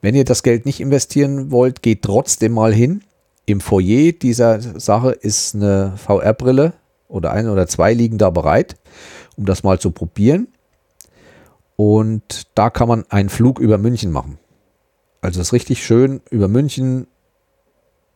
Wenn 0.00 0.14
ihr 0.14 0.24
das 0.24 0.42
Geld 0.42 0.64
nicht 0.64 0.80
investieren 0.80 1.50
wollt, 1.50 1.82
geht 1.82 2.02
trotzdem 2.02 2.52
mal 2.52 2.72
hin. 2.72 3.02
Im 3.44 3.60
Foyer 3.60 4.12
dieser 4.12 4.60
Sache 4.80 5.12
ist 5.12 5.54
eine 5.54 5.92
VR-Brille 5.96 6.72
oder 7.08 7.32
eine 7.32 7.52
oder 7.52 7.66
zwei 7.66 7.92
liegen 7.92 8.18
da 8.18 8.30
bereit, 8.30 8.76
um 9.36 9.44
das 9.44 9.62
mal 9.62 9.78
zu 9.78 9.90
probieren. 9.90 10.48
Und 11.76 12.48
da 12.54 12.70
kann 12.70 12.88
man 12.88 13.04
einen 13.10 13.28
Flug 13.28 13.60
über 13.60 13.76
München 13.76 14.10
machen. 14.10 14.38
Also 15.20 15.38
das 15.38 15.48
ist 15.48 15.52
richtig 15.52 15.84
schön 15.84 16.22
über 16.30 16.48
München 16.48 17.06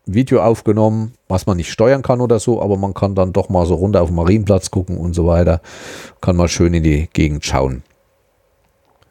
Video 0.06 0.42
aufgenommen, 0.42 1.14
was 1.28 1.46
man 1.46 1.56
nicht 1.56 1.70
steuern 1.70 2.02
kann 2.02 2.20
oder 2.20 2.40
so, 2.40 2.60
aber 2.60 2.76
man 2.76 2.94
kann 2.94 3.14
dann 3.14 3.32
doch 3.32 3.48
mal 3.48 3.66
so 3.66 3.74
runter 3.74 4.02
auf 4.02 4.08
den 4.08 4.16
Marienplatz 4.16 4.70
gucken 4.70 4.96
und 4.96 5.14
so 5.14 5.26
weiter. 5.26 5.60
Kann 6.20 6.36
mal 6.36 6.48
schön 6.48 6.74
in 6.74 6.82
die 6.82 7.08
Gegend 7.12 7.44
schauen. 7.44 7.82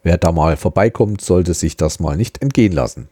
wer 0.02 0.18
da 0.18 0.32
mal 0.32 0.56
vorbeikommt, 0.56 1.22
sollte 1.22 1.54
sich 1.54 1.76
das 1.76 2.00
mal 2.00 2.16
nicht 2.16 2.42
entgehen 2.42 2.72
lassen. 2.72 3.10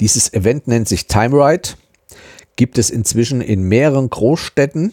Dieses 0.00 0.32
Event 0.32 0.66
nennt 0.66 0.88
sich 0.88 1.06
Time 1.06 1.36
Ride, 1.36 1.70
gibt 2.56 2.76
es 2.76 2.90
inzwischen 2.90 3.40
in 3.40 3.62
mehreren 3.62 4.10
Großstädten 4.10 4.92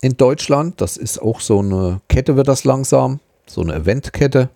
in 0.00 0.16
Deutschland. 0.16 0.80
Das 0.80 0.96
ist 0.96 1.20
auch 1.20 1.40
so 1.40 1.60
eine 1.60 2.00
Kette, 2.08 2.36
wird 2.36 2.48
das 2.48 2.64
langsam, 2.64 3.20
so 3.46 3.60
eine 3.60 3.74
Eventkette, 3.74 4.48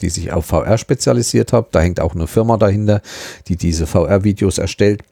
die 0.00 0.10
sich 0.10 0.32
auf 0.32 0.46
VR 0.46 0.78
spezialisiert 0.78 1.52
hat. 1.52 1.74
Da 1.74 1.80
hängt 1.80 2.00
auch 2.00 2.14
eine 2.14 2.26
Firma 2.26 2.56
dahinter, 2.56 3.02
die 3.48 3.56
diese 3.56 3.86
VR-Videos 3.86 4.58
erstellt. 4.58 5.02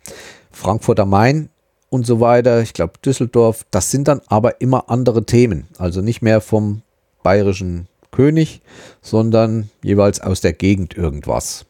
Frankfurt 0.50 1.00
am 1.00 1.10
Main 1.10 1.50
und 1.88 2.06
so 2.06 2.20
weiter, 2.20 2.60
ich 2.62 2.72
glaube 2.72 2.94
Düsseldorf, 3.04 3.66
das 3.70 3.90
sind 3.90 4.08
dann 4.08 4.20
aber 4.28 4.60
immer 4.60 4.90
andere 4.90 5.24
Themen. 5.24 5.66
Also 5.78 6.00
nicht 6.00 6.22
mehr 6.22 6.40
vom 6.40 6.82
bayerischen 7.22 7.88
König, 8.10 8.62
sondern 9.02 9.70
jeweils 9.82 10.20
aus 10.20 10.40
der 10.40 10.52
Gegend 10.52 10.96
irgendwas. 10.96 11.66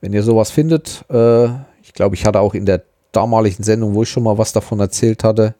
Wenn 0.00 0.12
ihr 0.12 0.22
sowas 0.22 0.50
findet, 0.50 1.04
äh, 1.10 1.46
ich 1.82 1.92
glaube, 1.94 2.14
ich 2.14 2.26
hatte 2.26 2.40
auch 2.40 2.54
in 2.54 2.66
der 2.66 2.82
damaligen 3.12 3.62
Sendung, 3.62 3.94
wo 3.94 4.02
ich 4.02 4.10
schon 4.10 4.24
mal 4.24 4.38
was 4.38 4.52
davon 4.52 4.80
erzählt 4.80 5.24
hatte, 5.24 5.54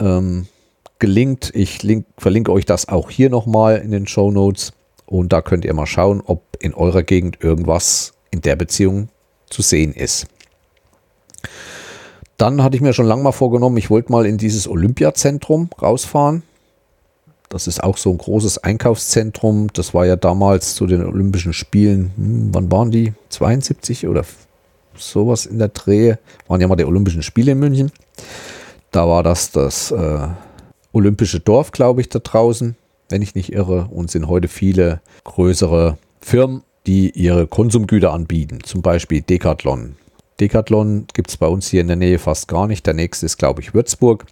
ähm, 0.00 0.46
gelingt. 0.98 1.50
Ich 1.54 1.82
link, 1.82 2.06
verlinke 2.16 2.52
euch 2.52 2.64
das 2.64 2.88
auch 2.88 3.10
hier 3.10 3.30
nochmal 3.30 3.78
in 3.78 3.90
den 3.90 4.06
Show 4.06 4.30
Notes 4.30 4.72
und 5.06 5.32
da 5.32 5.42
könnt 5.42 5.64
ihr 5.64 5.74
mal 5.74 5.86
schauen, 5.86 6.22
ob 6.24 6.42
in 6.60 6.74
eurer 6.74 7.02
Gegend 7.02 7.42
irgendwas 7.42 8.12
in 8.30 8.40
der 8.40 8.56
Beziehung 8.56 9.08
zu 9.48 9.62
sehen 9.62 9.92
ist. 9.92 10.26
Dann 12.36 12.62
hatte 12.62 12.76
ich 12.76 12.82
mir 12.82 12.92
schon 12.92 13.06
lange 13.06 13.22
mal 13.22 13.32
vorgenommen, 13.32 13.76
ich 13.76 13.90
wollte 13.90 14.12
mal 14.12 14.24
in 14.24 14.38
dieses 14.38 14.68
Olympiazentrum 14.68 15.70
rausfahren. 15.82 16.42
Das 17.48 17.66
ist 17.66 17.82
auch 17.82 17.96
so 17.96 18.10
ein 18.10 18.18
großes 18.18 18.58
Einkaufszentrum. 18.58 19.68
Das 19.72 19.94
war 19.94 20.06
ja 20.06 20.16
damals 20.16 20.74
zu 20.74 20.86
den 20.86 21.04
Olympischen 21.04 21.52
Spielen, 21.52 22.12
hm, 22.16 22.48
wann 22.52 22.70
waren 22.70 22.90
die? 22.90 23.14
72 23.30 24.06
oder 24.06 24.24
sowas 24.96 25.46
in 25.46 25.58
der 25.58 25.68
Drehe. 25.68 26.18
Waren 26.46 26.60
ja 26.60 26.68
mal 26.68 26.76
die 26.76 26.84
Olympischen 26.84 27.22
Spiele 27.22 27.52
in 27.52 27.58
München. 27.58 27.90
Da 28.90 29.08
war 29.08 29.22
das 29.22 29.50
das 29.50 29.90
äh, 29.90 30.28
Olympische 30.92 31.40
Dorf, 31.40 31.72
glaube 31.72 32.00
ich, 32.00 32.08
da 32.08 32.18
draußen, 32.18 32.76
wenn 33.08 33.22
ich 33.22 33.34
nicht 33.34 33.52
irre. 33.52 33.88
Und 33.90 34.10
sind 34.10 34.28
heute 34.28 34.48
viele 34.48 35.00
größere 35.24 35.98
Firmen, 36.20 36.62
die 36.86 37.10
ihre 37.10 37.46
Konsumgüter 37.46 38.12
anbieten. 38.12 38.58
Zum 38.62 38.82
Beispiel 38.82 39.22
Decathlon. 39.22 39.96
Decathlon 40.40 41.06
gibt 41.12 41.30
es 41.30 41.36
bei 41.36 41.46
uns 41.46 41.68
hier 41.68 41.80
in 41.80 41.88
der 41.88 41.96
Nähe 41.96 42.18
fast 42.18 42.48
gar 42.48 42.66
nicht. 42.66 42.86
Der 42.86 42.94
nächste 42.94 43.26
ist, 43.26 43.38
glaube 43.38 43.60
ich, 43.60 43.74
Würzburg. 43.74 44.26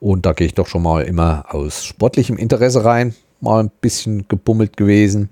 Und 0.00 0.26
da 0.26 0.32
gehe 0.32 0.46
ich 0.46 0.54
doch 0.54 0.66
schon 0.66 0.82
mal 0.82 1.02
immer 1.02 1.44
aus 1.48 1.84
sportlichem 1.84 2.36
Interesse 2.36 2.84
rein. 2.84 3.14
Mal 3.40 3.64
ein 3.64 3.70
bisschen 3.80 4.28
gebummelt 4.28 4.76
gewesen. 4.76 5.28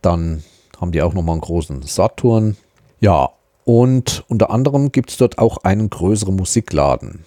Dann 0.00 0.42
haben 0.80 0.92
die 0.92 1.02
auch 1.02 1.14
noch 1.14 1.22
mal 1.22 1.32
einen 1.32 1.40
großen 1.40 1.82
Saturn. 1.82 2.56
Ja, 3.00 3.30
und 3.64 4.24
unter 4.28 4.50
anderem 4.50 4.90
gibt 4.90 5.10
es 5.10 5.16
dort 5.16 5.38
auch 5.38 5.58
einen 5.58 5.90
größeren 5.90 6.34
Musikladen. 6.34 7.24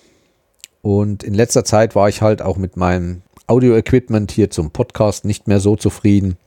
Und 0.82 1.24
in 1.24 1.34
letzter 1.34 1.63
Zeit 1.63 1.96
war 1.96 2.10
ich 2.10 2.22
halt 2.22 2.41
auch 2.41 2.58
mit 2.58 2.78
meinem 2.78 3.22
Audio-Equipment 3.48 4.32
hier 4.32 4.50
zum 4.50 4.72
Podcast 4.72 5.26
nicht 5.26 5.48
mehr 5.48 5.60
so 5.60 5.76
zufrieden, 5.76 6.38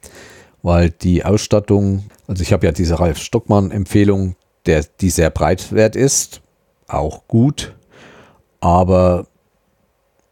weil 0.62 0.90
die 0.90 1.25
Ausstattung, 1.25 2.05
also 2.27 2.42
ich 2.42 2.53
habe 2.53 2.66
ja 2.66 2.73
diese 2.73 3.01
Ralf 3.01 3.18
Stockmann-Empfehlung, 3.18 4.37
der, 4.66 4.85
die 5.01 5.11
sehr 5.11 5.31
breitwert 5.31 5.97
ist, 5.97 6.40
auch 6.87 7.27
gut, 7.29 7.75
aber 8.61 9.27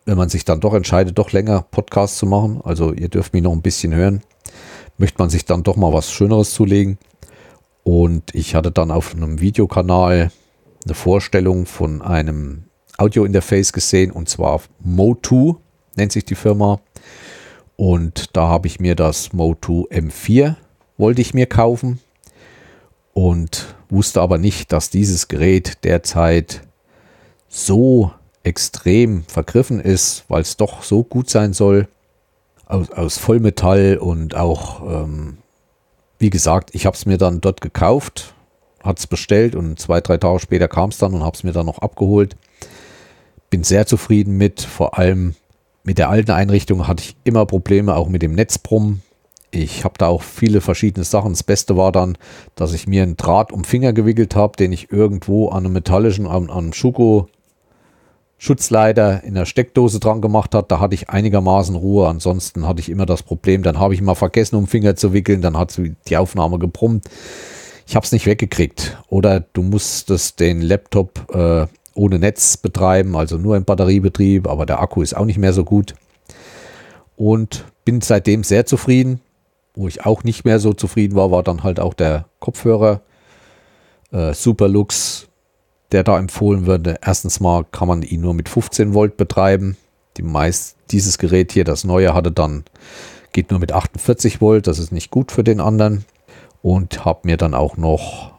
wenn 0.05 0.17
man 0.17 0.29
sich 0.29 0.45
dann 0.45 0.61
doch 0.61 0.75
entscheidet, 0.75 1.19
doch 1.19 1.33
länger 1.33 1.63
Podcast 1.71 2.19
zu 2.19 2.27
machen, 2.27 2.61
also 2.65 2.93
ihr 2.93 3.09
dürft 3.09 3.33
mich 3.33 3.43
noch 3.43 3.53
ein 3.53 3.63
bisschen 3.63 3.95
hören, 3.95 4.23
möchte 4.99 5.19
man 5.19 5.31
sich 5.31 5.45
dann 5.45 5.63
doch 5.63 5.77
mal 5.77 5.93
was 5.93 6.13
Schöneres 6.13 6.53
zulegen. 6.53 6.99
Und 7.83 8.35
ich 8.35 8.55
hatte 8.55 8.71
dann 8.73 8.91
auf 8.91 9.15
einem 9.15 9.41
Videokanal 9.41 10.31
eine 10.85 10.95
Vorstellung 10.95 11.67
von 11.67 12.03
einem 12.03 12.65
Audio-Interface 12.99 13.73
gesehen 13.73 14.11
und 14.11 14.29
zwar 14.29 14.61
Mo2 14.85 15.57
nennt 15.97 16.13
sich 16.13 16.25
die 16.25 16.35
Firma. 16.35 16.81
Und 17.77 18.37
da 18.37 18.49
habe 18.49 18.69
ich 18.69 18.81
mir 18.81 18.95
das 18.95 19.31
Mo2 19.33 19.91
M4 19.91 20.55
wollte 20.99 21.21
ich 21.21 21.35
mir 21.35 21.47
kaufen 21.47 22.01
und 23.17 23.75
wusste 23.89 24.21
aber 24.21 24.37
nicht, 24.37 24.73
dass 24.73 24.91
dieses 24.91 25.27
Gerät 25.27 25.85
derzeit 25.85 26.61
so 27.49 28.11
extrem 28.43 29.25
vergriffen 29.25 29.81
ist, 29.81 30.27
weil 30.29 30.43
es 30.43 30.59
doch 30.59 30.83
so 30.83 31.03
gut 31.03 31.31
sein 31.31 31.55
soll, 31.55 31.89
aus, 32.67 32.91
aus 32.91 33.17
Vollmetall 33.17 33.97
und 33.97 34.37
auch, 34.37 34.83
ähm, 34.83 35.39
wie 36.19 36.29
gesagt, 36.29 36.75
ich 36.75 36.85
habe 36.85 36.95
es 36.95 37.07
mir 37.07 37.17
dann 37.17 37.41
dort 37.41 37.63
gekauft, 37.63 38.35
hat 38.85 38.99
es 38.99 39.07
bestellt 39.07 39.57
und 39.57 39.81
zwei, 39.81 40.03
drei 40.03 40.19
Tage 40.19 40.39
später 40.39 40.69
kam 40.69 40.91
es 40.91 40.99
dann 40.99 41.15
und 41.15 41.25
habe 41.25 41.39
es 41.39 41.43
mir 41.43 41.53
dann 41.53 41.65
noch 41.65 41.79
abgeholt. 41.79 42.37
Bin 43.49 43.65
sehr 43.65 43.87
zufrieden 43.87 44.37
mit, 44.37 44.61
vor 44.61 44.99
allem 44.99 45.37
mit 45.85 45.97
der 45.97 46.11
alten 46.11 46.33
Einrichtung 46.33 46.87
hatte 46.87 47.03
ich 47.03 47.17
immer 47.25 47.47
Probleme, 47.47 47.97
auch 47.97 48.11
mit 48.11 48.21
dem 48.21 48.35
Netzbrummen. 48.35 49.01
Ich 49.51 49.85
habe 49.85 49.95
da 49.97 50.09
auch 50.09 50.23
viele 50.23 50.61
verschiedene 50.61 51.05
Sachen. 51.05 51.33
Das 51.33 51.43
Beste 51.43 51.77
war 51.77 51.93
dann, 51.93 52.19
dass 52.57 52.73
ich 52.73 52.87
mir 52.87 53.03
einen 53.03 53.17
Draht 53.17 53.53
um 53.53 53.65
Finger 53.65 53.93
gewickelt 53.93 54.35
habe, 54.35 54.57
den 54.57 54.73
ich 54.73 54.91
irgendwo 54.91 55.49
an 55.49 55.65
einem 55.65 55.73
metallischen, 55.73 56.27
an, 56.27 56.51
an 56.51 56.73
Schuko 56.73 57.29
Schutzleiter 58.39 59.25
in 59.25 59.35
der 59.35 59.47
Steckdose 59.47 59.99
dran 59.99 60.21
gemacht 60.21 60.55
hat, 60.55 60.71
da 60.71 60.79
hatte 60.79 60.95
ich 60.95 61.09
einigermaßen 61.09 61.75
Ruhe. 61.75 62.07
Ansonsten 62.07 62.67
hatte 62.67 62.81
ich 62.81 62.91
immer 62.91 63.07
das 63.07 63.23
Problem, 63.23 63.63
dann 63.63 63.79
habe 63.79 63.95
ich 63.95 64.03
mal 64.03 64.15
vergessen, 64.15 64.57
um 64.57 64.67
Finger 64.67 64.95
zu 64.95 65.13
wickeln, 65.13 65.41
dann 65.41 65.57
hat 65.57 65.81
die 66.09 66.17
Aufnahme 66.17 66.59
gebrummt. 66.59 67.07
Ich 67.87 67.97
habe 67.97 68.05
es 68.05 68.13
nicht 68.13 68.27
weggekriegt. 68.27 68.99
Oder 69.09 69.41
du 69.41 69.63
musstest 69.63 70.41
den 70.41 70.61
Laptop 70.61 71.35
äh, 71.35 71.67
ohne 71.95 72.19
Netz 72.19 72.59
betreiben, 72.59 73.17
also 73.17 73.39
nur 73.39 73.57
im 73.57 73.65
Batteriebetrieb, 73.65 74.49
aber 74.49 74.67
der 74.67 74.81
Akku 74.81 75.01
ist 75.01 75.17
auch 75.17 75.25
nicht 75.25 75.39
mehr 75.39 75.55
so 75.55 75.65
gut. 75.65 75.95
Und 77.17 77.65
bin 77.87 78.03
seitdem 78.03 78.45
sehr 78.45 78.67
zufrieden. 78.67 79.21
Wo 79.77 79.87
ich 79.87 80.05
auch 80.05 80.25
nicht 80.25 80.45
mehr 80.45 80.59
so 80.59 80.73
zufrieden 80.73 81.15
war, 81.15 81.31
war 81.31 81.43
dann 81.43 81.63
halt 81.63 81.79
auch 81.79 81.95
der 81.95 82.27
Kopfhörer. 82.41 83.03
Äh, 84.11 84.35
Superlux 84.35 85.29
der 85.93 86.03
da 86.03 86.19
empfohlen 86.19 86.67
würde. 86.67 86.97
Erstens 87.03 87.41
mal 87.41 87.65
kann 87.65 87.89
man 87.89 88.03
ihn 88.03 88.21
nur 88.21 88.35
mit 88.35 88.49
15 88.49 88.95
Volt 88.95 89.17
betreiben. 89.17 89.77
Die 90.17 90.23
meist, 90.23 90.77
dieses 90.91 91.19
Gerät 91.19 91.53
hier, 91.53 91.65
das 91.65 91.85
neue, 91.85 92.15
hatte 92.15 92.33
dann, 92.33 92.65
geht 93.33 93.51
nur 93.51 93.61
mit 93.61 93.73
48 93.73 94.41
Volt. 94.41 94.67
Das 94.67 94.79
ist 94.79 94.93
nicht 94.93 95.11
gut 95.11 95.31
für 95.31 95.45
den 95.45 95.61
anderen. 95.61 96.05
Und 96.63 97.05
habe 97.05 97.21
mir 97.25 97.37
dann 97.37 97.55
auch 97.55 97.77
noch 97.77 98.33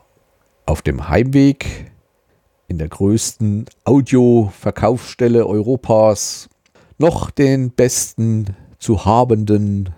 auf 0.65 0.81
dem 0.81 1.07
Heimweg 1.07 1.91
in 2.67 2.77
der 2.77 2.89
größten 2.89 3.65
Audio-Verkaufsstelle 3.85 5.47
Europas 5.47 6.49
noch 6.97 7.31
den 7.31 7.71
besten 7.71 8.55
zu 8.79 9.05
habenden 9.05 9.93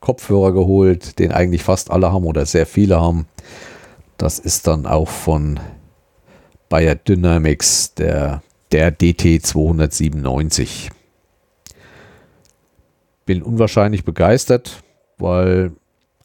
Kopfhörer 0.00 0.52
geholt, 0.52 1.18
den 1.18 1.32
eigentlich 1.32 1.62
fast 1.62 1.90
alle 1.90 2.12
haben 2.12 2.24
oder 2.24 2.46
sehr 2.46 2.66
viele 2.66 3.00
haben. 3.00 3.26
Das 4.16 4.38
ist 4.38 4.66
dann 4.66 4.86
auch 4.86 5.08
von 5.08 5.60
Bayer 6.68 6.94
Dynamics, 6.94 7.94
der, 7.94 8.42
der 8.72 8.96
DT297. 8.96 10.90
Bin 13.26 13.42
unwahrscheinlich 13.42 14.04
begeistert, 14.04 14.82
weil 15.18 15.72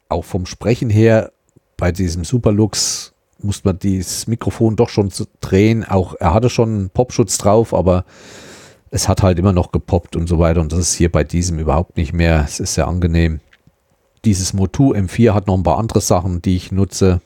auch 0.08 0.24
vom 0.24 0.46
Sprechen 0.46 0.90
her 0.90 1.32
bei 1.76 1.92
diesem 1.92 2.24
Superlux 2.24 3.12
muss 3.38 3.64
man 3.64 3.78
dieses 3.78 4.26
Mikrofon 4.26 4.76
doch 4.76 4.88
schon 4.88 5.10
drehen. 5.40 5.84
Auch 5.84 6.14
er 6.18 6.32
hatte 6.32 6.48
schon 6.48 6.68
einen 6.70 6.90
Popschutz 6.90 7.38
drauf, 7.38 7.74
aber 7.74 8.04
es 8.90 9.08
hat 9.08 9.22
halt 9.22 9.38
immer 9.38 9.52
noch 9.52 9.72
gepoppt 9.72 10.16
und 10.16 10.28
so 10.28 10.38
weiter. 10.38 10.60
Und 10.60 10.72
das 10.72 10.78
ist 10.78 10.94
hier 10.94 11.10
bei 11.10 11.24
diesem 11.24 11.58
überhaupt 11.58 11.96
nicht 11.96 12.12
mehr. 12.12 12.44
Es 12.46 12.60
ist 12.60 12.74
sehr 12.74 12.86
angenehm. 12.86 13.40
Dieses 14.24 14.54
Motu 14.54 14.94
M4 14.94 15.34
hat 15.34 15.46
noch 15.46 15.56
ein 15.56 15.62
paar 15.62 15.78
andere 15.78 16.00
Sachen, 16.00 16.40
die 16.40 16.56
ich 16.56 16.72
nutze. 16.72 17.20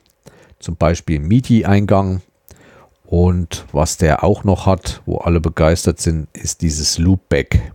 Zum 0.59 0.74
Beispiel 0.74 1.20
MIDI-Eingang. 1.20 2.22
Und 3.07 3.64
was 3.72 3.99
der 3.99 4.24
auch 4.24 4.42
noch 4.42 4.66
hat, 4.66 5.01
wo 5.07 5.18
alle 5.18 5.40
begeistert 5.40 6.01
sind, 6.01 6.26
ist 6.32 6.61
dieses 6.61 6.99
Loopback. 6.99 7.72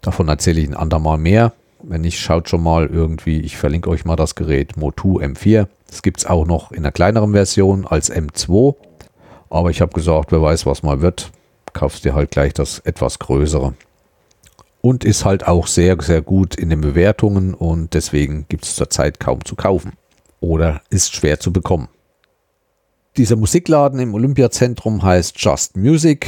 Davon 0.00 0.26
erzähle 0.28 0.60
ich 0.60 0.68
ein 0.68 0.74
andermal 0.74 1.16
mehr. 1.16 1.52
Wenn 1.80 2.00
nicht, 2.00 2.18
schaut 2.18 2.48
schon 2.48 2.64
mal 2.64 2.86
irgendwie, 2.86 3.40
ich 3.40 3.56
verlinke 3.56 3.88
euch 3.88 4.04
mal 4.04 4.16
das 4.16 4.34
Gerät 4.34 4.76
Motu 4.76 5.20
M4. 5.20 5.68
Das 5.86 6.02
gibt 6.02 6.18
es 6.18 6.26
auch 6.26 6.44
noch 6.44 6.72
in 6.72 6.78
einer 6.78 6.92
kleineren 6.92 7.32
Version 7.32 7.86
als 7.86 8.12
M2. 8.12 8.74
Aber 9.48 9.70
ich 9.70 9.80
habe 9.80 9.92
gesagt, 9.92 10.32
wer 10.32 10.42
weiß, 10.42 10.66
was 10.66 10.82
mal 10.82 11.02
wird, 11.02 11.30
kaufst 11.72 12.04
dir 12.04 12.14
halt 12.14 12.32
gleich 12.32 12.52
das 12.52 12.80
etwas 12.80 13.20
größere. 13.20 13.74
Und 14.82 15.04
ist 15.04 15.24
halt 15.24 15.46
auch 15.46 15.66
sehr, 15.68 15.96
sehr 16.02 16.20
gut 16.20 16.54
in 16.56 16.68
den 16.68 16.82
Bewertungen 16.82 17.54
und 17.54 17.94
deswegen 17.94 18.44
gibt 18.48 18.64
es 18.64 18.74
zurzeit 18.74 19.18
kaum 19.20 19.44
zu 19.44 19.56
kaufen. 19.56 19.92
Oder 20.40 20.82
ist 20.90 21.14
schwer 21.14 21.40
zu 21.40 21.52
bekommen. 21.52 21.88
Dieser 23.16 23.36
Musikladen 23.36 24.00
im 24.00 24.12
Olympiazentrum 24.12 25.02
heißt 25.02 25.36
Just 25.38 25.76
Music. 25.76 26.26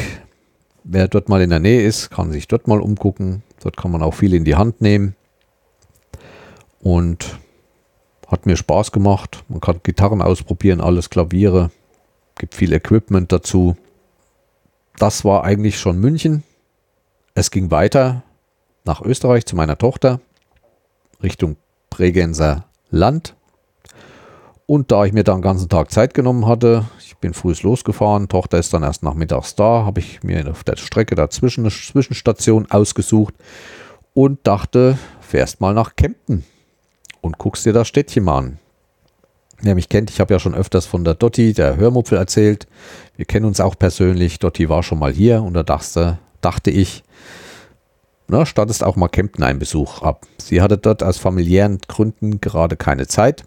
Wer 0.84 1.08
dort 1.08 1.28
mal 1.28 1.42
in 1.42 1.50
der 1.50 1.60
Nähe 1.60 1.84
ist, 1.86 2.10
kann 2.10 2.30
sich 2.32 2.48
dort 2.48 2.68
mal 2.68 2.80
umgucken. 2.80 3.42
Dort 3.62 3.76
kann 3.76 3.90
man 3.90 4.02
auch 4.02 4.14
viel 4.14 4.34
in 4.34 4.44
die 4.44 4.54
Hand 4.56 4.80
nehmen. 4.80 5.16
und 6.80 7.38
hat 8.28 8.46
mir 8.46 8.56
Spaß 8.56 8.92
gemacht. 8.92 9.44
Man 9.48 9.60
kann 9.60 9.80
Gitarren 9.82 10.20
ausprobieren, 10.20 10.80
alles 10.80 11.10
Klaviere, 11.10 11.70
gibt 12.36 12.54
viel 12.54 12.72
Equipment 12.72 13.32
dazu. 13.32 13.76
Das 14.98 15.24
war 15.24 15.44
eigentlich 15.44 15.78
schon 15.78 15.98
München. 15.98 16.42
Es 17.34 17.50
ging 17.50 17.70
weiter 17.70 18.23
nach 18.84 19.00
Österreich 19.00 19.46
zu 19.46 19.56
meiner 19.56 19.78
Tochter, 19.78 20.20
Richtung 21.22 21.56
Bregenzer 21.90 22.66
Land. 22.90 23.34
Und 24.66 24.92
da 24.92 25.04
ich 25.04 25.12
mir 25.12 25.24
da 25.24 25.34
den 25.34 25.42
ganzen 25.42 25.68
Tag 25.68 25.90
Zeit 25.90 26.14
genommen 26.14 26.46
hatte, 26.46 26.84
ich 26.98 27.16
bin 27.16 27.34
früh 27.34 27.54
losgefahren, 27.62 28.28
Tochter 28.28 28.58
ist 28.58 28.72
dann 28.72 28.82
erst 28.82 29.02
nachmittags 29.02 29.54
da, 29.54 29.84
habe 29.84 30.00
ich 30.00 30.22
mir 30.22 30.50
auf 30.50 30.64
der 30.64 30.76
Strecke 30.76 31.14
dazwischen 31.14 31.64
eine 31.64 31.70
Zwischenstation 31.70 32.70
ausgesucht 32.70 33.34
und 34.12 34.46
dachte, 34.46 34.98
fährst 35.20 35.60
mal 35.60 35.74
nach 35.74 35.96
Kempten 35.96 36.44
und 37.20 37.38
guckst 37.38 37.66
dir 37.66 37.72
das 37.72 37.88
Städtchen 37.88 38.24
mal 38.24 38.38
an. 38.38 38.58
Wer 39.60 39.74
mich 39.74 39.88
kennt, 39.88 40.10
ich 40.10 40.20
habe 40.20 40.34
ja 40.34 40.40
schon 40.40 40.54
öfters 40.54 40.84
von 40.84 41.04
der 41.04 41.14
Dotti, 41.14 41.52
der 41.52 41.76
Hörmupfel, 41.76 42.18
erzählt. 42.18 42.66
Wir 43.16 43.24
kennen 43.24 43.46
uns 43.46 43.60
auch 43.60 43.78
persönlich. 43.78 44.38
Dotti 44.38 44.68
war 44.68 44.82
schon 44.82 44.98
mal 44.98 45.12
hier 45.12 45.42
und 45.42 45.54
da 45.54 45.62
dachte, 45.62 46.18
dachte 46.40 46.70
ich, 46.70 47.03
na, 48.26 48.46
stattest 48.46 48.82
auch 48.82 48.96
mal 48.96 49.08
Kempten 49.08 49.44
einen 49.44 49.58
Besuch 49.58 50.02
ab. 50.02 50.26
Sie 50.38 50.62
hatte 50.62 50.78
dort 50.78 51.02
aus 51.02 51.18
familiären 51.18 51.78
Gründen 51.86 52.40
gerade 52.40 52.76
keine 52.76 53.06
Zeit 53.06 53.44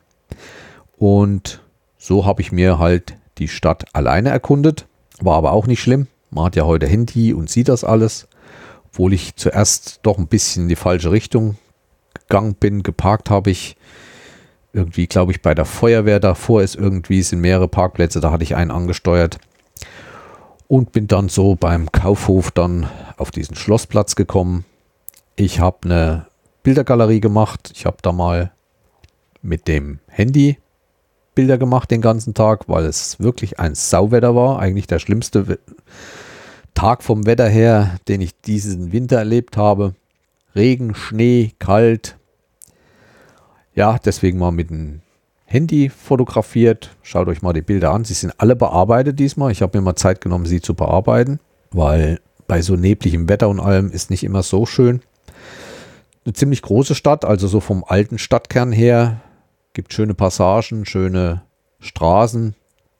und 0.97 1.61
so 1.97 2.25
habe 2.25 2.41
ich 2.41 2.51
mir 2.51 2.79
halt 2.79 3.15
die 3.37 3.47
Stadt 3.47 3.85
alleine 3.93 4.29
erkundet. 4.29 4.87
War 5.19 5.35
aber 5.35 5.51
auch 5.51 5.67
nicht 5.67 5.81
schlimm. 5.81 6.07
Man 6.29 6.45
hat 6.45 6.55
ja 6.55 6.65
heute 6.65 6.87
Handy 6.87 7.33
und 7.33 7.49
sieht 7.49 7.69
das 7.69 7.83
alles. 7.83 8.27
Obwohl 8.87 9.13
ich 9.13 9.35
zuerst 9.35 9.99
doch 10.03 10.17
ein 10.17 10.27
bisschen 10.27 10.63
in 10.63 10.69
die 10.69 10.75
falsche 10.75 11.11
Richtung 11.11 11.57
gegangen 12.13 12.55
bin. 12.55 12.83
Geparkt 12.83 13.29
habe 13.29 13.51
ich 13.51 13.77
irgendwie, 14.73 15.07
glaube 15.07 15.31
ich, 15.31 15.41
bei 15.41 15.53
der 15.55 15.65
Feuerwehr 15.65 16.19
davor 16.19 16.61
ist 16.61 16.75
irgendwie, 16.75 17.21
sind 17.21 17.39
mehrere 17.39 17.67
Parkplätze, 17.67 18.19
da 18.19 18.31
hatte 18.31 18.43
ich 18.43 18.55
einen 18.55 18.71
angesteuert. 18.71 19.39
Und 20.67 20.91
bin 20.91 21.07
dann 21.07 21.29
so 21.29 21.55
beim 21.55 21.91
Kaufhof 21.91 22.51
dann 22.51 22.89
auf 23.15 23.31
diesen 23.31 23.55
Schlossplatz 23.55 24.15
gekommen. 24.15 24.65
Ich 25.39 25.59
habe 25.59 25.77
eine 25.83 26.25
Bildergalerie 26.63 27.19
gemacht. 27.19 27.71
Ich 27.75 27.85
habe 27.85 27.97
da 28.01 28.11
mal 28.11 28.51
mit 29.43 29.67
dem 29.67 29.99
Handy 30.07 30.57
Bilder 31.35 31.59
gemacht 31.59 31.91
den 31.91 32.01
ganzen 32.01 32.33
Tag, 32.33 32.67
weil 32.67 32.85
es 32.85 33.19
wirklich 33.19 33.59
ein 33.59 33.75
Sauwetter 33.75 34.35
war. 34.35 34.57
Eigentlich 34.57 34.87
der 34.87 34.97
schlimmste 34.97 35.59
Tag 36.73 37.03
vom 37.03 37.27
Wetter 37.27 37.47
her, 37.47 37.99
den 38.07 38.21
ich 38.21 38.41
diesen 38.41 38.91
Winter 38.91 39.17
erlebt 39.17 39.57
habe. 39.57 39.93
Regen, 40.55 40.95
Schnee, 40.95 41.51
kalt. 41.59 42.17
Ja, 43.75 43.99
deswegen 44.03 44.39
mal 44.39 44.51
mit 44.51 44.71
dem 44.71 45.01
Handy 45.45 45.89
fotografiert. 45.89 46.97
Schaut 47.03 47.27
euch 47.27 47.43
mal 47.43 47.53
die 47.53 47.61
Bilder 47.61 47.91
an. 47.91 48.05
Sie 48.05 48.15
sind 48.15 48.33
alle 48.39 48.55
bearbeitet 48.55 49.19
diesmal. 49.19 49.51
Ich 49.51 49.61
habe 49.61 49.77
mir 49.77 49.83
mal 49.83 49.95
Zeit 49.95 50.19
genommen, 50.19 50.47
sie 50.47 50.61
zu 50.61 50.73
bearbeiten, 50.73 51.39
weil 51.69 52.19
bei 52.47 52.63
so 52.63 52.75
nebligem 52.75 53.29
Wetter 53.29 53.49
und 53.49 53.59
allem 53.59 53.91
ist 53.91 54.09
nicht 54.09 54.23
immer 54.23 54.41
so 54.41 54.65
schön. 54.65 55.01
Eine 56.27 56.33
ziemlich 56.33 56.61
große 56.61 56.93
Stadt, 56.93 57.23
also 57.23 57.47
so 57.47 57.61
vom 57.61 57.85
alten 57.87 58.17
Stadtkern 58.17 58.73
her 58.73 59.21
Gibt 59.71 59.93
schöne 59.93 60.13
Passagen, 60.13 60.85
schöne 60.85 61.43
Straßen, 61.79 62.53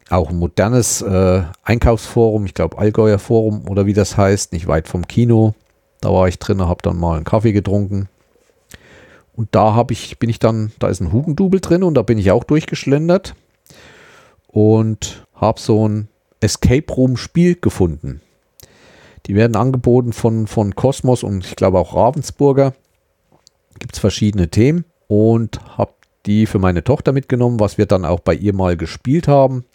auch 0.09 0.29
ein 0.29 0.37
modernes 0.37 1.01
äh, 1.01 1.43
Einkaufsforum, 1.61 2.45
ich 2.45 2.53
glaube 2.53 2.77
Allgäuer 2.77 3.19
Forum 3.19 3.67
oder 3.67 3.85
wie 3.85 3.91
das 3.91 4.15
heißt, 4.15 4.53
nicht 4.53 4.67
weit 4.67 4.87
vom 4.87 5.09
Kino. 5.09 5.55
Da 5.99 6.13
war 6.13 6.29
ich 6.29 6.39
drin, 6.39 6.61
habe 6.61 6.81
dann 6.81 6.95
mal 6.95 7.17
einen 7.17 7.25
Kaffee 7.25 7.51
getrunken. 7.51 8.07
Und 9.35 9.49
da 9.51 9.73
habe 9.73 9.91
ich, 9.91 10.19
bin 10.19 10.29
ich 10.29 10.39
dann, 10.39 10.71
da 10.79 10.87
ist 10.87 11.01
ein 11.01 11.11
Hugendubel 11.11 11.59
drin 11.59 11.83
und 11.83 11.95
da 11.95 12.03
bin 12.03 12.19
ich 12.19 12.31
auch 12.31 12.45
durchgeschlendert 12.45 13.35
und 14.47 15.27
habe 15.35 15.59
so 15.59 15.85
ein 15.85 16.07
Escape 16.39 16.93
Room 16.93 17.17
Spiel 17.17 17.55
gefunden. 17.55 18.21
Die 19.25 19.35
werden 19.35 19.57
angeboten 19.57 20.13
von, 20.13 20.47
von 20.47 20.75
Cosmos 20.75 21.23
und 21.23 21.43
ich 21.43 21.57
glaube 21.57 21.77
auch 21.77 21.93
Ravensburger. 21.93 22.73
Gibt 23.79 23.95
es 23.95 23.99
verschiedene 23.99 24.49
Themen 24.49 24.85
und 25.07 25.77
habe 25.77 25.93
die 26.25 26.45
für 26.45 26.59
meine 26.59 26.83
Tochter 26.83 27.13
mitgenommen, 27.13 27.59
was 27.59 27.77
wir 27.77 27.85
dann 27.85 28.05
auch 28.05 28.19
bei 28.19 28.33
ihr 28.33 28.53
mal 28.53 28.77
gespielt 28.77 29.27
haben. 29.27 29.65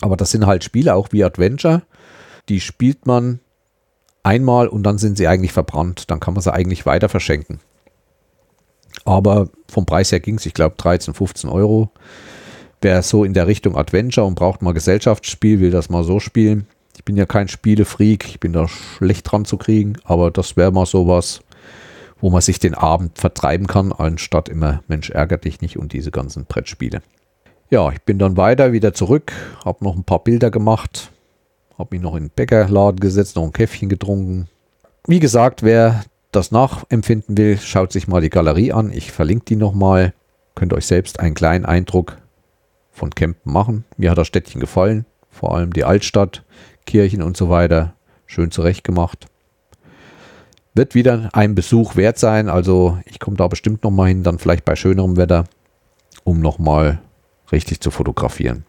Aber 0.00 0.16
das 0.16 0.30
sind 0.30 0.46
halt 0.46 0.64
Spiele 0.64 0.94
auch 0.94 1.08
wie 1.12 1.24
Adventure. 1.24 1.82
Die 2.48 2.60
spielt 2.60 3.06
man 3.06 3.40
einmal 4.22 4.68
und 4.68 4.82
dann 4.82 4.98
sind 4.98 5.16
sie 5.16 5.26
eigentlich 5.26 5.52
verbrannt. 5.52 6.10
Dann 6.10 6.20
kann 6.20 6.34
man 6.34 6.42
sie 6.42 6.52
eigentlich 6.52 6.84
weiter 6.84 7.08
verschenken. 7.08 7.60
Aber 9.04 9.48
vom 9.68 9.86
Preis 9.86 10.12
her 10.12 10.20
ging 10.20 10.36
es, 10.36 10.46
ich 10.46 10.54
glaube, 10.54 10.74
13, 10.76 11.14
15 11.14 11.48
Euro. 11.48 11.90
Wer 12.82 13.02
so 13.02 13.24
in 13.24 13.32
der 13.32 13.46
Richtung 13.46 13.76
Adventure 13.76 14.26
und 14.26 14.34
braucht 14.34 14.62
mal 14.62 14.74
Gesellschaftsspiel, 14.74 15.60
will 15.60 15.70
das 15.70 15.88
mal 15.88 16.04
so 16.04 16.20
spielen. 16.20 16.66
Ich 16.96 17.04
bin 17.04 17.16
ja 17.16 17.26
kein 17.26 17.48
Spielefreak, 17.48 18.26
ich 18.28 18.40
bin 18.40 18.52
da 18.52 18.68
schlecht 18.68 19.30
dran 19.30 19.44
zu 19.44 19.56
kriegen, 19.56 19.96
aber 20.04 20.30
das 20.30 20.56
wäre 20.56 20.72
mal 20.72 20.86
sowas, 20.86 21.40
wo 22.20 22.30
man 22.30 22.40
sich 22.40 22.58
den 22.58 22.74
Abend 22.74 23.18
vertreiben 23.18 23.66
kann, 23.66 23.92
anstatt 23.92 24.48
immer 24.48 24.82
Mensch 24.88 25.10
ärgert 25.10 25.44
dich 25.44 25.60
nicht 25.60 25.78
und 25.78 25.92
diese 25.92 26.10
ganzen 26.10 26.46
Brettspiele. 26.46 27.02
Ja, 27.68 27.90
ich 27.90 28.00
bin 28.02 28.18
dann 28.18 28.36
weiter 28.36 28.72
wieder 28.72 28.94
zurück, 28.94 29.32
habe 29.64 29.84
noch 29.84 29.96
ein 29.96 30.04
paar 30.04 30.22
Bilder 30.22 30.50
gemacht, 30.50 31.10
habe 31.78 31.94
mich 31.94 32.02
noch 32.02 32.14
in 32.14 32.24
den 32.24 32.30
Bäckerladen 32.30 33.00
gesetzt, 33.00 33.36
noch 33.36 33.44
ein 33.44 33.52
Käffchen 33.52 33.88
getrunken. 33.88 34.48
Wie 35.06 35.20
gesagt, 35.20 35.62
wer 35.62 36.04
das 36.32 36.52
nachempfinden 36.52 37.36
will, 37.36 37.58
schaut 37.58 37.92
sich 37.92 38.08
mal 38.08 38.20
die 38.20 38.30
Galerie 38.30 38.72
an. 38.72 38.92
Ich 38.92 39.10
verlinke 39.10 39.46
die 39.46 39.56
nochmal. 39.56 40.12
Könnt 40.54 40.72
euch 40.72 40.86
selbst 40.86 41.20
einen 41.20 41.34
kleinen 41.34 41.64
Eindruck 41.64 42.18
von 42.92 43.10
Kempen 43.10 43.52
machen. 43.52 43.84
Mir 43.96 44.10
hat 44.10 44.18
das 44.18 44.26
Städtchen 44.26 44.60
gefallen, 44.60 45.06
vor 45.30 45.54
allem 45.54 45.72
die 45.72 45.84
Altstadt, 45.84 46.44
Kirchen 46.86 47.22
und 47.22 47.36
so 47.36 47.50
weiter. 47.50 47.94
Schön 48.26 48.50
zurechtgemacht. 48.50 49.26
Wird 50.76 50.94
wieder 50.94 51.30
ein 51.32 51.54
Besuch 51.54 51.96
wert 51.96 52.18
sein. 52.18 52.50
Also 52.50 52.98
ich 53.06 53.18
komme 53.18 53.38
da 53.38 53.48
bestimmt 53.48 53.82
nochmal 53.82 54.08
hin, 54.08 54.22
dann 54.22 54.38
vielleicht 54.38 54.66
bei 54.66 54.76
schönerem 54.76 55.16
Wetter, 55.16 55.44
um 56.22 56.40
nochmal 56.40 57.00
richtig 57.50 57.80
zu 57.80 57.90
fotografieren. 57.90 58.66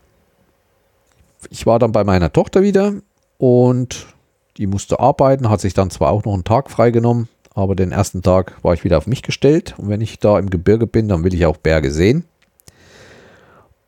Ich 1.49 1.65
war 1.65 1.79
dann 1.79 1.91
bei 1.91 2.05
meiner 2.05 2.31
Tochter 2.31 2.61
wieder 2.61 2.93
und 3.37 4.07
die 4.55 4.67
musste 4.67 5.01
arbeiten, 5.01 5.49
hat 5.49 5.59
sich 5.59 5.73
dann 5.73 5.89
zwar 5.89 6.11
auch 6.11 6.23
noch 6.23 6.33
einen 6.33 6.45
Tag 6.45 6.71
freigenommen, 6.71 7.27
aber 7.53 7.75
den 7.75 7.91
ersten 7.91 8.21
Tag 8.21 8.57
war 8.63 8.73
ich 8.73 8.85
wieder 8.85 8.97
auf 8.97 9.07
mich 9.07 9.21
gestellt. 9.21 9.75
Und 9.77 9.89
wenn 9.89 9.99
ich 9.99 10.17
da 10.17 10.39
im 10.39 10.49
Gebirge 10.49 10.87
bin, 10.87 11.09
dann 11.09 11.25
will 11.25 11.33
ich 11.33 11.45
auch 11.45 11.57
Berge 11.57 11.91
sehen. 11.91 12.23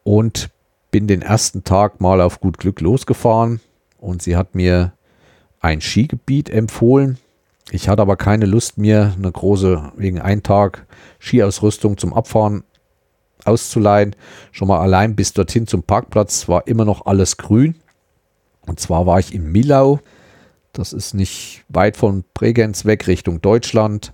Und 0.03 0.49
bin 0.91 1.07
den 1.07 1.21
ersten 1.21 1.63
Tag 1.63 2.01
mal 2.01 2.19
auf 2.19 2.41
gut 2.41 2.57
Glück 2.57 2.81
losgefahren 2.81 3.61
und 3.97 4.21
sie 4.21 4.35
hat 4.35 4.55
mir 4.55 4.91
ein 5.61 5.79
Skigebiet 5.79 6.49
empfohlen, 6.49 7.17
ich 7.71 7.87
hatte 7.87 8.01
aber 8.01 8.17
keine 8.17 8.45
Lust, 8.45 8.77
mir 8.77 9.13
eine 9.17 9.31
große, 9.31 9.91
wegen 9.95 10.19
ein 10.19 10.43
Tag 10.43 10.87
Skiausrüstung 11.19 11.97
zum 11.97 12.13
Abfahren 12.13 12.63
auszuleihen. 13.45 14.15
Schon 14.51 14.67
mal 14.67 14.79
allein 14.79 15.15
bis 15.15 15.33
dorthin 15.33 15.67
zum 15.67 15.83
Parkplatz 15.83 16.47
war 16.47 16.67
immer 16.67 16.85
noch 16.85 17.05
alles 17.05 17.37
grün. 17.37 17.75
Und 18.65 18.79
zwar 18.79 19.05
war 19.05 19.19
ich 19.19 19.33
in 19.33 19.51
Milau. 19.51 19.99
Das 20.73 20.93
ist 20.93 21.13
nicht 21.13 21.63
weit 21.69 21.97
von 21.97 22.23
Bregenz 22.33 22.85
weg 22.85 23.07
Richtung 23.07 23.41
Deutschland. 23.41 24.11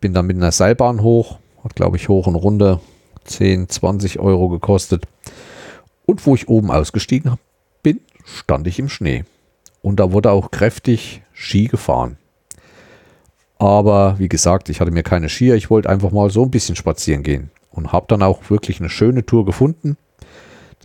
Bin 0.00 0.14
dann 0.14 0.26
mit 0.26 0.36
einer 0.36 0.52
Seilbahn 0.52 1.02
hoch. 1.02 1.38
Hat, 1.62 1.76
glaube 1.76 1.96
ich, 1.96 2.08
hoch 2.08 2.26
und 2.26 2.34
runter 2.34 2.80
10, 3.24 3.68
20 3.68 4.18
Euro 4.18 4.48
gekostet. 4.48 5.06
Und 6.06 6.26
wo 6.26 6.34
ich 6.34 6.48
oben 6.48 6.70
ausgestiegen 6.70 7.36
bin, 7.82 8.00
stand 8.24 8.66
ich 8.66 8.78
im 8.78 8.88
Schnee. 8.88 9.24
Und 9.80 10.00
da 10.00 10.12
wurde 10.12 10.30
auch 10.30 10.50
kräftig 10.50 11.21
Ski 11.32 11.66
gefahren. 11.66 12.16
Aber 13.58 14.18
wie 14.18 14.28
gesagt, 14.28 14.68
ich 14.70 14.80
hatte 14.80 14.90
mir 14.90 15.04
keine 15.04 15.28
Skier. 15.28 15.54
Ich 15.54 15.70
wollte 15.70 15.88
einfach 15.88 16.10
mal 16.10 16.30
so 16.30 16.42
ein 16.42 16.50
bisschen 16.50 16.74
spazieren 16.74 17.22
gehen. 17.22 17.50
Und 17.70 17.92
habe 17.92 18.06
dann 18.08 18.22
auch 18.22 18.50
wirklich 18.50 18.80
eine 18.80 18.90
schöne 18.90 19.24
Tour 19.24 19.44
gefunden. 19.44 19.96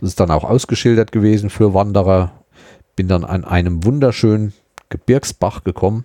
Das 0.00 0.08
ist 0.08 0.20
dann 0.20 0.30
auch 0.30 0.44
ausgeschildert 0.44 1.10
gewesen 1.10 1.50
für 1.50 1.74
Wanderer. 1.74 2.30
Bin 2.94 3.08
dann 3.08 3.24
an 3.24 3.44
einem 3.44 3.84
wunderschönen 3.84 4.52
Gebirgsbach 4.90 5.64
gekommen, 5.64 6.04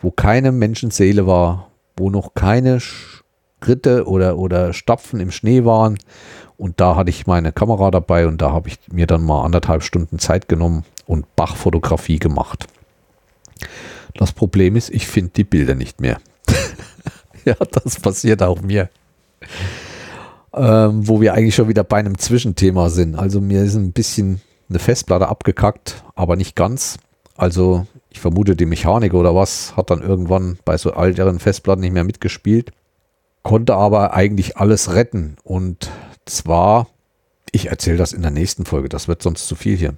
wo 0.00 0.10
keine 0.10 0.52
Menschenseele 0.52 1.26
war, 1.26 1.68
wo 1.96 2.10
noch 2.10 2.34
keine 2.34 2.80
Schritte 2.80 4.06
oder, 4.06 4.36
oder 4.36 4.72
Stapfen 4.72 5.20
im 5.20 5.30
Schnee 5.30 5.64
waren. 5.64 5.98
Und 6.56 6.80
da 6.80 6.96
hatte 6.96 7.10
ich 7.10 7.28
meine 7.28 7.52
Kamera 7.52 7.92
dabei 7.92 8.26
und 8.26 8.42
da 8.42 8.50
habe 8.50 8.68
ich 8.68 8.78
mir 8.90 9.06
dann 9.06 9.22
mal 9.22 9.44
anderthalb 9.44 9.84
Stunden 9.84 10.18
Zeit 10.18 10.48
genommen 10.48 10.84
und 11.06 11.36
Bachfotografie 11.36 12.18
gemacht. 12.18 12.66
Das 14.14 14.32
Problem 14.32 14.76
ist, 14.76 14.90
ich 14.90 15.06
finde 15.06 15.32
die 15.36 15.44
Bilder 15.44 15.74
nicht 15.74 16.00
mehr. 16.00 16.20
ja, 17.44 17.54
das 17.54 18.00
passiert 18.00 18.42
auch 18.42 18.60
mir. 18.60 18.90
Ähm, 20.52 21.06
wo 21.06 21.20
wir 21.20 21.34
eigentlich 21.34 21.54
schon 21.54 21.68
wieder 21.68 21.84
bei 21.84 21.98
einem 21.98 22.18
Zwischenthema 22.18 22.90
sind. 22.90 23.14
Also 23.14 23.40
mir 23.40 23.62
ist 23.62 23.76
ein 23.76 23.92
bisschen 23.92 24.40
eine 24.68 24.78
Festplatte 24.78 25.28
abgekackt, 25.28 26.02
aber 26.14 26.36
nicht 26.36 26.56
ganz. 26.56 26.98
Also 27.36 27.86
ich 28.10 28.20
vermute, 28.20 28.56
die 28.56 28.66
Mechanik 28.66 29.14
oder 29.14 29.34
was 29.34 29.76
hat 29.76 29.90
dann 29.90 30.02
irgendwann 30.02 30.58
bei 30.64 30.76
so 30.76 30.92
älteren 30.92 31.38
Festplatten 31.38 31.80
nicht 31.80 31.92
mehr 31.92 32.04
mitgespielt. 32.04 32.72
konnte 33.42 33.74
aber 33.74 34.12
eigentlich 34.12 34.56
alles 34.56 34.94
retten. 34.94 35.36
Und 35.44 35.90
zwar, 36.26 36.88
ich 37.52 37.68
erzähle 37.68 37.96
das 37.96 38.12
in 38.12 38.22
der 38.22 38.30
nächsten 38.30 38.64
Folge, 38.64 38.88
das 38.88 39.08
wird 39.08 39.22
sonst 39.22 39.46
zu 39.46 39.54
viel 39.54 39.76
hier. 39.76 39.94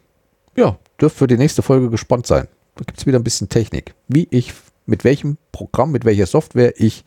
Ja, 0.56 0.76
dürft 1.00 1.16
für 1.16 1.26
die 1.26 1.38
nächste 1.38 1.62
Folge 1.62 1.90
gespannt 1.90 2.26
sein. 2.26 2.46
Gibt 2.86 2.98
es 2.98 3.06
wieder 3.06 3.18
ein 3.18 3.24
bisschen 3.24 3.48
Technik. 3.48 3.94
Wie 4.08 4.26
ich, 4.30 4.52
mit 4.86 5.04
welchem 5.04 5.36
Programm, 5.52 5.92
mit 5.92 6.04
welcher 6.04 6.26
Software 6.26 6.74
ich 6.80 7.04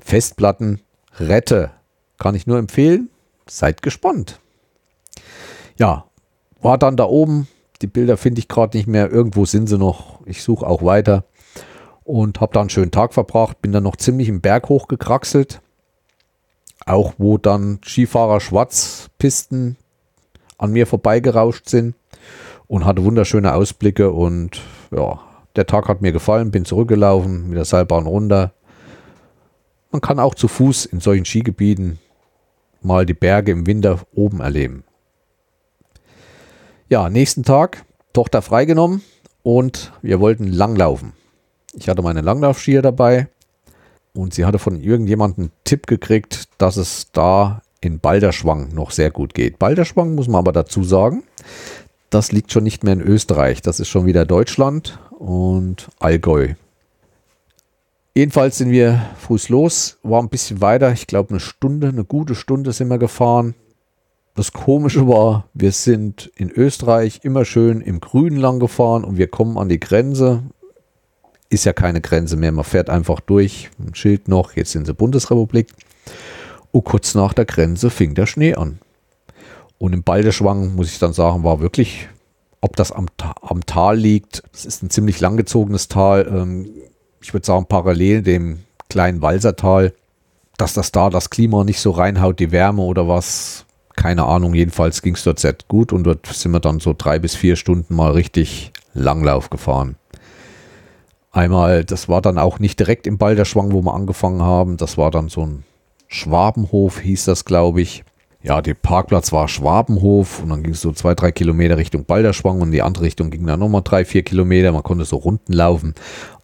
Festplatten 0.00 0.80
rette. 1.18 1.70
Kann 2.18 2.34
ich 2.34 2.46
nur 2.46 2.58
empfehlen. 2.58 3.10
Seid 3.48 3.82
gespannt. 3.82 4.40
Ja, 5.78 6.06
war 6.60 6.78
dann 6.78 6.96
da 6.96 7.04
oben. 7.04 7.48
Die 7.82 7.86
Bilder 7.86 8.16
finde 8.16 8.38
ich 8.38 8.48
gerade 8.48 8.76
nicht 8.76 8.86
mehr. 8.86 9.10
Irgendwo 9.10 9.44
sind 9.44 9.66
sie 9.68 9.78
noch. 9.78 10.20
Ich 10.26 10.42
suche 10.42 10.66
auch 10.66 10.82
weiter. 10.82 11.24
Und 12.04 12.40
habe 12.40 12.52
da 12.52 12.60
einen 12.60 12.70
schönen 12.70 12.90
Tag 12.90 13.12
verbracht. 13.12 13.60
Bin 13.60 13.72
dann 13.72 13.82
noch 13.82 13.96
ziemlich 13.96 14.28
im 14.28 14.40
Berg 14.40 14.68
hochgekraxelt. 14.68 15.60
Auch 16.86 17.14
wo 17.18 17.36
dann 17.36 17.80
Skifahrer 17.84 18.40
Schwarzpisten 18.40 19.76
an 20.56 20.72
mir 20.72 20.86
vorbeigerauscht 20.86 21.68
sind. 21.68 21.94
Und 22.66 22.84
hatte 22.84 23.04
wunderschöne 23.04 23.54
Ausblicke. 23.54 24.10
Und 24.12 24.60
ja, 24.90 25.20
der 25.56 25.66
Tag 25.66 25.88
hat 25.88 26.02
mir 26.02 26.12
gefallen. 26.12 26.50
Bin 26.50 26.64
zurückgelaufen 26.64 27.48
mit 27.48 27.56
der 27.56 27.64
Seilbahn 27.64 28.06
runter. 28.06 28.52
Man 29.90 30.00
kann 30.00 30.18
auch 30.18 30.34
zu 30.34 30.48
Fuß 30.48 30.86
in 30.86 31.00
solchen 31.00 31.24
Skigebieten 31.24 31.98
mal 32.82 33.06
die 33.06 33.14
Berge 33.14 33.52
im 33.52 33.66
Winter 33.66 34.00
oben 34.14 34.40
erleben. 34.40 34.84
Ja, 36.88 37.08
nächsten 37.08 37.42
Tag, 37.42 37.84
Tochter 38.12 38.42
freigenommen 38.42 39.02
und 39.42 39.92
wir 40.02 40.20
wollten 40.20 40.46
langlaufen. 40.46 41.14
Ich 41.74 41.88
hatte 41.88 42.02
meine 42.02 42.20
Langlaufskier 42.20 42.82
dabei 42.82 43.28
und 44.14 44.34
sie 44.34 44.44
hatte 44.44 44.58
von 44.58 44.80
irgendjemandem 44.80 45.44
einen 45.44 45.52
Tipp 45.64 45.86
gekriegt, 45.86 46.48
dass 46.58 46.76
es 46.76 47.10
da 47.12 47.62
in 47.80 47.98
Balderschwang 48.00 48.72
noch 48.74 48.90
sehr 48.90 49.10
gut 49.10 49.34
geht. 49.34 49.58
Balderschwang 49.58 50.14
muss 50.14 50.28
man 50.28 50.38
aber 50.38 50.52
dazu 50.52 50.84
sagen, 50.84 51.24
das 52.10 52.32
liegt 52.32 52.52
schon 52.52 52.64
nicht 52.64 52.84
mehr 52.84 52.92
in 52.92 53.00
Österreich, 53.00 53.62
das 53.62 53.80
ist 53.80 53.88
schon 53.88 54.06
wieder 54.06 54.24
Deutschland 54.24 54.98
und 55.18 55.88
Allgäu. 55.98 56.54
Jedenfalls 58.14 58.56
sind 58.56 58.70
wir 58.70 59.02
früh 59.18 59.36
los, 59.48 59.98
war 60.02 60.22
ein 60.22 60.30
bisschen 60.30 60.62
weiter, 60.62 60.90
ich 60.92 61.06
glaube 61.06 61.30
eine 61.30 61.40
Stunde, 61.40 61.88
eine 61.88 62.04
gute 62.04 62.34
Stunde 62.34 62.72
sind 62.72 62.88
wir 62.88 62.98
gefahren. 62.98 63.54
Das 64.34 64.52
Komische 64.52 65.06
war, 65.06 65.48
wir 65.52 65.72
sind 65.72 66.30
in 66.34 66.50
Österreich 66.50 67.20
immer 67.24 67.44
schön 67.44 67.80
im 67.80 68.00
Grünen 68.00 68.38
lang 68.38 68.58
gefahren 68.58 69.04
und 69.04 69.18
wir 69.18 69.28
kommen 69.28 69.58
an 69.58 69.68
die 69.68 69.80
Grenze. 69.80 70.44
Ist 71.50 71.64
ja 71.64 71.72
keine 71.72 72.00
Grenze 72.00 72.36
mehr, 72.36 72.52
man 72.52 72.64
fährt 72.64 72.88
einfach 72.90 73.20
durch, 73.20 73.70
ein 73.78 73.94
Schild 73.94 74.28
noch, 74.28 74.56
jetzt 74.56 74.72
sind 74.72 74.86
sie 74.86 74.94
Bundesrepublik. 74.94 75.68
Und 76.72 76.84
kurz 76.84 77.14
nach 77.14 77.34
der 77.34 77.44
Grenze 77.44 77.90
fing 77.90 78.14
der 78.14 78.26
Schnee 78.26 78.54
an. 78.54 78.78
Und 79.78 79.92
im 79.92 80.02
Balderschwang, 80.02 80.74
muss 80.74 80.90
ich 80.90 80.98
dann 80.98 81.12
sagen, 81.12 81.44
war 81.44 81.60
wirklich, 81.60 82.08
ob 82.60 82.76
das 82.76 82.92
am, 82.92 83.06
am 83.42 83.64
Tal 83.66 83.98
liegt, 83.98 84.42
es 84.52 84.64
ist 84.64 84.82
ein 84.82 84.90
ziemlich 84.90 85.20
langgezogenes 85.20 85.88
Tal, 85.88 86.26
ähm, 86.28 86.70
ich 87.20 87.34
würde 87.34 87.46
sagen 87.46 87.66
parallel 87.66 88.22
dem 88.22 88.60
kleinen 88.88 89.20
Walsertal, 89.20 89.92
dass 90.56 90.74
das 90.74 90.92
da 90.92 91.10
das 91.10 91.30
Klima 91.30 91.64
nicht 91.64 91.80
so 91.80 91.90
reinhaut, 91.90 92.40
die 92.40 92.52
Wärme 92.52 92.82
oder 92.82 93.08
was, 93.08 93.66
keine 93.94 94.24
Ahnung, 94.24 94.54
jedenfalls 94.54 95.02
ging 95.02 95.14
es 95.14 95.24
dort 95.24 95.38
sehr 95.38 95.56
gut 95.68 95.92
und 95.92 96.04
dort 96.04 96.26
sind 96.26 96.52
wir 96.52 96.60
dann 96.60 96.80
so 96.80 96.94
drei 96.96 97.18
bis 97.18 97.34
vier 97.34 97.56
Stunden 97.56 97.94
mal 97.94 98.12
richtig 98.12 98.72
Langlauf 98.94 99.50
gefahren. 99.50 99.96
Einmal, 101.30 101.84
das 101.84 102.08
war 102.08 102.22
dann 102.22 102.38
auch 102.38 102.58
nicht 102.58 102.78
direkt 102.78 103.06
im 103.06 103.18
Balderschwang, 103.18 103.72
wo 103.72 103.82
wir 103.82 103.92
angefangen 103.92 104.40
haben, 104.40 104.78
das 104.78 104.96
war 104.96 105.10
dann 105.10 105.28
so 105.28 105.44
ein 105.44 105.64
Schwabenhof, 106.08 107.00
hieß 107.00 107.26
das, 107.26 107.44
glaube 107.44 107.82
ich. 107.82 108.04
Ja, 108.46 108.62
der 108.62 108.74
Parkplatz 108.74 109.32
war 109.32 109.48
Schwabenhof 109.48 110.40
und 110.40 110.50
dann 110.50 110.62
ging 110.62 110.74
es 110.74 110.80
so 110.80 110.92
zwei, 110.92 111.16
drei 111.16 111.32
Kilometer 111.32 111.78
Richtung 111.78 112.04
Balderschwang 112.04 112.60
und 112.60 112.70
die 112.70 112.80
andere 112.80 113.02
Richtung 113.02 113.30
ging 113.30 113.44
dann 113.44 113.58
nochmal 113.58 113.82
drei, 113.82 114.04
vier 114.04 114.22
Kilometer. 114.22 114.70
Man 114.70 114.84
konnte 114.84 115.04
so 115.04 115.16
Runden 115.16 115.52
laufen, 115.52 115.96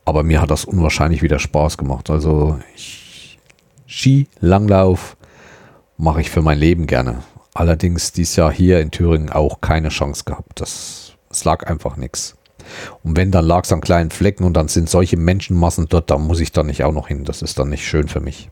aber 0.05 0.25
mir 0.25 0.43
hat 0.43 0.51
das 0.51 0.65
unwahrscheinlich 0.65 1.23
wieder 1.23 1.39
Spaß 1.39 1.79
gemacht. 1.79 2.11
Also 2.11 2.59
Ski, 3.87 4.27
Langlauf 4.41 5.17
mache 5.97 6.23
ich 6.23 6.31
für 6.31 6.43
mein 6.43 6.59
Leben 6.59 6.89
gerne. 6.89 7.23
Allerdings 7.55 8.11
dieses 8.11 8.35
Jahr 8.35 8.51
hier 8.51 8.81
in 8.81 8.91
Thüringen 8.91 9.31
auch 9.31 9.61
keine 9.61 9.91
Chance 9.91 10.25
gehabt. 10.25 10.61
Das, 10.61 11.13
es 11.31 11.45
lag 11.45 11.69
einfach 11.69 11.97
nichts. 11.97 12.35
Und 13.05 13.17
wenn, 13.17 13.31
dann 13.31 13.45
lag 13.45 13.63
es 13.63 13.73
an 13.73 13.81
kleinen 13.81 14.11
Flecken 14.11 14.43
und 14.43 14.55
dann 14.55 14.67
sind 14.67 14.91
solche 14.91 15.17
Menschenmassen 15.17 15.87
dort, 15.89 16.11
da 16.11 16.19
muss 16.19 16.41
ich 16.41 16.51
dann 16.51 16.67
nicht 16.67 16.83
auch 16.83 16.93
noch 16.93 17.07
hin. 17.07 17.23
Das 17.23 17.43
ist 17.43 17.61
dann 17.61 17.69
nicht 17.69 17.87
schön 17.87 18.09
für 18.09 18.21
mich. 18.21 18.51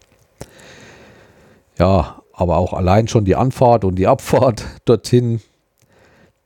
Ja, 1.80 2.20
aber 2.41 2.57
auch 2.57 2.72
allein 2.72 3.07
schon 3.07 3.26
die 3.26 3.36
Anfahrt 3.36 3.84
und 3.84 3.97
die 3.97 4.07
Abfahrt 4.07 4.64
dorthin 4.86 5.41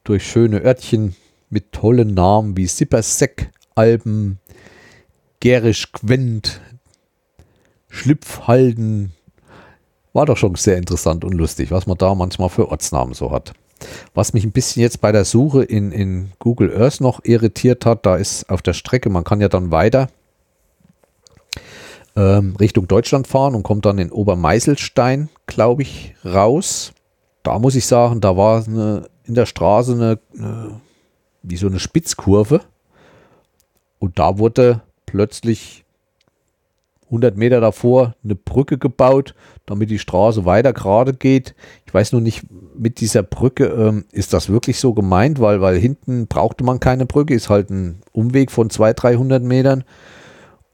durch 0.03 0.27
schöne 0.27 0.61
Örtchen 0.61 1.15
mit 1.51 1.71
tollen 1.71 2.15
Namen 2.15 2.57
wie 2.57 2.67
Sipperseck, 2.67 3.51
Alpen, 3.77 4.41
Gerisch 5.39 5.93
Gwent, 5.93 6.61
Schlüpfhalden, 7.89 9.13
war 10.13 10.27
doch 10.27 10.37
schon 10.37 10.57
sehr 10.57 10.79
interessant 10.79 11.25
und 11.25 11.33
lustig, 11.33 11.71
was 11.71 11.87
man 11.87 11.97
da 11.97 12.15
manchmal 12.17 12.49
für 12.49 12.71
Ortsnamen 12.71 13.15
so 13.15 13.31
hat. 13.31 13.53
Was 14.15 14.33
mich 14.33 14.45
ein 14.45 14.53
bisschen 14.53 14.83
jetzt 14.83 15.01
bei 15.01 15.13
der 15.13 15.25
Suche 15.25 15.63
in, 15.63 15.93
in 15.93 16.33
Google 16.41 16.77
Earth 16.77 17.01
noch 17.01 17.21
irritiert 17.23 17.87
hat, 17.87 18.05
da 18.05 18.17
ist 18.17 18.51
auf 18.51 18.63
der 18.63 18.73
Strecke, 18.73 19.11
man 19.11 19.23
kann 19.23 19.41
ja 19.41 19.49
dann 19.49 19.71
weiter 19.71 20.09
ähm, 22.17 22.57
Richtung 22.57 22.89
Deutschland 22.89 23.27
fahren 23.27 23.55
und 23.55 23.62
kommt 23.62 23.85
dann 23.87 23.99
in 23.99 24.12
Obermeißelstein, 24.12 25.29
glaube 25.47 25.83
ich, 25.83 26.15
raus. 26.25 26.93
Da 27.43 27.59
muss 27.59 27.75
ich 27.75 27.87
sagen, 27.87 28.21
da 28.21 28.37
war 28.37 28.67
eine, 28.67 29.09
in 29.25 29.35
der 29.35 29.47
Straße 29.47 29.93
eine, 29.93 30.19
eine, 30.39 30.81
wie 31.43 31.57
so 31.57 31.67
eine 31.67 31.81
Spitzkurve. 31.81 32.61
Und 33.99 34.19
da 34.19 34.39
wurde 34.39 34.83
plötzlich 35.07 35.85
100 37.07 37.37
Meter 37.37 37.61
davor 37.61 38.15
eine 38.25 38.35
Brücke 38.35 38.79
gebaut, 38.79 39.35
damit 39.67 39.91
die 39.91 39.99
Straße 39.99 40.45
weiter 40.45 40.73
gerade 40.73 41.15
geht. 41.15 41.55
Ich 41.87 41.95
weiß 41.95 42.12
nur 42.12 42.21
nicht, 42.21 42.45
mit 42.77 43.01
dieser 43.01 43.23
Brücke 43.23 43.67
ähm, 43.67 44.05
ist 44.11 44.33
das 44.33 44.49
wirklich 44.49 44.79
so 44.79 44.95
gemeint, 44.95 45.41
weil, 45.41 45.61
weil 45.61 45.79
hinten 45.79 46.27
brauchte 46.27 46.65
man 46.65 46.81
keine 46.81 47.07
Brücke, 47.07 47.35
ist 47.35 47.51
halt 47.51 47.71
ein 47.71 48.03
Umweg 48.12 48.51
von 48.51 48.71
200, 48.71 49.03
300 49.03 49.43
Metern. 49.43 49.85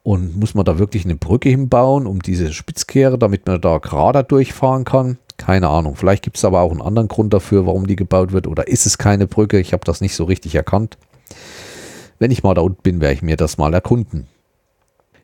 Und 0.02 0.36
muss 0.36 0.54
man 0.54 0.64
da 0.64 0.78
wirklich 0.78 1.04
eine 1.04 1.16
Brücke 1.16 1.50
hinbauen, 1.50 2.06
um 2.06 2.22
diese 2.22 2.52
Spitzkehre, 2.52 3.18
damit 3.18 3.46
man 3.46 3.60
da 3.60 3.78
gerade 3.78 4.24
durchfahren 4.24 4.84
kann? 4.84 5.18
Keine 5.36 5.68
Ahnung. 5.68 5.96
Vielleicht 5.96 6.22
gibt 6.22 6.36
es 6.36 6.44
aber 6.44 6.60
auch 6.60 6.70
einen 6.70 6.82
anderen 6.82 7.08
Grund 7.08 7.32
dafür, 7.34 7.66
warum 7.66 7.86
die 7.86 7.96
gebaut 7.96 8.32
wird. 8.32 8.46
Oder 8.46 8.68
ist 8.68 8.86
es 8.86 8.98
keine 8.98 9.26
Brücke? 9.26 9.58
Ich 9.60 9.72
habe 9.72 9.84
das 9.84 10.00
nicht 10.00 10.14
so 10.14 10.24
richtig 10.24 10.54
erkannt. 10.54 10.96
Wenn 12.18 12.30
ich 12.30 12.42
mal 12.42 12.54
da 12.54 12.62
unten 12.62 12.82
bin, 12.82 13.00
werde 13.00 13.14
ich 13.14 13.22
mir 13.22 13.36
das 13.36 13.58
mal 13.58 13.72
erkunden. 13.72 14.26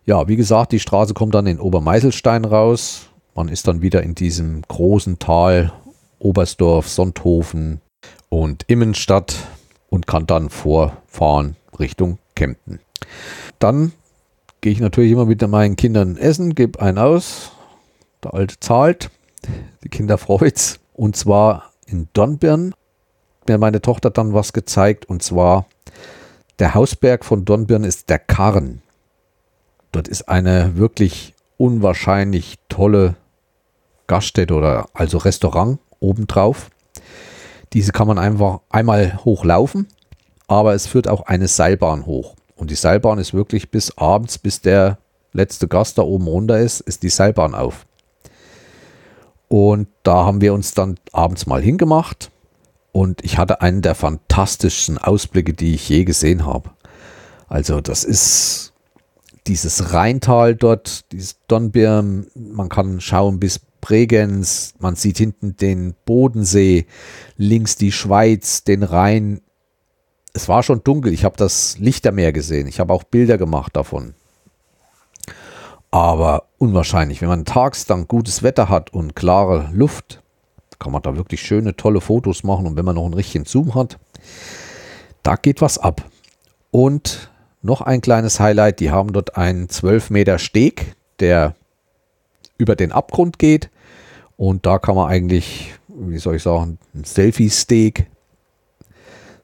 Ja, 0.05 0.29
wie 0.29 0.37
gesagt, 0.37 0.73
die 0.73 0.79
Straße 0.79 1.15
kommt 1.15 1.35
dann 1.35 1.47
in 1.47 1.61
Obermeißelstein 1.61 2.45
raus. 2.45 3.09
Man 3.35 3.49
ist 3.49 3.69
dann 3.69 3.83
wieder 3.83 4.03
in 4.03 4.15
diesem 4.15 4.63
großen 4.63 5.19
Tal 5.19 5.73
Oberstdorf, 6.19 6.89
Sonthofen 6.89 7.81
und 8.29 8.65
Immenstadt 8.69 9.37
und 9.91 10.07
kann 10.07 10.27
dann 10.27 10.49
vorfahren 10.49 11.57
Richtung 11.79 12.19
Kempten. 12.35 12.81
Dann 13.59 13.93
gehe 14.67 14.73
ich 14.73 14.81
natürlich 14.81 15.13
immer 15.13 15.27
mit 15.27 15.47
meinen 15.47 15.77
Kindern 15.77 16.17
essen, 16.17 16.57
gebe 16.57 16.81
einen 16.83 16.99
aus. 16.99 17.53
Der 18.25 18.35
Alte 18.35 18.59
zahlt, 18.59 19.13
die 19.85 19.89
Kinder 19.89 20.19
freut's. 20.19 20.81
Und 20.93 21.15
zwar 21.15 21.71
in 21.87 22.09
Dornbirn. 22.15 22.75
Mir 23.47 23.59
meine 23.59 23.81
Tochter 23.81 24.11
dann 24.11 24.35
was 24.35 24.53
gezeigt 24.53 25.05
und 25.05 25.23
zwar 25.23 25.67
der 26.59 26.75
Hausberg 26.75 27.25
von 27.25 27.45
Dornbirn 27.45 27.85
ist 27.85 28.11
der 28.11 28.19
Karren. 28.19 28.83
Dort 29.93 30.09
ist 30.09 30.29
eine 30.29 30.77
wirklich 30.77 31.35
unwahrscheinlich 31.59 32.57
tolle 32.69 33.15
Gaststätte 34.09 34.55
oder 34.55 34.89
also 34.95 35.19
Restaurant 35.19 35.79
obendrauf. 36.01 36.71
Diese 37.73 37.93
kann 37.93 38.09
man 38.09 38.19
einfach 38.19 38.63
einmal 38.71 39.25
hochlaufen, 39.25 39.87
aber 40.49 40.75
es 40.75 40.89
führt 40.89 41.07
auch 41.07 41.27
eine 41.27 41.47
Seilbahn 41.47 42.05
hoch. 42.05 42.35
Und 42.57 42.71
die 42.71 42.75
Seilbahn 42.75 43.19
ist 43.19 43.35
wirklich 43.35 43.71
bis 43.71 43.97
abends, 43.97 44.39
bis 44.39 44.61
der 44.61 44.99
letzte 45.33 45.69
Gast 45.69 45.99
da 45.99 46.03
oben 46.03 46.27
runter 46.27 46.59
ist, 46.59 46.81
ist 46.81 47.03
die 47.03 47.11
Seilbahn 47.11 47.55
auf. 47.55 47.87
Und 49.49 49.89
da 50.03 50.25
haben 50.25 50.41
wir 50.41 50.55
uns 50.55 50.75
dann 50.75 50.97
abends 51.13 51.47
mal 51.47 51.63
hingemacht 51.63 52.31
und 52.93 53.23
ich 53.23 53.39
hatte 53.39 53.61
einen 53.61 53.83
der 53.83 53.95
fantastischsten 53.95 54.99
Ausblicke, 54.99 55.53
die 55.53 55.75
ich 55.75 55.89
je 55.89 56.05
gesehen 56.05 56.47
habe. 56.47 56.71
Also 57.47 57.81
das 57.81 58.03
ist 58.03 58.73
dieses 59.47 59.93
Rheintal 59.93 60.57
dort, 60.57 61.13
dieses 61.13 61.37
Donbirn, 61.47 62.27
man 62.35 62.69
kann 62.69 63.01
schauen 63.01 63.39
bis 63.39 63.61
Bregenz, 63.81 64.75
man 64.81 64.97
sieht 64.97 65.19
hinten 65.19 65.57
den 65.57 65.95
Bodensee, 66.07 66.87
links 67.37 67.77
die 67.77 67.93
Schweiz, 67.93 68.65
den 68.65 68.83
Rhein. 68.83 69.43
Es 70.37 70.51
war 70.51 70.63
schon 70.63 70.85
dunkel, 70.85 71.15
ich 71.15 71.25
habe 71.25 71.39
das 71.39 71.79
Lichtermeer 71.79 72.31
gesehen, 72.31 72.67
ich 72.67 72.79
habe 72.79 72.93
auch 72.93 73.05
Bilder 73.05 73.39
gemacht 73.39 73.75
davon. 73.75 74.13
Aber 75.91 76.43
unwahrscheinlich, 76.59 77.23
wenn 77.23 77.31
man 77.31 77.47
tags 77.47 77.87
dann 77.87 78.07
gutes 78.07 78.43
Wetter 78.43 78.69
hat 78.69 78.93
und 78.93 79.17
klare 79.17 79.71
Luft, 79.73 80.21
kann 80.79 80.93
man 80.93 81.01
da 81.01 81.17
wirklich 81.17 81.41
schöne, 81.41 81.75
tolle 81.75 82.03
Fotos 82.03 82.43
machen. 82.43 82.67
Und 82.67 82.77
wenn 82.77 82.85
man 82.85 82.97
noch 82.97 83.07
einen 83.07 83.15
richtigen 83.15 83.47
Zoom 83.47 83.75
hat, 83.75 83.99
da 85.23 85.37
geht 85.37 85.63
was 85.63 85.79
ab. 85.79 86.05
Und 86.71 87.31
noch 87.63 87.81
ein 87.81 88.03
kleines 88.03 88.39
Highlight, 88.39 88.81
die 88.81 88.91
haben 88.91 89.15
dort 89.15 89.39
einen 89.39 89.71
12 89.71 90.11
Meter 90.11 90.39
Steg, 90.39 90.97
der 91.19 91.55
über 92.59 92.77
den 92.77 92.93
Abgrund 92.93 93.39
geht. 93.39 93.71
Und 94.37 94.67
da 94.67 94.79
kann 94.79 94.97
man 94.97 95.09
eigentlich, 95.09 95.73
wie 95.89 96.19
soll 96.19 96.37
ich 96.37 96.43
sagen, 96.43 96.79
ein 96.95 97.05
Selfie-Steak, 97.05 98.07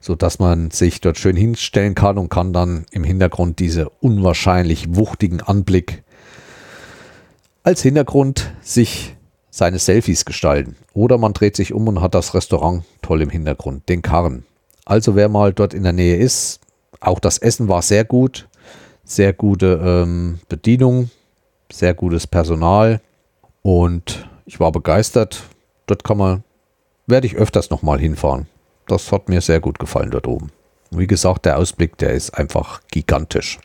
sodass 0.03 0.37
man 0.37 0.69
sich 0.69 0.99
dort 0.99 1.17
schön 1.17 1.37
hinstellen 1.37 1.95
kann 1.95 2.17
und 2.17 2.27
kann 2.27 2.51
dann 2.51 2.85
im 2.91 3.05
Hintergrund 3.05 3.59
diese 3.59 3.87
unwahrscheinlich 3.87 4.97
wuchtigen 4.97 5.39
Anblick 5.39 6.03
als 7.63 7.81
Hintergrund 7.81 8.51
sich 8.61 9.15
seine 9.49 9.79
Selfies 9.79 10.25
gestalten. 10.25 10.75
Oder 10.93 11.17
man 11.17 11.31
dreht 11.31 11.55
sich 11.55 11.73
um 11.73 11.87
und 11.87 12.01
hat 12.01 12.15
das 12.15 12.33
Restaurant 12.33 12.83
toll 13.01 13.21
im 13.21 13.29
Hintergrund, 13.29 13.87
den 13.87 14.01
Karren. 14.01 14.43
Also 14.83 15.15
wer 15.15 15.29
mal 15.29 15.53
dort 15.53 15.73
in 15.73 15.83
der 15.83 15.93
Nähe 15.93 16.17
ist, 16.17 16.59
auch 16.99 17.19
das 17.19 17.37
Essen 17.37 17.69
war 17.69 17.81
sehr 17.81 18.03
gut, 18.03 18.49
sehr 19.05 19.31
gute 19.31 19.79
ähm, 19.81 20.39
Bedienung, 20.49 21.11
sehr 21.71 21.93
gutes 21.93 22.27
Personal 22.27 22.99
und 23.61 24.27
ich 24.45 24.59
war 24.59 24.73
begeistert. 24.73 25.43
Dort 25.85 26.03
kann 26.03 26.17
man, 26.17 26.43
werde 27.07 27.25
ich 27.25 27.37
öfters 27.37 27.69
nochmal 27.69 27.99
hinfahren. 27.99 28.47
Das 28.87 29.11
hat 29.11 29.29
mir 29.29 29.41
sehr 29.41 29.59
gut 29.59 29.79
gefallen 29.79 30.11
dort 30.11 30.27
oben. 30.27 30.51
Wie 30.91 31.07
gesagt, 31.07 31.45
der 31.45 31.57
Ausblick, 31.57 31.97
der 31.97 32.11
ist 32.11 32.31
einfach 32.31 32.81
gigantisch. 32.91 33.59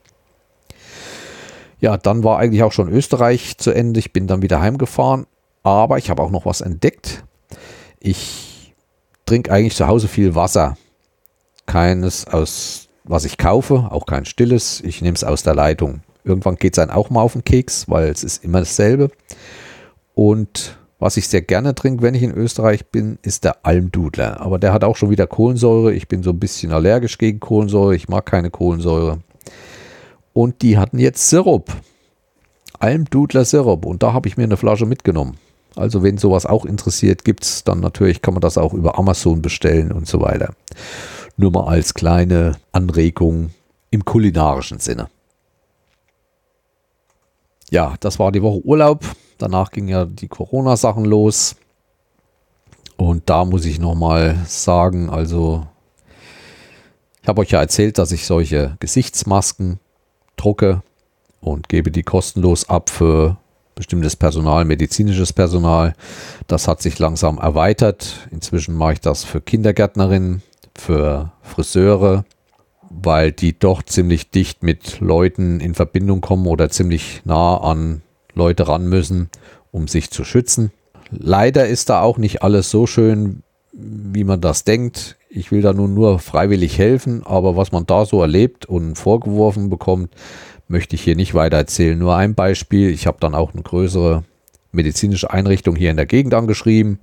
Ja, 1.80 1.96
dann 1.96 2.24
war 2.24 2.38
eigentlich 2.38 2.62
auch 2.62 2.72
schon 2.72 2.88
Österreich 2.88 3.58
zu 3.58 3.70
Ende. 3.70 4.00
Ich 4.00 4.12
bin 4.12 4.26
dann 4.26 4.42
wieder 4.42 4.60
heimgefahren 4.60 5.26
aber 5.68 5.98
ich 5.98 6.10
habe 6.10 6.22
auch 6.22 6.30
noch 6.30 6.46
was 6.46 6.60
entdeckt. 6.60 7.24
Ich 8.00 8.74
trinke 9.26 9.52
eigentlich 9.52 9.76
zu 9.76 9.86
Hause 9.86 10.08
viel 10.08 10.34
Wasser. 10.34 10.76
Keines 11.66 12.26
aus, 12.26 12.88
was 13.04 13.24
ich 13.24 13.36
kaufe, 13.36 13.88
auch 13.90 14.06
kein 14.06 14.24
stilles. 14.24 14.80
Ich 14.80 15.02
nehme 15.02 15.14
es 15.14 15.24
aus 15.24 15.42
der 15.42 15.54
Leitung. 15.54 16.00
Irgendwann 16.24 16.56
geht 16.56 16.74
es 16.74 16.78
einem 16.78 16.90
auch 16.90 17.10
mal 17.10 17.20
auf 17.20 17.34
den 17.34 17.44
Keks, 17.44 17.88
weil 17.88 18.08
es 18.08 18.24
ist 18.24 18.44
immer 18.44 18.60
dasselbe. 18.60 19.10
Und 20.14 20.78
was 20.99 21.16
ich 21.16 21.28
sehr 21.28 21.42
gerne 21.42 21.74
trinke, 21.74 22.03
wenn 22.03 22.14
ich 22.14 22.22
in 22.22 22.34
Österreich 22.34 22.86
bin, 22.86 23.18
ist 23.22 23.44
der 23.44 23.64
Almdudler. 23.64 24.40
Aber 24.40 24.59
der 24.59 24.72
hat 24.72 24.82
auch 24.82 24.96
schon 24.96 25.11
wieder 25.11 25.26
Kohlensäure. 25.26 25.92
Ich 25.92 26.09
bin 26.09 26.22
so 26.22 26.30
ein 26.30 26.40
bisschen 26.40 26.72
allergisch 26.72 27.18
gegen 27.18 27.38
Kohlensäure. 27.38 27.94
Ich 27.94 28.09
mag 28.09 28.26
keine 28.26 28.51
Kohlensäure. 28.51 29.20
Und 30.32 30.62
die 30.62 30.76
hatten 30.76 30.99
jetzt 30.99 31.30
Sirup. 31.30 31.72
Almdudler 32.80 33.44
Sirup. 33.44 33.86
Und 33.86 34.03
da 34.03 34.12
habe 34.12 34.28
ich 34.28 34.36
mir 34.36 34.44
eine 34.44 34.57
Flasche 34.57 34.86
mitgenommen. 34.86 35.36
Also 35.76 36.03
wenn 36.03 36.18
sowas 36.18 36.46
auch 36.46 36.64
interessiert, 36.64 37.24
gibt 37.24 37.44
es 37.44 37.62
dann 37.62 37.78
natürlich, 37.78 38.20
kann 38.20 38.34
man 38.34 38.40
das 38.40 38.59
auch 38.59 38.74
über 38.74 38.99
Amazon 38.99 39.40
bestellen 39.40 39.92
und 39.92 40.09
so 40.09 40.20
weiter. 40.20 40.53
Nur 41.36 41.53
mal 41.53 41.68
als 41.68 41.94
kleine 41.94 42.57
Anregung 42.72 43.51
im 43.90 44.05
kulinarischen 44.05 44.80
Sinne. 44.80 45.09
Ja, 47.70 47.94
das 48.01 48.18
war 48.18 48.32
die 48.32 48.42
Woche 48.42 48.64
Urlaub. 48.64 49.05
Danach 49.39 49.70
ging 49.70 49.89
ja 49.89 50.05
die 50.05 50.28
Corona-Sachen 50.28 51.05
los. 51.05 51.57
Und 52.97 53.30
da 53.30 53.45
muss 53.45 53.64
ich 53.64 53.78
nochmal 53.78 54.36
sagen, 54.47 55.09
also 55.09 55.66
ich 57.22 57.28
habe 57.28 57.41
euch 57.43 57.51
ja 57.51 57.61
erzählt, 57.61 57.99
dass 57.99 58.11
ich 58.11 58.26
solche 58.26 58.76
Gesichtsmasken 58.80 59.78
drucke 60.36 60.82
und 61.41 61.68
gebe 61.68 61.93
die 61.93 62.03
kostenlos 62.03 62.68
ab 62.68 62.91
für 62.91 63.36
bestimmtes 63.76 64.16
Personal, 64.16 64.64
medizinisches 64.64 65.32
Personal. 65.32 65.95
Das 66.49 66.66
hat 66.66 66.82
sich 66.82 66.99
langsam 66.99 67.39
erweitert. 67.39 68.28
Inzwischen 68.32 68.74
mache 68.74 68.95
ich 68.95 69.01
das 69.01 69.22
für 69.22 69.41
Kindergärtnerinnen, 69.41 70.43
für 70.74 71.30
Friseure, 71.43 72.24
weil 72.91 73.30
die 73.30 73.57
doch 73.57 73.84
ziemlich 73.84 74.30
dicht 74.30 74.64
mit 74.64 74.99
Leuten 74.99 75.61
in 75.61 75.74
Verbindung 75.74 76.20
kommen 76.20 76.47
oder 76.49 76.70
ziemlich 76.70 77.22
nah 77.24 77.59
an 77.59 78.03
Leute 78.39 78.68
ran 78.68 78.89
müssen, 78.89 79.28
um 79.70 79.89
sich 79.89 80.11
zu 80.11 80.24
schützen. 80.24 80.72
Leider 81.11 81.66
ist 81.66 81.91
da 81.91 82.01
auch 82.01 82.16
nicht 82.16 82.43
alles 82.43 82.70
so 82.70 82.86
schön, 82.86 83.43
wie 83.72 84.24
man 84.24 84.41
das 84.41 84.64
denkt. 84.64 85.16
Ich 85.28 85.53
will 85.53 85.61
da 85.61 85.72
nun 85.72 85.93
nur 85.95 86.18
freiwillig 86.18 86.78
helfen, 86.78 87.22
aber 87.24 87.57
was 87.57 87.72
man 87.72 87.84
da 87.84 88.07
so 88.07 88.22
erlebt 88.22 88.66
und 88.66 88.97
vorgeworfen 88.97 89.68
bekommt, 89.68 90.14
möchte 90.68 90.97
ich 90.97 91.03
hier 91.03 91.16
nicht 91.16 91.34
weiter 91.34 91.59
erzählen. 91.59 91.99
Nur 91.99 92.16
ein 92.16 92.34
Beispiel. 92.34 92.91
Ich 92.91 93.07
habe 93.07 93.18
dann 93.20 93.34
auch 93.34 93.53
eine 93.53 93.62
größere 93.62 94.24
medizinische 94.72 95.30
Einrichtung 95.30 95.76
hier 95.76 95.91
in 95.91 95.97
der 95.97 96.07
Gegend 96.07 96.34
angeschrieben. 96.34 96.99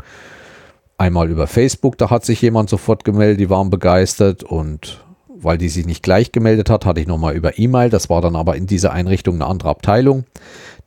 Einmal 0.98 1.30
über 1.30 1.48
Facebook, 1.48 1.98
da 1.98 2.10
hat 2.10 2.26
sich 2.26 2.42
jemand 2.42 2.70
sofort 2.70 3.04
gemeldet, 3.04 3.40
die 3.40 3.50
waren 3.50 3.70
begeistert 3.70 4.44
und 4.44 5.05
weil 5.46 5.58
die 5.58 5.70
sich 5.70 5.86
nicht 5.86 6.04
gleich 6.04 6.32
gemeldet 6.32 6.70
hat, 6.70 6.86
hatte 6.86 7.00
ich 7.00 7.08
nochmal 7.08 7.36
über 7.36 7.58
E-Mail. 7.58 7.90
Das 7.90 8.10
war 8.10 8.22
dann 8.22 8.36
aber 8.36 8.56
in 8.56 8.68
dieser 8.68 8.92
Einrichtung 8.92 9.36
eine 9.36 9.46
andere 9.46 9.70
Abteilung. 9.70 10.26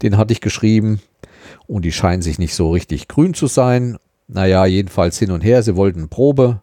Den 0.02 0.16
hatte 0.16 0.32
ich 0.32 0.40
geschrieben 0.40 1.00
und 1.66 1.84
die 1.84 1.92
scheinen 1.92 2.22
sich 2.22 2.38
nicht 2.38 2.54
so 2.54 2.72
richtig 2.72 3.08
grün 3.08 3.34
zu 3.34 3.46
sein. 3.46 3.96
Naja, 4.26 4.66
jedenfalls 4.66 5.18
hin 5.18 5.30
und 5.30 5.42
her. 5.42 5.62
Sie 5.62 5.76
wollten 5.76 6.08
Probe 6.08 6.60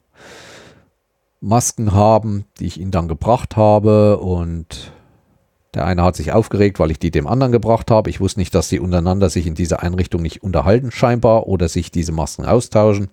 Masken 1.42 1.94
haben, 1.94 2.46
die 2.60 2.66
ich 2.66 2.80
ihnen 2.80 2.92
dann 2.92 3.08
gebracht 3.08 3.56
habe 3.56 4.18
und 4.18 4.92
der 5.74 5.86
eine 5.86 6.04
hat 6.04 6.16
sich 6.16 6.32
aufgeregt, 6.32 6.80
weil 6.80 6.92
ich 6.92 7.00
die 7.00 7.12
dem 7.12 7.28
anderen 7.28 7.52
gebracht 7.52 7.92
habe. 7.92 8.10
Ich 8.10 8.22
wusste 8.22 8.40
nicht, 8.40 8.56
dass 8.56 8.70
sie 8.70 8.80
untereinander 8.80 9.30
sich 9.30 9.46
in 9.46 9.56
dieser 9.56 9.84
Einrichtung 9.84 10.22
nicht 10.22 10.42
unterhalten 10.42 10.90
scheinbar 10.92 11.48
oder 11.48 11.68
sich 11.68 11.92
diese 11.92 12.14
Masken 12.14 12.46
austauschen. 12.46 13.10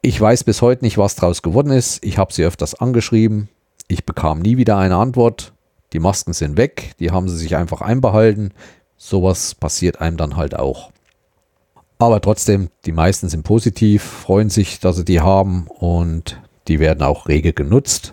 Ich 0.00 0.20
weiß 0.20 0.44
bis 0.44 0.62
heute 0.62 0.84
nicht, 0.84 0.96
was 0.96 1.16
daraus 1.16 1.42
geworden 1.42 1.72
ist. 1.72 2.04
Ich 2.04 2.18
habe 2.18 2.32
sie 2.32 2.44
öfters 2.44 2.74
angeschrieben. 2.74 3.48
Ich 3.88 4.04
bekam 4.06 4.40
nie 4.40 4.56
wieder 4.56 4.78
eine 4.78 4.96
Antwort. 4.96 5.52
Die 5.92 5.98
Masken 5.98 6.32
sind 6.32 6.56
weg. 6.56 6.92
Die 7.00 7.10
haben 7.10 7.28
sie 7.28 7.36
sich 7.36 7.56
einfach 7.56 7.80
einbehalten. 7.80 8.52
Sowas 8.96 9.54
passiert 9.54 10.00
einem 10.00 10.16
dann 10.16 10.36
halt 10.36 10.56
auch. 10.56 10.92
Aber 11.98 12.20
trotzdem, 12.20 12.68
die 12.84 12.92
meisten 12.92 13.28
sind 13.28 13.42
positiv, 13.42 14.02
freuen 14.02 14.50
sich, 14.50 14.78
dass 14.78 14.96
sie 14.96 15.04
die 15.04 15.20
haben 15.20 15.66
und 15.66 16.40
die 16.68 16.78
werden 16.78 17.02
auch 17.02 17.26
rege 17.26 17.52
genutzt. 17.52 18.12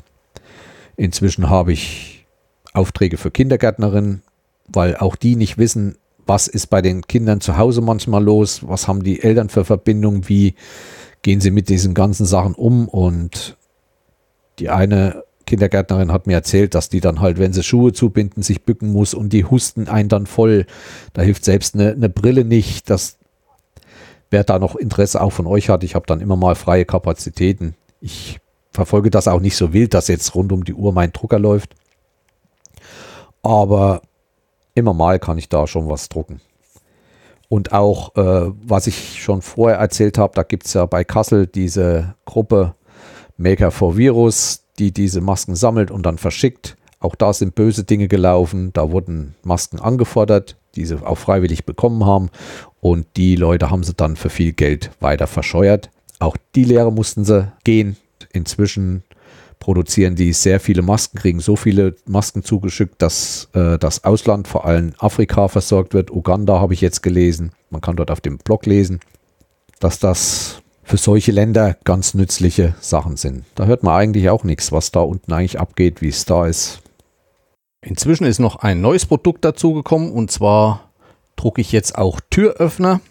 Inzwischen 0.98 1.50
habe 1.50 1.74
ich 1.74 2.26
Aufträge 2.74 3.18
für 3.18 3.30
Kindergärtnerinnen, 3.30 4.24
weil 4.68 4.98
auch 4.98 5.16
die 5.16 5.36
nicht 5.36 5.60
wissen, 5.60 5.98
was 6.26 6.48
ist 6.48 6.68
bei 6.68 6.82
den 6.82 7.04
Kindern 7.04 7.42
zu 7.42 7.58
Hause 7.58 7.82
manchmal 7.82 8.24
los, 8.24 8.68
was 8.68 8.88
haben 8.88 9.04
die 9.04 9.22
Eltern 9.22 9.50
für 9.50 9.66
Verbindungen, 9.66 10.28
wie 10.28 10.56
gehen 11.26 11.42
sie 11.42 11.50
mit 11.50 11.70
diesen 11.70 11.96
ganzen 11.96 12.28
Sachen 12.28 12.54
um 12.54 12.88
und 12.88 13.58
die 14.60 14.70
eine 14.70 15.24
Kindergärtnerin 15.48 16.12
hat 16.12 16.28
mir 16.28 16.36
erzählt, 16.36 16.76
dass 16.76 16.88
die 16.88 17.00
dann 17.00 17.20
halt, 17.20 17.40
wenn 17.40 17.52
sie 17.52 17.64
Schuhe 17.64 17.94
zubinden, 17.94 18.44
sich 18.44 18.64
bücken 18.64 18.92
muss 18.92 19.16
und 19.16 19.34
die 19.34 19.44
husten 19.44 19.88
einen 19.88 20.08
dann 20.08 20.28
voll. 20.28 20.68
Da 21.14 21.24
hilft 21.24 21.44
selbst 21.44 21.74
eine, 21.74 21.94
eine 21.94 22.10
Brille 22.10 22.46
nicht. 22.46 22.92
Das, 22.92 23.18
wer 24.30 24.44
da 24.44 24.60
noch 24.60 24.76
Interesse 24.76 25.20
auch 25.20 25.32
von 25.32 25.48
euch 25.48 25.70
hat, 25.70 25.84
ich 25.84 25.96
habe 25.96 26.06
dann 26.06 26.22
immer 26.22 26.36
mal 26.36 26.54
freie 26.54 26.86
Kapazitäten. 26.86 27.74
Ich 28.02 28.40
verfolge 28.72 29.10
das 29.10 29.28
auch 29.28 29.40
nicht 29.40 29.58
so 29.58 29.74
wild, 29.74 29.96
dass 29.96 30.08
jetzt 30.10 30.36
rund 30.36 30.52
um 30.52 30.64
die 30.64 30.76
Uhr 30.76 30.94
mein 30.94 31.12
Drucker 31.12 31.40
läuft. 31.40 31.74
Aber 33.42 34.04
immer 34.76 34.94
mal 34.94 35.18
kann 35.18 35.40
ich 35.40 35.50
da 35.50 35.66
schon 35.66 35.90
was 35.90 36.08
drucken. 36.08 36.40
Und 37.50 37.74
auch, 37.74 38.16
äh, 38.16 38.52
was 38.64 38.88
ich 38.88 39.22
schon 39.22 39.42
vorher 39.42 39.78
erzählt 39.78 40.18
habe, 40.18 40.34
da 40.36 40.44
gibt 40.44 40.66
es 40.66 40.74
ja 40.74 40.86
bei 40.86 41.04
Kassel 41.04 41.48
diese 41.48 42.16
Gruppe 42.26 42.76
Maker 43.38 43.72
for 43.72 43.98
Virus, 43.98 44.64
die 44.80 44.92
diese 44.92 45.22
Masken 45.22 45.56
sammelt 45.56 45.92
und 45.92 46.06
dann 46.06 46.18
verschickt. 46.18 46.76
Auch 47.00 47.16
da 47.16 47.34
sind 47.34 47.56
böse 47.56 47.84
Dinge 47.84 48.08
gelaufen. 48.08 48.72
Da 48.74 48.92
wurden 48.92 49.36
Masken 49.44 49.80
angefordert, 49.80 50.58
die 50.76 50.86
sie 50.86 51.06
auch 51.06 51.18
freiwillig 51.18 51.66
bekommen 51.66 52.06
haben. 52.06 52.30
Und 52.82 53.06
die 53.16 53.36
Leute 53.36 53.70
haben 53.70 53.84
sie 53.84 53.94
dann 53.94 54.16
für 54.16 54.30
viel 54.30 54.54
Geld 54.54 54.92
weiter 55.00 55.28
verscheuert. 55.28 55.90
Auch 56.20 56.38
die 56.56 56.64
Lehre 56.64 56.92
mussten 56.92 57.26
sie 57.26 57.52
gehen. 57.64 57.98
Inzwischen 58.32 59.04
produzieren 59.60 60.16
die 60.16 60.34
sehr 60.34 60.60
viele 60.60 60.82
Masken, 60.82 61.18
kriegen 61.18 61.40
so 61.40 61.56
viele 61.56 61.96
Masken 62.06 62.44
zugeschickt, 62.44 63.02
dass 63.02 63.50
äh, 63.54 63.78
das 63.80 64.04
Ausland, 64.04 64.48
vor 64.48 64.66
allem 64.66 64.94
Afrika, 65.00 65.48
versorgt 65.48 65.94
wird. 65.94 66.12
Uganda 66.12 66.60
habe 66.60 66.74
ich 66.74 66.82
jetzt 66.82 67.02
gelesen. 67.02 67.52
Man 67.70 67.82
kann 67.82 67.96
dort 67.96 68.12
auf 68.12 68.22
dem 68.22 68.38
Blog 68.38 68.66
lesen, 68.66 69.00
dass 69.80 70.00
das 70.00 70.62
für 70.84 70.98
solche 70.98 71.32
Länder 71.32 71.76
ganz 71.84 72.14
nützliche 72.14 72.76
Sachen 72.80 73.18
sind. 73.18 73.44
Da 73.56 73.66
hört 73.66 73.82
man 73.82 73.96
eigentlich 73.96 74.30
auch 74.30 74.44
nichts, 74.44 74.72
was 74.72 74.92
da 74.92 75.00
unten 75.00 75.34
eigentlich 75.34 75.60
abgeht, 75.60 76.02
wie 76.02 76.10
es 76.10 76.26
da 76.26 76.46
ist. 76.46 76.82
Inzwischen 77.82 78.26
ist 78.26 78.40
noch 78.40 78.58
ein 78.58 78.82
neues 78.82 79.06
Produkt 79.06 79.46
dazugekommen 79.46 80.12
und 80.12 80.32
zwar 80.32 80.92
drucke 81.36 81.62
ich 81.62 81.72
jetzt 81.72 81.98
auch 81.98 82.20
Türöffner. 82.30 83.02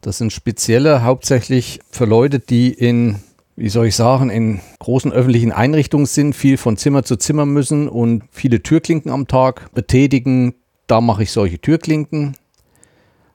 Das 0.00 0.18
sind 0.18 0.32
spezielle 0.32 1.02
hauptsächlich 1.02 1.80
für 1.90 2.06
Leute, 2.06 2.40
die 2.40 2.72
in 2.72 3.16
wie 3.60 3.68
soll 3.68 3.88
ich 3.88 3.94
sagen, 3.94 4.30
in 4.30 4.60
großen 4.78 5.12
öffentlichen 5.12 5.52
Einrichtungen 5.52 6.06
sind, 6.06 6.34
viel 6.34 6.56
von 6.56 6.78
Zimmer 6.78 7.02
zu 7.02 7.16
Zimmer 7.16 7.44
müssen 7.44 7.90
und 7.90 8.22
viele 8.30 8.62
Türklinken 8.62 9.12
am 9.12 9.28
Tag 9.28 9.70
betätigen. 9.74 10.54
Da 10.86 11.02
mache 11.02 11.24
ich 11.24 11.30
solche 11.30 11.58
Türklinken. 11.58 12.36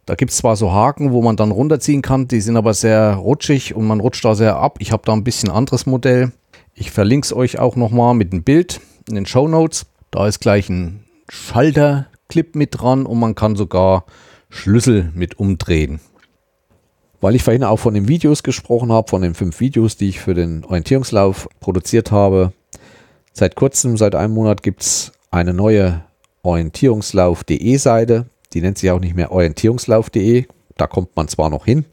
Da 0.07 0.15
gibt 0.15 0.31
es 0.31 0.37
zwar 0.37 0.55
so 0.55 0.71
Haken, 0.71 1.11
wo 1.11 1.21
man 1.21 1.35
dann 1.35 1.51
runterziehen 1.51 2.01
kann, 2.01 2.27
die 2.27 2.41
sind 2.41 2.57
aber 2.57 2.73
sehr 2.73 3.13
rutschig 3.13 3.75
und 3.75 3.85
man 3.85 3.99
rutscht 3.99 4.25
da 4.25 4.33
sehr 4.33 4.55
ab. 4.55 4.77
Ich 4.79 4.91
habe 4.91 5.03
da 5.05 5.13
ein 5.13 5.23
bisschen 5.23 5.51
anderes 5.51 5.85
Modell. 5.85 6.31
Ich 6.73 6.89
verlinke 6.89 7.25
es 7.25 7.33
euch 7.33 7.59
auch 7.59 7.75
nochmal 7.75 8.15
mit 8.15 8.33
einem 8.33 8.41
Bild 8.41 8.81
in 9.07 9.13
den 9.13 9.27
Show 9.27 9.47
Notes. 9.47 9.85
Da 10.09 10.27
ist 10.27 10.39
gleich 10.39 10.69
ein 10.69 11.03
Schalterclip 11.29 12.55
mit 12.55 12.69
dran 12.71 13.05
und 13.05 13.19
man 13.19 13.35
kann 13.35 13.55
sogar 13.55 14.05
Schlüssel 14.49 15.11
mit 15.13 15.37
umdrehen. 15.37 15.99
Weil 17.25 17.33
ich 17.33 17.41
vorhin 17.41 17.63
auch 17.63 17.77
von 17.77 17.95
den 17.95 18.07
Videos 18.07 18.43
gesprochen 18.43 18.91
habe, 18.91 19.09
von 19.09 19.23
den 19.23 19.33
fünf 19.33 19.59
Videos, 19.59 19.97
die 19.97 20.09
ich 20.09 20.19
für 20.19 20.35
den 20.35 20.63
Orientierungslauf 20.63 21.49
produziert 21.59 22.11
habe. 22.11 22.53
Seit 23.33 23.55
kurzem, 23.55 23.97
seit 23.97 24.13
einem 24.13 24.35
Monat, 24.35 24.61
gibt 24.61 24.83
es 24.83 25.11
eine 25.31 25.51
neue 25.51 26.03
Orientierungslauf.de 26.43 27.77
Seite. 27.77 28.27
Die 28.53 28.61
nennt 28.61 28.77
sich 28.77 28.91
auch 28.91 28.99
nicht 28.99 29.15
mehr 29.15 29.31
Orientierungslauf.de. 29.31 30.45
Da 30.77 30.85
kommt 30.85 31.15
man 31.15 31.27
zwar 31.27 31.49
noch 31.49 31.65
hin, 31.65 31.85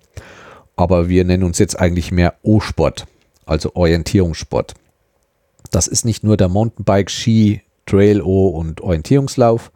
aber 0.77 1.09
wir 1.09 1.25
nennen 1.25 1.45
uns 1.45 1.59
jetzt 1.59 1.81
eigentlich 1.81 2.13
mehr 2.13 2.35
O-Sport, 2.43 3.07
also 3.47 3.71
Orientierungssport. 3.75 4.75
Das 5.71 5.87
ist 5.87 6.05
nicht 6.05 6.25
nur 6.25 6.37
der 6.37 6.51
Mountainbike, 6.51 7.11
Ski, 7.11 7.63
Trail 7.87 8.21
O 8.21 8.49
und 8.49 8.83
Orientierungslauf. 8.83 9.73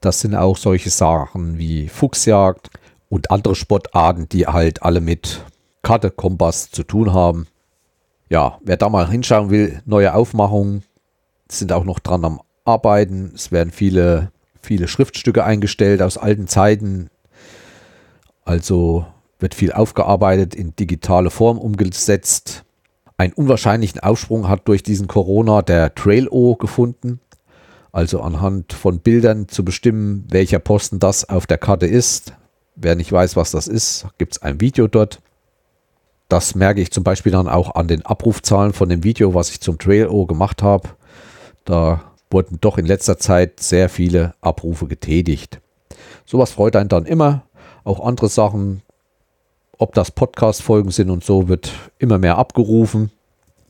Das 0.00 0.20
sind 0.20 0.36
auch 0.36 0.56
solche 0.56 0.90
Sachen 0.90 1.58
wie 1.58 1.88
Fuchsjagd 1.88 2.70
und 3.14 3.30
andere 3.30 3.54
Sportarten, 3.54 4.28
die 4.28 4.48
halt 4.48 4.82
alle 4.82 5.00
mit 5.00 5.44
Karte, 5.82 6.10
Kompass 6.10 6.72
zu 6.72 6.82
tun 6.82 7.12
haben. 7.12 7.46
Ja, 8.28 8.58
wer 8.64 8.76
da 8.76 8.88
mal 8.88 9.08
hinschauen 9.08 9.50
will, 9.50 9.80
neue 9.86 10.14
Aufmachungen 10.14 10.82
sind 11.48 11.70
auch 11.72 11.84
noch 11.84 12.00
dran 12.00 12.24
am 12.24 12.40
Arbeiten. 12.64 13.30
Es 13.32 13.52
werden 13.52 13.70
viele, 13.70 14.32
viele 14.60 14.88
Schriftstücke 14.88 15.44
eingestellt 15.44 16.02
aus 16.02 16.18
alten 16.18 16.48
Zeiten. 16.48 17.08
Also 18.44 19.06
wird 19.38 19.54
viel 19.54 19.70
aufgearbeitet, 19.70 20.56
in 20.56 20.74
digitale 20.74 21.30
Form 21.30 21.58
umgesetzt. 21.58 22.64
Einen 23.16 23.32
unwahrscheinlichen 23.32 24.00
Aufsprung 24.00 24.48
hat 24.48 24.66
durch 24.66 24.82
diesen 24.82 25.06
Corona 25.06 25.62
der 25.62 25.94
Trail-O 25.94 26.56
gefunden. 26.56 27.20
Also 27.92 28.22
anhand 28.22 28.72
von 28.72 28.98
Bildern 28.98 29.46
zu 29.46 29.64
bestimmen, 29.64 30.26
welcher 30.30 30.58
Posten 30.58 30.98
das 30.98 31.28
auf 31.28 31.46
der 31.46 31.58
Karte 31.58 31.86
ist. 31.86 32.32
Wer 32.76 32.96
nicht 32.96 33.12
weiß, 33.12 33.36
was 33.36 33.52
das 33.52 33.68
ist, 33.68 34.06
gibt 34.18 34.34
es 34.34 34.42
ein 34.42 34.60
Video 34.60 34.88
dort. 34.88 35.20
Das 36.28 36.54
merke 36.54 36.80
ich 36.80 36.90
zum 36.90 37.04
Beispiel 37.04 37.32
dann 37.32 37.48
auch 37.48 37.74
an 37.74 37.86
den 37.86 38.04
Abrufzahlen 38.04 38.72
von 38.72 38.88
dem 38.88 39.04
Video, 39.04 39.34
was 39.34 39.50
ich 39.50 39.60
zum 39.60 39.78
Trail-O 39.78 40.26
gemacht 40.26 40.62
habe. 40.62 40.88
Da 41.64 42.12
wurden 42.30 42.58
doch 42.60 42.78
in 42.78 42.86
letzter 42.86 43.18
Zeit 43.18 43.60
sehr 43.60 43.88
viele 43.88 44.34
Abrufe 44.40 44.86
getätigt. 44.86 45.60
Sowas 46.24 46.50
freut 46.50 46.74
einen 46.76 46.88
dann 46.88 47.06
immer. 47.06 47.44
Auch 47.84 48.04
andere 48.04 48.28
Sachen, 48.28 48.82
ob 49.78 49.94
das 49.94 50.10
Podcast-Folgen 50.10 50.90
sind 50.90 51.10
und 51.10 51.22
so, 51.22 51.48
wird 51.48 51.72
immer 51.98 52.18
mehr 52.18 52.38
abgerufen. 52.38 53.10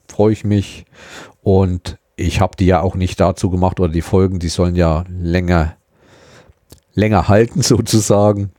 Freue 0.09 0.33
ich 0.33 0.45
mich. 0.45 0.87
Und 1.43 1.99
ich 2.17 2.41
habe 2.41 2.57
die 2.57 2.67
ja 2.67 2.81
auch 2.81 2.95
nicht 2.95 3.19
dazu 3.21 3.51
gemacht 3.51 3.81
oder 3.81 3.93
die 3.93 4.03
Folgen, 4.03 4.39
die 4.39 4.49
sollen 4.49 4.77
ja 4.77 5.05
länger, 5.09 5.77
länger 6.95 7.29
halten 7.29 7.63
sozusagen. 7.63 8.53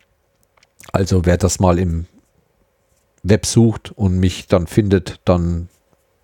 Also 0.95 1.25
wer 1.25 1.35
das 1.35 1.59
mal 1.59 1.77
im 1.77 2.05
Web 3.21 3.45
sucht 3.45 3.91
und 3.97 4.17
mich 4.17 4.47
dann 4.47 4.65
findet, 4.65 5.19
dann 5.25 5.67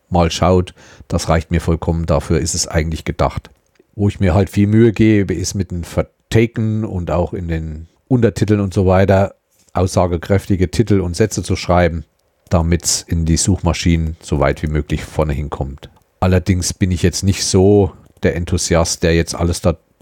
mal 0.09 0.31
schaut, 0.31 0.73
das 1.09 1.27
reicht 1.27 1.51
mir 1.51 1.59
vollkommen. 1.59 2.05
Dafür 2.05 2.39
ist 2.39 2.55
es 2.55 2.69
eigentlich 2.69 3.03
gedacht. 3.03 3.49
Wo 3.95 4.07
ich 4.07 4.21
mir 4.21 4.33
halt 4.33 4.49
viel 4.49 4.67
Mühe 4.67 4.93
gebe, 4.93 5.33
ist 5.33 5.55
mit 5.55 5.71
den 5.71 5.83
Vertaken 5.83 6.85
und 6.85 7.11
auch 7.11 7.33
in 7.33 7.49
den 7.49 7.89
Untertiteln 8.07 8.61
und 8.61 8.73
so 8.73 8.85
weiter 8.85 9.35
aussagekräftige 9.73 10.71
Titel 10.71 11.01
und 11.01 11.17
Sätze 11.17 11.43
zu 11.43 11.57
schreiben, 11.57 12.05
damit 12.47 12.85
es 12.85 13.01
in 13.01 13.25
die 13.25 13.35
Suchmaschinen 13.35 14.15
so 14.21 14.39
weit 14.39 14.63
wie 14.63 14.67
möglich 14.67 15.03
vorne 15.03 15.33
hinkommt. 15.33 15.89
Allerdings 16.21 16.73
bin 16.73 16.91
ich 16.91 17.03
jetzt 17.03 17.23
nicht 17.23 17.43
so 17.43 17.91
der 18.23 18.37
Enthusiast, 18.37 19.03
der 19.03 19.15
jetzt 19.15 19.35
alles 19.35 19.59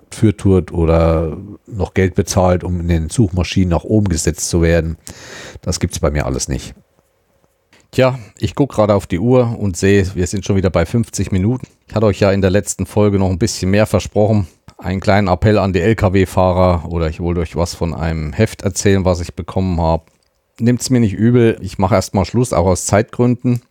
dafür 0.10 0.36
tut 0.36 0.72
oder 0.72 1.38
noch 1.68 1.94
Geld 1.94 2.16
bezahlt, 2.16 2.64
um 2.64 2.80
in 2.80 2.88
den 2.88 3.10
Suchmaschinen 3.10 3.70
nach 3.70 3.84
oben 3.84 4.10
gesetzt 4.10 4.50
zu 4.50 4.62
werden. 4.62 4.98
Das 5.62 5.80
gibt 5.80 5.94
es 5.94 6.00
bei 6.00 6.12
mir 6.12 6.26
alles 6.26 6.48
nicht. 6.48 6.74
Tja, 7.92 8.20
ich 8.38 8.54
gucke 8.54 8.76
gerade 8.76 8.94
auf 8.94 9.08
die 9.08 9.20
Uhr 9.20 9.58
und 9.58 9.76
sehe, 9.76 10.06
wir 10.14 10.28
sind 10.28 10.46
schon 10.46 10.56
wieder 10.56 10.70
bei 10.70 10.86
50 10.86 11.32
Minuten. 11.32 11.68
Ich 11.88 11.96
hatte 11.96 12.06
euch 12.06 12.20
ja 12.20 12.32
in 12.32 12.42
der 12.42 12.52
letzten 12.52 12.86
Folge 12.86 13.18
noch 13.18 13.30
ein 13.30 13.40
bisschen 13.40 13.72
mehr 13.72 13.88
versprochen. 13.88 14.48
Einen 14.78 15.00
kleinen 15.00 15.28
Appell 15.28 15.58
an 15.58 15.74
die 15.74 15.82
Lkw-Fahrer 15.82 16.86
oder 16.90 17.10
ich 17.10 17.20
wollte 17.20 17.42
euch 17.42 17.56
was 17.56 17.74
von 17.74 17.96
einem 17.96 18.32
Heft 18.32 18.62
erzählen, 18.62 19.06
was 19.06 19.22
ich 19.22 19.34
bekommen 19.34 19.82
habe. 19.82 20.04
Nehmt 20.60 20.82
es 20.82 20.90
mir 20.92 21.00
nicht 21.00 21.14
übel, 21.14 21.58
ich 21.62 21.80
mache 21.80 21.96
erstmal 21.96 22.26
Schluss, 22.26 22.54
auch 22.54 22.68
aus 22.68 22.86
Zeitgründen, 22.86 23.62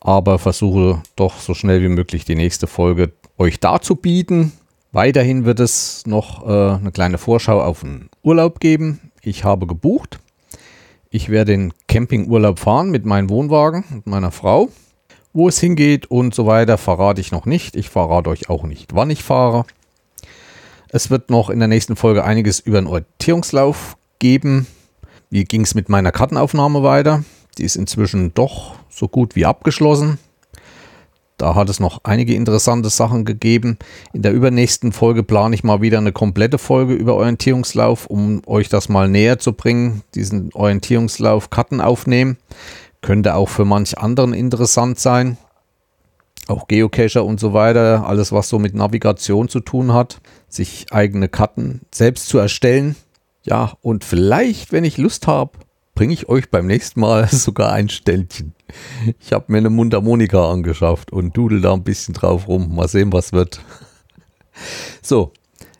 aber 0.00 0.38
versuche 0.38 1.02
doch 1.16 1.38
so 1.38 1.54
schnell 1.54 1.80
wie 1.82 1.88
möglich 1.88 2.24
die 2.24 2.34
nächste 2.34 2.66
Folge 2.66 3.12
euch 3.38 3.60
darzubieten. 3.60 4.52
Weiterhin 4.94 5.44
wird 5.44 5.60
es 5.60 6.06
noch 6.06 6.46
äh, 6.46 6.76
eine 6.76 6.90
kleine 6.90 7.18
Vorschau 7.18 7.60
auf 7.60 7.84
einen 7.84 8.08
Urlaub 8.22 8.60
geben. 8.60 9.12
Ich 9.20 9.44
habe 9.44 9.66
gebucht 9.66 10.18
ich 11.14 11.28
werde 11.28 11.52
den 11.52 11.72
Campingurlaub 11.86 12.58
fahren 12.58 12.90
mit 12.90 13.04
meinem 13.06 13.30
Wohnwagen 13.30 13.84
und 13.92 14.04
meiner 14.04 14.32
Frau. 14.32 14.70
Wo 15.32 15.46
es 15.46 15.60
hingeht 15.60 16.06
und 16.06 16.34
so 16.34 16.44
weiter, 16.44 16.76
verrate 16.76 17.20
ich 17.20 17.30
noch 17.30 17.46
nicht. 17.46 17.76
Ich 17.76 17.88
verrate 17.88 18.30
euch 18.30 18.50
auch 18.50 18.64
nicht, 18.64 18.96
wann 18.96 19.10
ich 19.10 19.22
fahre. 19.22 19.64
Es 20.88 21.10
wird 21.10 21.30
noch 21.30 21.50
in 21.50 21.60
der 21.60 21.68
nächsten 21.68 21.94
Folge 21.94 22.24
einiges 22.24 22.58
über 22.58 22.80
den 22.80 22.88
Orientierungslauf 22.88 23.96
geben. 24.18 24.66
Wie 25.30 25.44
ging 25.44 25.60
es 25.60 25.76
mit 25.76 25.88
meiner 25.88 26.10
Kartenaufnahme 26.10 26.82
weiter? 26.82 27.22
Die 27.58 27.64
ist 27.64 27.76
inzwischen 27.76 28.34
doch 28.34 28.74
so 28.90 29.06
gut 29.06 29.36
wie 29.36 29.46
abgeschlossen. 29.46 30.18
Da 31.36 31.56
hat 31.56 31.68
es 31.68 31.80
noch 31.80 32.00
einige 32.04 32.34
interessante 32.34 32.90
Sachen 32.90 33.24
gegeben. 33.24 33.78
In 34.12 34.22
der 34.22 34.32
übernächsten 34.32 34.92
Folge 34.92 35.24
plane 35.24 35.54
ich 35.54 35.64
mal 35.64 35.80
wieder 35.80 35.98
eine 35.98 36.12
komplette 36.12 36.58
Folge 36.58 36.94
über 36.94 37.16
Orientierungslauf, 37.16 38.06
um 38.06 38.42
euch 38.46 38.68
das 38.68 38.88
mal 38.88 39.08
näher 39.08 39.38
zu 39.38 39.52
bringen. 39.52 40.02
Diesen 40.14 40.52
Orientierungslauf 40.54 41.50
Karten 41.50 41.80
aufnehmen. 41.80 42.36
Könnte 43.02 43.34
auch 43.34 43.48
für 43.48 43.64
manch 43.64 43.98
anderen 43.98 44.32
interessant 44.32 45.00
sein. 45.00 45.36
Auch 46.46 46.68
Geocacher 46.68 47.24
und 47.24 47.40
so 47.40 47.52
weiter. 47.52 48.06
Alles, 48.06 48.30
was 48.30 48.48
so 48.48 48.60
mit 48.60 48.74
Navigation 48.74 49.48
zu 49.48 49.58
tun 49.58 49.92
hat. 49.92 50.20
Sich 50.48 50.86
eigene 50.92 51.28
Karten 51.28 51.80
selbst 51.92 52.28
zu 52.28 52.38
erstellen. 52.38 52.94
Ja, 53.42 53.72
und 53.82 54.04
vielleicht, 54.04 54.72
wenn 54.72 54.84
ich 54.84 54.98
Lust 54.98 55.26
habe, 55.26 55.58
bringe 55.94 56.12
ich 56.12 56.28
euch 56.28 56.50
beim 56.50 56.66
nächsten 56.66 57.00
Mal 57.00 57.28
sogar 57.30 57.72
ein 57.72 57.88
Ständchen. 57.88 58.54
Ich 59.20 59.32
habe 59.32 59.46
mir 59.48 59.58
eine 59.58 59.70
Mundharmonika 59.70 60.50
angeschafft 60.50 61.12
und 61.12 61.36
dudel 61.36 61.60
da 61.60 61.72
ein 61.72 61.84
bisschen 61.84 62.14
drauf 62.14 62.48
rum. 62.48 62.74
Mal 62.74 62.88
sehen, 62.88 63.12
was 63.12 63.32
wird. 63.32 63.60
So, 65.02 65.32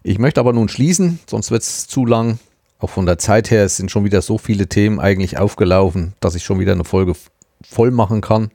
ich 0.02 0.18
möchte 0.18 0.40
aber 0.40 0.52
nun 0.52 0.68
schließen, 0.68 1.20
sonst 1.30 1.52
wird 1.52 1.62
es 1.62 1.86
zu 1.86 2.04
lang. 2.04 2.40
Auch 2.80 2.90
von 2.90 3.06
der 3.06 3.18
Zeit 3.18 3.52
her 3.52 3.68
sind 3.68 3.88
schon 3.88 4.04
wieder 4.04 4.20
so 4.20 4.36
viele 4.36 4.68
Themen 4.68 4.98
eigentlich 4.98 5.38
aufgelaufen, 5.38 6.14
dass 6.18 6.34
ich 6.34 6.42
schon 6.42 6.58
wieder 6.58 6.72
eine 6.72 6.82
Folge 6.82 7.14
voll 7.62 7.92
machen 7.92 8.20
kann. 8.20 8.50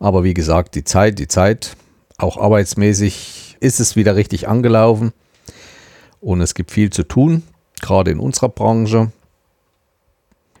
Aber 0.00 0.24
wie 0.24 0.34
gesagt, 0.34 0.74
die 0.74 0.82
Zeit, 0.82 1.20
die 1.20 1.28
Zeit, 1.28 1.76
auch 2.18 2.36
arbeitsmäßig 2.36 3.56
ist 3.60 3.78
es 3.78 3.94
wieder 3.94 4.16
richtig 4.16 4.48
angelaufen. 4.48 5.12
Und 6.20 6.40
es 6.40 6.54
gibt 6.54 6.72
viel 6.72 6.90
zu 6.90 7.04
tun, 7.04 7.44
gerade 7.80 8.10
in 8.10 8.18
unserer 8.18 8.48
Branche. 8.48 9.12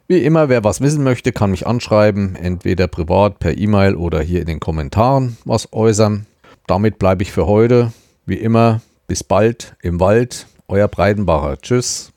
Wie 0.08 0.22
immer, 0.22 0.48
wer 0.48 0.62
was 0.62 0.80
wissen 0.80 1.02
möchte, 1.02 1.32
kann 1.32 1.50
mich 1.50 1.66
anschreiben, 1.66 2.36
entweder 2.36 2.86
privat 2.86 3.40
per 3.40 3.58
E-Mail 3.58 3.96
oder 3.96 4.20
hier 4.20 4.40
in 4.40 4.46
den 4.46 4.60
Kommentaren 4.60 5.36
was 5.44 5.72
äußern. 5.72 6.26
Damit 6.68 7.00
bleibe 7.00 7.22
ich 7.22 7.32
für 7.32 7.46
heute. 7.46 7.92
Wie 8.24 8.36
immer, 8.36 8.82
bis 9.08 9.24
bald 9.24 9.74
im 9.82 9.98
Wald. 9.98 10.46
Euer 10.68 10.86
Breidenbacher. 10.86 11.58
Tschüss. 11.60 12.12